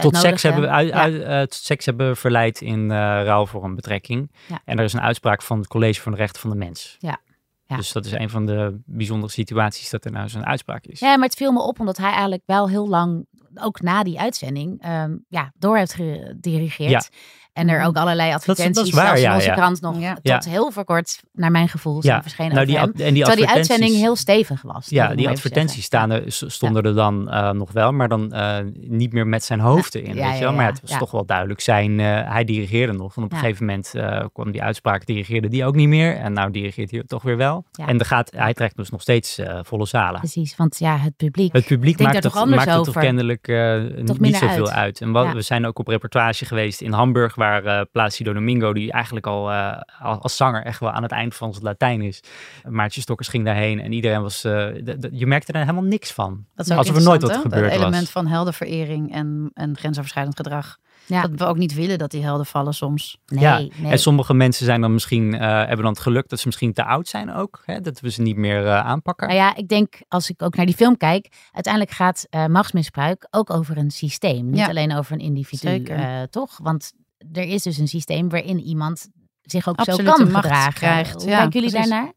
tot 0.00 0.16
seks 0.16 0.42
hebben, 0.42 0.70
uit, 0.70 0.88
Ja. 0.88 0.94
uit- 0.94 1.50
tot 1.50 1.54
seks 1.64 1.86
hebben 1.86 2.16
verleid 2.16 2.60
in 2.60 2.90
ruil 2.90 3.46
voor 3.46 3.64
een 3.64 3.74
betrekking. 3.74 4.30
Ja. 4.48 4.60
En 4.64 4.78
er 4.78 4.84
is 4.84 4.92
een 4.92 5.00
uitspraak 5.00 5.42
van 5.42 5.58
het 5.58 5.66
College 5.66 6.00
van 6.00 6.12
de 6.12 6.18
Rechten 6.18 6.40
van 6.40 6.50
de 6.50 6.56
Mens. 6.56 6.96
Ja. 6.98 7.18
Ja. 7.66 7.76
Dus 7.76 7.92
dat 7.92 8.04
is 8.04 8.12
een 8.12 8.30
van 8.30 8.46
de 8.46 8.80
bijzondere 8.84 9.32
situaties 9.32 9.90
dat 9.90 10.04
er 10.04 10.10
nou 10.10 10.28
zo'n 10.28 10.46
uitspraak 10.46 10.84
is. 10.84 11.00
Ja, 11.00 11.16
maar 11.16 11.26
het 11.28 11.36
viel 11.36 11.52
me 11.52 11.60
op 11.62 11.80
omdat 11.80 11.96
hij 11.96 12.10
eigenlijk 12.10 12.42
wel 12.46 12.68
heel 12.68 12.88
lang, 12.88 13.26
ook 13.60 13.80
na 13.80 14.02
die 14.02 14.20
uitzending, 14.20 14.82
ehm, 14.82 15.16
ja, 15.28 15.52
door 15.58 15.76
heeft 15.76 15.94
gedirigeerd. 15.94 17.08
En 17.56 17.68
er 17.68 17.84
ook 17.84 17.96
allerlei 17.96 18.30
dat 18.30 18.42
is 18.42 18.48
advertenties, 18.48 18.94
waar, 18.94 19.06
zelfs 19.06 19.22
in 19.22 19.32
onze 19.32 19.46
ja. 19.46 19.54
krant 19.54 19.80
nog 19.80 20.00
Ja. 20.00 20.14
tot 20.14 20.44
Ja. 20.44 20.50
heel 20.50 20.70
voor 20.70 20.84
kort, 20.84 21.20
naar 21.32 21.50
mijn 21.50 21.68
gevoel, 21.68 22.02
zijn 22.02 22.14
Ja. 22.14 22.22
verschenen 22.22 22.54
Nou, 22.54 22.66
over 22.66 22.94
die, 22.94 23.04
en 23.04 23.14
die 23.14 23.24
Terwijl 23.24 23.46
die 23.46 23.56
uitzending 23.56 23.94
heel 23.94 24.16
stevig 24.16 24.62
was. 24.62 24.86
Ja, 24.88 25.08
dat 25.08 25.16
die 25.16 25.28
advertenties 25.28 25.84
staan 25.84 26.10
er, 26.10 26.22
stonden 26.26 26.82
er 26.82 26.94
dan 26.94 27.30
eh, 27.30 27.50
nog 27.50 27.72
wel, 27.72 27.92
maar 27.92 28.08
dan 28.08 28.32
eh, 28.32 28.56
niet 28.74 29.12
meer 29.12 29.26
met 29.26 29.44
zijn 29.44 29.60
hoofd 29.60 29.94
in. 29.94 30.04
Ja, 30.04 30.12
weet 30.12 30.16
ja, 30.22 30.32
je 30.32 30.40
wel? 30.40 30.52
Maar 30.52 30.64
ja, 30.64 30.70
het 30.70 30.80
was 30.80 30.90
ja. 30.90 30.98
toch 30.98 31.10
wel 31.10 31.26
duidelijk 31.26 31.60
zijn, 31.60 32.00
eh, 32.00 32.06
hij 32.32 32.44
dirigeerde 32.44 32.92
nog. 32.92 33.16
En 33.16 33.22
op 33.22 33.32
een 33.32 33.38
gegeven 33.38 33.66
moment 33.66 33.94
eh, 33.94 34.24
kwam 34.32 34.50
die 34.52 34.62
uitspraak, 34.62 35.06
dirigeerde 35.06 35.48
die 35.48 35.64
ook 35.64 35.74
niet 35.74 35.88
meer. 35.88 36.16
En 36.16 36.32
nou 36.32 36.50
dirigeert 36.50 36.90
hij 36.90 37.02
toch 37.06 37.22
weer 37.22 37.36
wel. 37.36 37.64
Ja. 37.72 37.86
En 37.86 37.98
er 37.98 38.06
gaat, 38.06 38.30
hij 38.36 38.54
trekt 38.54 38.76
dus 38.76 38.90
nog 38.90 39.00
steeds 39.00 39.40
volle 39.62 39.86
zalen. 39.86 40.20
Precies, 40.20 40.56
want 40.56 40.78
ja, 40.78 40.96
het 40.96 41.16
publiek. 41.16 41.52
Het 41.52 41.66
publiek 41.66 41.98
maakt 41.98 42.24
het, 42.24 42.34
maakt 42.44 42.70
het 42.70 42.84
toch 42.84 42.94
kennelijk 42.94 43.48
eh, 43.48 43.82
niet 44.18 44.36
zoveel 44.36 44.70
uit. 44.70 45.00
En 45.00 45.12
we 45.34 45.42
zijn 45.42 45.66
ook 45.66 45.78
op 45.78 45.88
reportage 45.88 46.44
geweest 46.44 46.80
in 46.80 46.92
Hamburg, 46.92 47.34
waar 47.34 47.45
eh 47.54 47.80
Placido 47.92 48.32
Domingo, 48.32 48.72
die 48.72 48.92
eigenlijk 48.92 49.26
al 49.26 49.50
eh, 49.50 49.80
al- 50.00 50.20
als 50.22 50.36
zanger 50.36 50.64
echt 50.64 50.80
wel 50.80 50.90
aan 50.90 51.02
het 51.02 51.12
eind 51.12 51.34
van 51.34 51.52
zijn 51.52 51.64
Latijn 51.64 52.02
is. 52.02 52.20
Maartje 52.68 53.00
Stokkers 53.00 53.28
ging 53.28 53.44
daarheen 53.44 53.80
en 53.80 53.92
iedereen 53.92 54.22
was, 54.22 54.44
eh, 54.44 54.52
de- 54.52 54.96
de- 54.98 55.08
je 55.12 55.26
merkte 55.26 55.52
er 55.52 55.60
helemaal 55.60 55.82
niks 55.82 56.12
van. 56.12 56.44
Dat 56.54 56.66
is 56.66 56.76
Alsof 56.76 56.96
er 56.96 57.02
nooit 57.02 57.22
wat 57.22 57.36
gebeurd 57.36 57.64
Het 57.64 57.72
element 57.80 58.02
was. 58.02 58.10
van 58.10 58.26
heldenverering 58.26 59.12
en, 59.14 59.50
en 59.54 59.76
grensoverschrijdend 59.76 60.36
gedrag. 60.36 60.76
Ja. 61.06 61.22
Dat 61.22 61.30
we 61.38 61.44
ook 61.44 61.56
niet 61.56 61.74
willen 61.74 61.98
dat 61.98 62.10
die 62.10 62.22
helden 62.22 62.46
vallen 62.46 62.74
soms. 62.74 63.18
Nee, 63.26 63.40
ja, 63.40 63.58
nee. 63.58 63.90
en 63.92 63.98
sommige 63.98 64.34
mensen 64.34 64.64
zijn 64.64 64.80
dan 64.80 64.92
misschien, 64.92 65.34
eh, 65.34 65.40
hebben 65.40 65.76
dan 65.76 65.86
het 65.92 65.98
geluk 66.00 66.28
dat 66.28 66.38
ze 66.38 66.46
misschien 66.46 66.72
te 66.72 66.84
oud 66.84 67.08
zijn 67.08 67.32
ook. 67.34 67.62
Hè? 67.64 67.80
Dat 67.80 68.00
we 68.00 68.10
ze 68.10 68.22
niet 68.22 68.36
meer 68.36 68.66
eh, 68.66 68.80
aanpakken. 68.86 69.26
Nou 69.28 69.38
ja, 69.40 69.54
ik 69.56 69.68
denk 69.68 69.94
als 70.08 70.30
ik 70.30 70.42
ook 70.42 70.56
naar 70.56 70.66
die 70.66 70.74
film 70.74 70.96
kijk, 70.96 71.28
uiteindelijk 71.52 71.94
gaat 71.94 72.26
eh, 72.30 72.46
machtsmisbruik 72.46 73.26
ook 73.30 73.50
over 73.50 73.76
een 73.78 73.90
systeem. 73.90 74.46
Niet 74.50 74.58
Ja. 74.58 74.66
alleen 74.68 74.96
over 74.96 75.12
een 75.12 75.18
individu, 75.18 75.68
Zeker. 75.68 75.96
eh, 75.96 76.22
toch? 76.30 76.58
Want 76.62 76.92
er 77.32 77.42
is 77.42 77.62
dus 77.62 77.78
een 77.78 77.88
systeem 77.88 78.28
waarin 78.28 78.60
iemand 78.60 79.08
zich 79.42 79.68
ook 79.68 79.76
Absolute 79.76 80.10
zo 80.10 80.16
kan 80.16 80.30
macht 80.30 80.44
gedragen. 80.44 80.72
krijgt, 80.72 81.22
Hoe 81.22 81.30
ja, 81.30 81.36
kijken 81.36 81.52
jullie 81.60 81.70
precies. 81.70 81.90
daarnaar? 81.90 82.12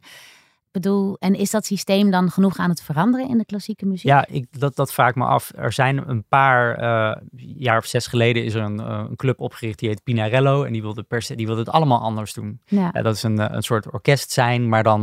Ik 0.71 0.81
bedoel, 0.81 1.15
en 1.19 1.35
is 1.35 1.51
dat 1.51 1.65
systeem 1.65 2.11
dan 2.11 2.31
genoeg 2.31 2.57
aan 2.57 2.69
het 2.69 2.81
veranderen 2.81 3.29
in 3.29 3.37
de 3.37 3.45
klassieke 3.45 3.85
muziek? 3.85 4.05
Ja, 4.05 4.25
ik, 4.27 4.59
dat, 4.59 4.75
dat 4.75 4.93
vraag 4.93 5.09
ik 5.09 5.15
me 5.15 5.25
af. 5.25 5.51
Er 5.55 5.73
zijn 5.73 6.09
een 6.09 6.23
paar 6.27 6.75
eh, 6.75 7.21
jaar 7.35 7.77
of 7.77 7.85
zes 7.85 8.07
geleden 8.07 8.43
is 8.43 8.53
er 8.53 8.61
een, 8.61 8.79
eh, 8.79 9.05
een 9.09 9.15
club 9.15 9.39
opgericht 9.39 9.79
die 9.79 9.89
heet 9.89 10.03
Pinarello. 10.03 10.63
En 10.63 10.73
die 10.73 10.81
wilde, 10.81 11.03
per 11.03 11.21
se, 11.21 11.35
die 11.35 11.45
wilde 11.45 11.61
het 11.61 11.69
allemaal 11.69 11.99
anders 11.99 12.33
doen. 12.33 12.61
Ja. 12.65 12.91
Dat 12.91 13.15
is 13.15 13.23
een, 13.23 13.39
eh, 13.39 13.55
een 13.55 13.63
soort 13.63 13.91
orkest 13.91 14.31
zijn, 14.31 14.69
maar 14.69 14.83
dan 14.83 15.01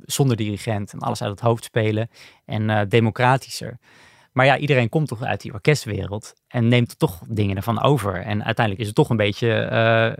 zonder 0.00 0.36
dirigent. 0.36 0.92
En 0.92 0.98
alles 0.98 1.22
uit 1.22 1.30
het 1.30 1.40
hoofd 1.40 1.64
spelen 1.64 2.08
en 2.44 2.70
eh, 2.70 2.80
democratischer. 2.88 3.78
Maar 4.40 4.48
ja, 4.48 4.58
iedereen 4.58 4.88
komt 4.88 5.08
toch 5.08 5.22
uit 5.22 5.40
die 5.40 5.52
orkestwereld 5.52 6.34
en 6.48 6.68
neemt 6.68 6.98
toch 6.98 7.20
dingen 7.28 7.56
ervan 7.56 7.82
over. 7.82 8.14
En 8.14 8.44
uiteindelijk 8.44 8.80
is 8.80 8.86
het 8.86 8.96
toch 8.96 9.10
een 9.10 9.16
beetje... 9.16 9.52
eh, 9.52 10.12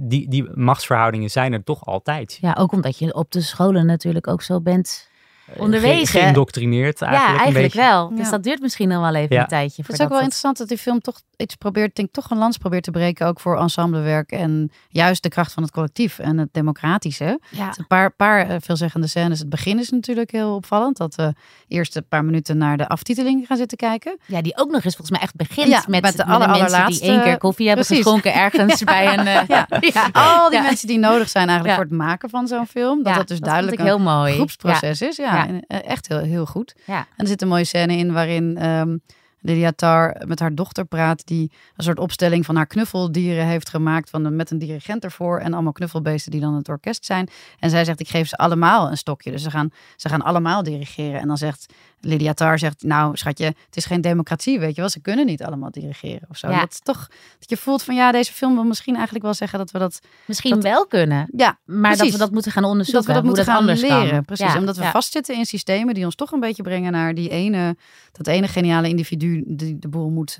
die, 0.00 0.28
die 0.28 0.50
machtsverhoudingen 0.54 1.30
zijn 1.30 1.52
er 1.52 1.64
toch 1.64 1.86
altijd. 1.86 2.38
Ja, 2.40 2.56
ook 2.58 2.72
omdat 2.72 2.98
je 2.98 3.14
op 3.14 3.30
de 3.30 3.40
scholen 3.40 3.86
natuurlijk 3.86 4.26
ook 4.26 4.42
zo 4.42 4.60
bent 4.60 5.08
onderwezen. 5.56 6.20
Geïndoctrineerd 6.20 7.02
eigenlijk 7.02 7.36
ja, 7.38 7.42
eigenlijk 7.44 7.74
wel. 7.74 8.08
Dus 8.08 8.24
Ja. 8.24 8.30
dat 8.30 8.42
duurt 8.42 8.60
misschien 8.60 8.88
nog 8.88 9.00
wel 9.00 9.14
even 9.14 9.36
Ja. 9.36 9.42
een 9.42 9.48
tijdje. 9.48 9.82
Het 9.82 9.92
is 9.92 10.00
ook 10.00 10.08
wel 10.08 10.08
dat- 10.08 10.18
interessant 10.20 10.58
dat 10.58 10.68
die 10.68 10.78
film 10.78 11.00
toch 11.00 11.20
iets 11.36 11.54
probeert, 11.54 11.94
denk 11.96 12.08
ik, 12.08 12.14
toch 12.14 12.30
een 12.30 12.38
lans 12.38 12.56
probeert 12.56 12.82
te 12.82 12.90
breken, 12.90 13.26
ook 13.26 13.40
voor 13.40 13.58
ensemblewerk 13.60 14.32
en 14.32 14.70
juist 14.88 15.22
de 15.22 15.28
kracht 15.28 15.52
van 15.52 15.62
het 15.62 15.72
collectief 15.72 16.18
en 16.18 16.38
het 16.38 16.48
democratische. 16.52 17.40
Ja. 17.50 17.66
Het 17.66 17.78
Een 17.78 17.86
paar, 17.86 18.10
paar 18.10 18.48
eh, 18.48 18.56
veelzeggende 18.60 19.06
scènes. 19.06 19.38
Het 19.38 19.48
begin 19.48 19.78
is 19.78 19.90
natuurlijk 19.90 20.30
heel 20.30 20.54
opvallend, 20.54 20.96
dat 20.96 21.14
we 21.14 21.32
eerst 21.68 21.96
een 21.96 22.08
paar 22.08 22.24
minuten 22.24 22.56
naar 22.58 22.76
de 22.76 22.88
aftiteling 22.88 23.46
gaan 23.46 23.56
zitten 23.56 23.76
kijken. 23.78 24.18
Ja, 24.26 24.42
die 24.42 24.56
ook 24.58 24.70
nog 24.70 24.84
eens 24.84 24.96
volgens 24.96 25.10
mij 25.10 25.20
echt 25.20 25.34
begint 25.36 25.68
Ja, 25.68 25.82
met, 25.86 26.02
met 26.02 26.16
de 26.16 26.24
met 26.26 26.34
aller- 26.36 26.48
mensen 26.70 26.86
die 26.86 27.00
één 27.00 27.22
keer 27.22 27.38
koffie 27.38 27.66
hebben 27.66 27.86
Precies. 27.86 28.04
geschonken 28.04 28.34
ergens 28.34 28.82
bij 28.94 29.18
een... 29.18 29.26
eh, 29.26 29.40
Ja. 29.48 29.66
ja. 29.80 30.08
Al 30.12 30.48
die 30.50 30.58
Ja. 30.58 30.64
mensen 30.64 30.88
die 30.88 30.98
nodig 30.98 31.28
zijn 31.28 31.48
eigenlijk 31.48 31.78
Ja. 31.78 31.82
voor 31.84 31.84
het 31.90 32.06
maken 32.06 32.30
van 32.30 32.46
zo'n 32.46 32.66
film. 32.66 32.96
Dat 33.02 33.12
Ja, 33.12 33.18
dat 33.18 33.28
dus 33.28 33.36
vond 33.36 33.48
duidelijk 33.48 33.78
ik 33.80 33.86
heel 33.86 33.98
mooi. 33.98 34.30
een 34.30 34.36
groepsproces 34.36 35.00
is. 35.02 35.16
Ja, 35.16 35.37
Ja. 35.46 35.60
eh, 35.66 35.90
echt 35.90 36.08
heel, 36.08 36.18
heel 36.18 36.46
goed. 36.46 36.74
Ja. 36.86 36.98
En 36.98 37.06
er 37.16 37.26
zit 37.26 37.42
een 37.42 37.48
mooie 37.48 37.64
scène 37.64 37.96
in 37.96 38.12
waarin 38.12 38.56
ehm 38.56 38.96
Lydia 39.40 39.72
Tar 39.72 40.22
met 40.26 40.38
haar 40.38 40.54
dochter 40.54 40.84
praat. 40.84 41.26
Die 41.26 41.52
een 41.76 41.84
soort 41.84 41.98
opstelling 41.98 42.44
van 42.44 42.56
haar 42.56 42.66
knuffeldieren 42.66 43.46
heeft 43.46 43.68
gemaakt. 43.68 44.10
Van 44.10 44.36
met 44.36 44.50
een 44.50 44.58
dirigent 44.58 45.04
ervoor. 45.04 45.38
En 45.38 45.52
allemaal 45.52 45.72
knuffelbeesten 45.72 46.30
die 46.30 46.40
dan 46.40 46.54
het 46.54 46.68
orkest 46.68 47.04
zijn. 47.04 47.28
En 47.58 47.70
zij 47.70 47.84
zegt, 47.84 48.00
ik 48.00 48.08
geef 48.08 48.28
ze 48.28 48.36
allemaal 48.36 48.90
een 48.90 48.96
stokje. 48.96 49.30
Dus 49.30 49.42
ze 49.42 49.50
gaan, 49.50 49.70
ze 49.96 50.08
gaan 50.08 50.22
allemaal 50.22 50.62
dirigeren. 50.62 51.20
En 51.20 51.28
dan 51.28 51.36
zegt 51.36 51.72
Lydia 52.00 52.32
Tar, 52.32 52.58
zegt, 52.58 52.82
nou 52.82 53.16
schatje, 53.16 53.44
het 53.44 53.76
is 53.76 53.84
geen 53.84 54.00
democratie, 54.00 54.58
weet 54.60 54.74
je 54.74 54.80
wel. 54.80 54.90
Ze 54.90 55.00
kunnen 55.00 55.26
niet 55.26 55.42
allemaal 55.42 55.70
dirigeren 55.70 56.28
of 56.28 56.36
zo. 56.36 56.50
Ja. 56.50 56.60
Dat 56.60 56.70
is 56.72 56.80
toch, 56.80 57.08
dat 57.38 57.50
je 57.50 57.56
voelt 57.56 57.82
van, 57.82 57.94
ja, 57.94 58.12
deze 58.12 58.32
film 58.32 58.54
wil 58.54 58.64
misschien 58.64 58.94
eigenlijk 58.94 59.24
wel 59.24 59.34
zeggen 59.34 59.58
dat 59.58 59.70
we 59.70 59.78
dat... 59.78 60.00
Misschien 60.26 60.50
Dat- 60.54 60.62
wel 60.62 60.86
kunnen. 60.86 61.28
Ja, 61.36 61.58
Maar 61.64 61.96
dat 61.96 62.10
we 62.10 62.18
dat 62.18 62.30
moeten 62.32 62.52
gaan 62.52 62.62
dat 62.62 62.70
onderzoeken. 62.70 63.06
we 63.08 63.14
dat 63.14 63.24
moeten 63.24 63.44
dat 63.46 63.54
gaan 63.54 63.64
leren. 63.64 64.10
kan. 64.10 64.24
Precies, 64.24 64.52
Ja, 64.52 64.58
omdat 64.58 64.76
we 64.76 64.84
vastzitten 64.84 65.34
in 65.36 65.46
systemen 65.46 65.94
die 65.94 66.04
ons 66.04 66.14
toch 66.14 66.32
een 66.32 66.40
beetje 66.40 66.62
brengen 66.62 66.92
naar 66.92 67.14
die 67.14 67.28
ene, 67.28 67.76
dat 68.12 68.26
ene 68.26 68.48
geniale 68.48 68.88
individu 68.88 69.44
die 69.46 69.78
de 69.78 69.88
boel 69.88 70.10
moet 70.10 70.36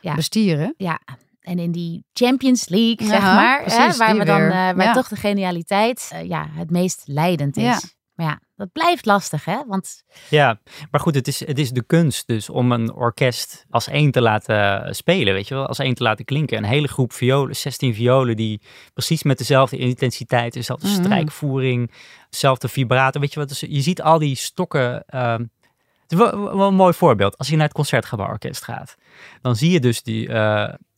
Ja. 0.00 0.14
bestieren. 0.14 0.74
Ja, 0.76 1.00
en 1.40 1.58
in 1.58 1.72
die 1.72 2.04
Champions 2.12 2.68
League, 2.68 3.06
zeg 3.08 3.20
maar, 3.20 3.60
precies, 3.62 3.78
hè, 3.78 3.96
waar 3.96 4.16
we 4.18 4.24
dan, 4.24 4.48
waar 4.48 4.76
Ja. 4.82 4.92
toch 4.92 5.08
de 5.08 5.16
genialiteit 5.16 6.10
eh, 6.12 6.28
ja, 6.28 6.46
het 6.50 6.70
meest 6.70 7.02
leidend 7.04 7.56
is. 7.56 7.93
Ja. 8.16 8.24
Maar 8.24 8.26
ja, 8.26 8.40
dat 8.56 8.72
blijft 8.72 9.06
lastig, 9.06 9.44
hè? 9.44 9.62
Want 9.66 10.04
Ja, 10.28 10.60
maar 10.90 11.00
goed, 11.00 11.14
het 11.14 11.28
is, 11.28 11.46
het 11.46 11.58
is 11.58 11.70
de 11.70 11.82
kunst 11.82 12.26
dus 12.26 12.50
om 12.50 12.72
een 12.72 12.92
orkest 12.92 13.64
als 13.70 13.88
één 13.88 14.10
te 14.10 14.20
laten 14.20 14.94
spelen, 14.94 15.34
weet 15.34 15.48
je 15.48 15.54
wel, 15.54 15.66
als 15.66 15.78
één 15.78 15.94
te 15.94 16.02
laten 16.02 16.24
klinken. 16.24 16.56
Een 16.58 16.64
hele 16.64 16.88
groep 16.88 17.12
violen, 17.12 17.56
16 17.56 17.94
violen 17.94 18.36
die 18.36 18.60
precies 18.92 19.22
met 19.22 19.38
dezelfde 19.38 19.76
intensiteit, 19.76 20.52
dezelfde 20.52 20.86
Mhm. 20.88 21.02
strijkvoering, 21.02 21.92
dezelfde 22.30 22.68
vibrato, 22.68 23.20
weet 23.20 23.32
je 23.32 23.38
wat, 23.40 23.48
dus 23.48 23.60
je 23.60 23.80
ziet 23.80 24.02
al 24.02 24.18
die 24.18 24.36
stokken. 24.36 25.02
het 25.06 26.12
is 26.12 26.18
wel, 26.18 26.56
wel 26.56 26.68
een 26.68 26.74
mooi 26.74 26.92
voorbeeld. 26.92 27.38
Als 27.38 27.48
je 27.48 27.54
naar 27.56 27.64
het 27.64 27.74
Concertgebouworkest 27.74 28.64
gaat, 28.64 28.94
dan 29.42 29.56
zie 29.56 29.70
je 29.70 29.80
dus 29.80 30.02
die, 30.02 30.28
eh, 30.28 30.34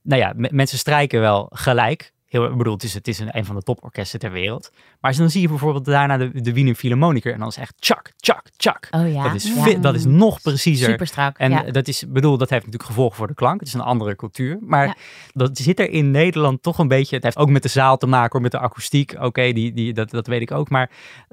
nou 0.03 0.21
ja, 0.23 0.33
me- 0.37 0.49
mensen 0.53 0.79
strijken 0.79 1.21
wel 1.21 1.51
gelijk. 1.55 2.13
Heel, 2.37 2.51
ik 2.51 2.57
bedoel, 2.57 2.73
het 2.73 2.83
is, 2.83 2.95
het 2.95 3.09
is 3.09 3.19
een, 3.19 3.29
een 3.37 3.45
van 3.45 3.55
de 3.55 3.63
toporkesten 3.63 4.19
ter 4.19 4.31
wereld. 4.33 4.71
Maar 5.01 5.17
dan 5.17 5.31
zie 5.31 5.41
je 5.41 5.49
bijvoorbeeld 5.49 5.85
daarna 5.85 6.17
de, 6.17 6.41
de 6.41 6.53
Wiener 6.53 6.75
Philharmoniker 6.75 7.33
en 7.33 7.39
dan 7.39 7.49
is 7.49 7.57
echt 7.57 7.75
tjak, 7.79 8.13
tjak, 8.17 8.43
tjak. 8.57 8.89
oh 8.91 9.13
ja, 9.13 9.23
Dat 9.23 9.35
is, 9.35 9.55
ja. 9.55 9.63
fit, 9.63 9.83
dat 9.83 9.95
is 9.95 10.05
nog 10.05 10.41
preciezer. 10.43 10.91
super 10.91 11.07
strak. 11.07 11.39
En 11.39 11.51
ja. 11.51 11.63
dat 11.63 11.89
is, 11.89 12.05
bedoel, 12.09 12.39
dat 12.39 12.51
heeft 12.51 12.65
natuurlijk 12.65 12.91
gevolgen 12.91 13.17
voor 13.17 13.27
de 13.27 13.35
klank. 13.35 13.59
Het 13.61 13.69
is 13.69 13.75
een 13.75 13.81
andere 13.81 14.17
cultuur. 14.17 14.59
Maar 14.61 14.87
Ja. 14.87 14.95
dat 15.33 15.59
zit 15.59 15.81
er 15.81 15.91
in 15.91 16.11
Nederland 16.11 16.63
toch 16.63 16.79
een 16.79 16.89
beetje. 16.89 17.15
Het 17.15 17.25
heeft 17.25 17.37
ook 17.37 17.51
met 17.51 17.63
de 17.63 17.69
zaal 17.69 17.97
te 17.97 18.07
maken, 18.07 18.33
hoor, 18.33 18.41
met 18.41 18.51
de 18.51 18.59
akoestiek. 18.59 19.15
Oké, 19.21 19.53
die, 19.53 19.73
die, 19.73 19.93
dat, 19.93 20.11
dat 20.11 20.27
weet 20.27 20.41
ik 20.41 20.51
ook. 20.51 20.69
Maar 20.71 20.91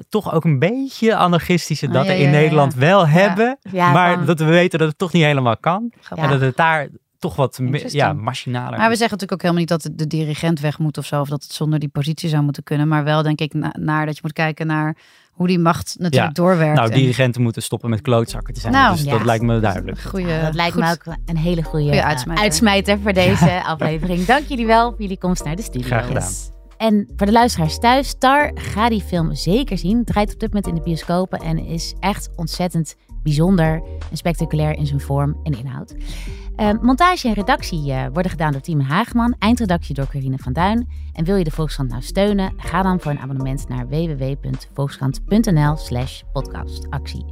toch 0.10 0.34
ook 0.34 0.44
een 0.44 0.60
beetje 0.60 1.16
anarchistische 1.16 1.88
dat 1.88 2.06
ja, 2.06 2.12
er 2.12 2.18
ja, 2.18 2.24
in 2.26 2.32
ja, 2.32 2.36
ja. 2.36 2.42
Nederland 2.42 2.74
wel 2.74 3.08
hebben. 3.08 3.58
Ja, 3.72 3.92
maar 3.92 4.26
dat 4.26 4.40
we 4.40 4.46
weten 4.46 4.80
dat 4.80 4.88
het 4.88 4.98
toch 4.98 5.12
niet 5.14 5.24
helemaal 5.24 5.58
kan. 5.58 5.92
Ja. 6.10 6.24
En 6.24 6.30
dat 6.30 6.42
het 6.42 6.56
daar 6.56 6.88
toch 7.24 7.36
wat 7.36 7.60
ja, 7.88 8.14
machinaler 8.14 8.80
Maar 8.80 8.90
we 8.90 8.96
zeggen 8.96 9.18
natuurlijk 9.18 9.32
ook 9.32 9.42
helemaal 9.42 9.62
niet 9.62 9.70
dat 9.70 9.90
de, 9.94 10.08
dirigent 10.08 10.60
weg 10.60 10.80
moet 10.80 10.98
of 10.98 11.06
zo. 11.06 11.22
Of 11.22 11.30
dat 11.30 11.44
het 11.44 11.52
zonder 11.54 11.80
die 11.80 11.90
positie 11.90 12.30
zou 12.30 12.44
moeten 12.44 12.64
kunnen. 12.64 12.88
Maar 12.88 13.04
wel 13.04 13.24
denk 13.24 13.40
ik 13.40 13.54
na- 13.54 13.76
naar 13.80 14.06
dat 14.06 14.16
je 14.16 14.22
moet 14.24 14.34
kijken 14.34 14.68
naar 14.68 14.98
hoe 15.32 15.48
die 15.48 15.60
macht 15.60 15.96
natuurlijk 16.00 16.36
doorwerkt. 16.36 16.76
Nou, 16.78 16.92
En- 16.92 16.98
dirigenten 16.98 17.42
moeten 17.42 17.62
stoppen 17.62 17.90
met 17.90 18.02
klootzakken 18.02 18.54
te 18.54 18.60
zijn. 18.60 18.74
Nou, 18.74 18.96
dus 18.96 19.04
ja. 19.04 19.12
dat 19.12 19.26
lijkt 19.26 19.44
me 19.44 19.60
duidelijk. 19.60 20.00
Goeie, 20.00 20.42
dat 20.42 20.54
lijkt 20.54 20.74
goed. 20.74 20.84
me 20.84 20.92
ook 20.92 21.16
een 21.26 21.38
hele 21.38 21.64
goede, 21.64 21.86
Goeie 21.86 22.00
eh, 22.00 22.06
uitsmijter. 22.06 22.44
uitsmijter 22.44 23.00
voor 23.00 23.14
deze 23.14 23.64
aflevering. 23.74 24.26
Dank 24.26 24.48
jullie 24.48 24.66
wel 24.66 24.90
voor 24.92 25.02
jullie 25.02 25.18
komst 25.18 25.44
naar 25.44 25.56
de 25.56 25.62
studio. 25.62 25.88
Graag 25.88 26.08
gedaan. 26.08 26.24
Yes. 26.24 26.50
En 26.78 27.08
voor 27.18 27.26
de 27.26 27.34
luisteraars 27.34 27.80
thuis, 27.80 28.08
Star, 28.08 28.52
ga 28.54 28.90
die 28.90 29.02
film 29.02 29.36
zeker 29.36 29.78
zien. 29.78 29.98
Het 29.98 30.06
draait 30.08 30.34
op 30.34 30.40
dit 30.40 30.54
moment 30.54 30.68
in 30.68 30.76
de 30.76 30.82
bioscopen 30.82 31.40
en 31.40 31.58
is 31.66 31.94
echt 32.00 32.30
ontzettend 32.36 32.96
bijzonder 33.24 33.84
en 34.12 34.18
spectaculair 34.18 34.78
in 34.78 34.86
zijn 34.88 35.00
vorm 35.00 35.40
en 35.44 35.58
inhoud. 35.58 35.96
Uh, 36.58 36.70
montage 36.82 37.28
en 37.28 37.34
redactie 37.34 37.92
uh, 37.92 38.06
worden 38.14 38.32
gedaan 38.32 38.52
door 38.52 38.62
Tim 38.62 38.80
Haagman, 38.80 39.36
eindredactie 39.40 39.96
door 39.96 40.08
Corine 40.08 40.38
van 40.38 40.54
Duin. 40.54 40.90
En 41.14 41.26
wil 41.26 41.36
je 41.36 41.44
de 41.44 41.52
Volkskrant 41.52 41.90
nou 41.90 42.02
steunen? 42.02 42.54
Ga 42.58 42.82
dan 42.82 43.00
voor 43.00 43.12
een 43.12 43.20
abonnement 43.20 43.68
naar 43.68 43.88
www.volkskrant.nl 43.88 45.78
slash 45.78 46.22
podcastactie. 46.34 47.26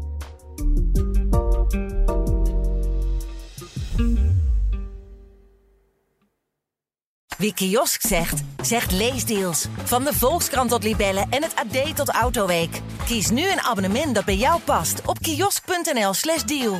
Wie 7.38 7.54
kiosk 7.54 8.02
zegt, 8.02 8.44
zegt 8.62 8.92
leesdeals. 8.92 9.68
Van 9.84 10.04
de 10.04 10.14
Volkskrant 10.14 10.70
tot 10.70 10.84
Libellen 10.84 11.28
en 11.30 11.44
het 11.44 11.56
AD 11.56 11.96
tot 11.96 12.10
Autoweek. 12.10 12.82
Kies 13.06 13.30
nu 13.30 13.52
een 13.52 13.62
abonnement 13.62 14.16
dat 14.16 14.26
bij 14.26 14.38
jou 14.38 14.62
past 14.62 15.02
op 15.06 15.20
kiosk.nl/slash 15.20 16.44
deal. 16.44 16.80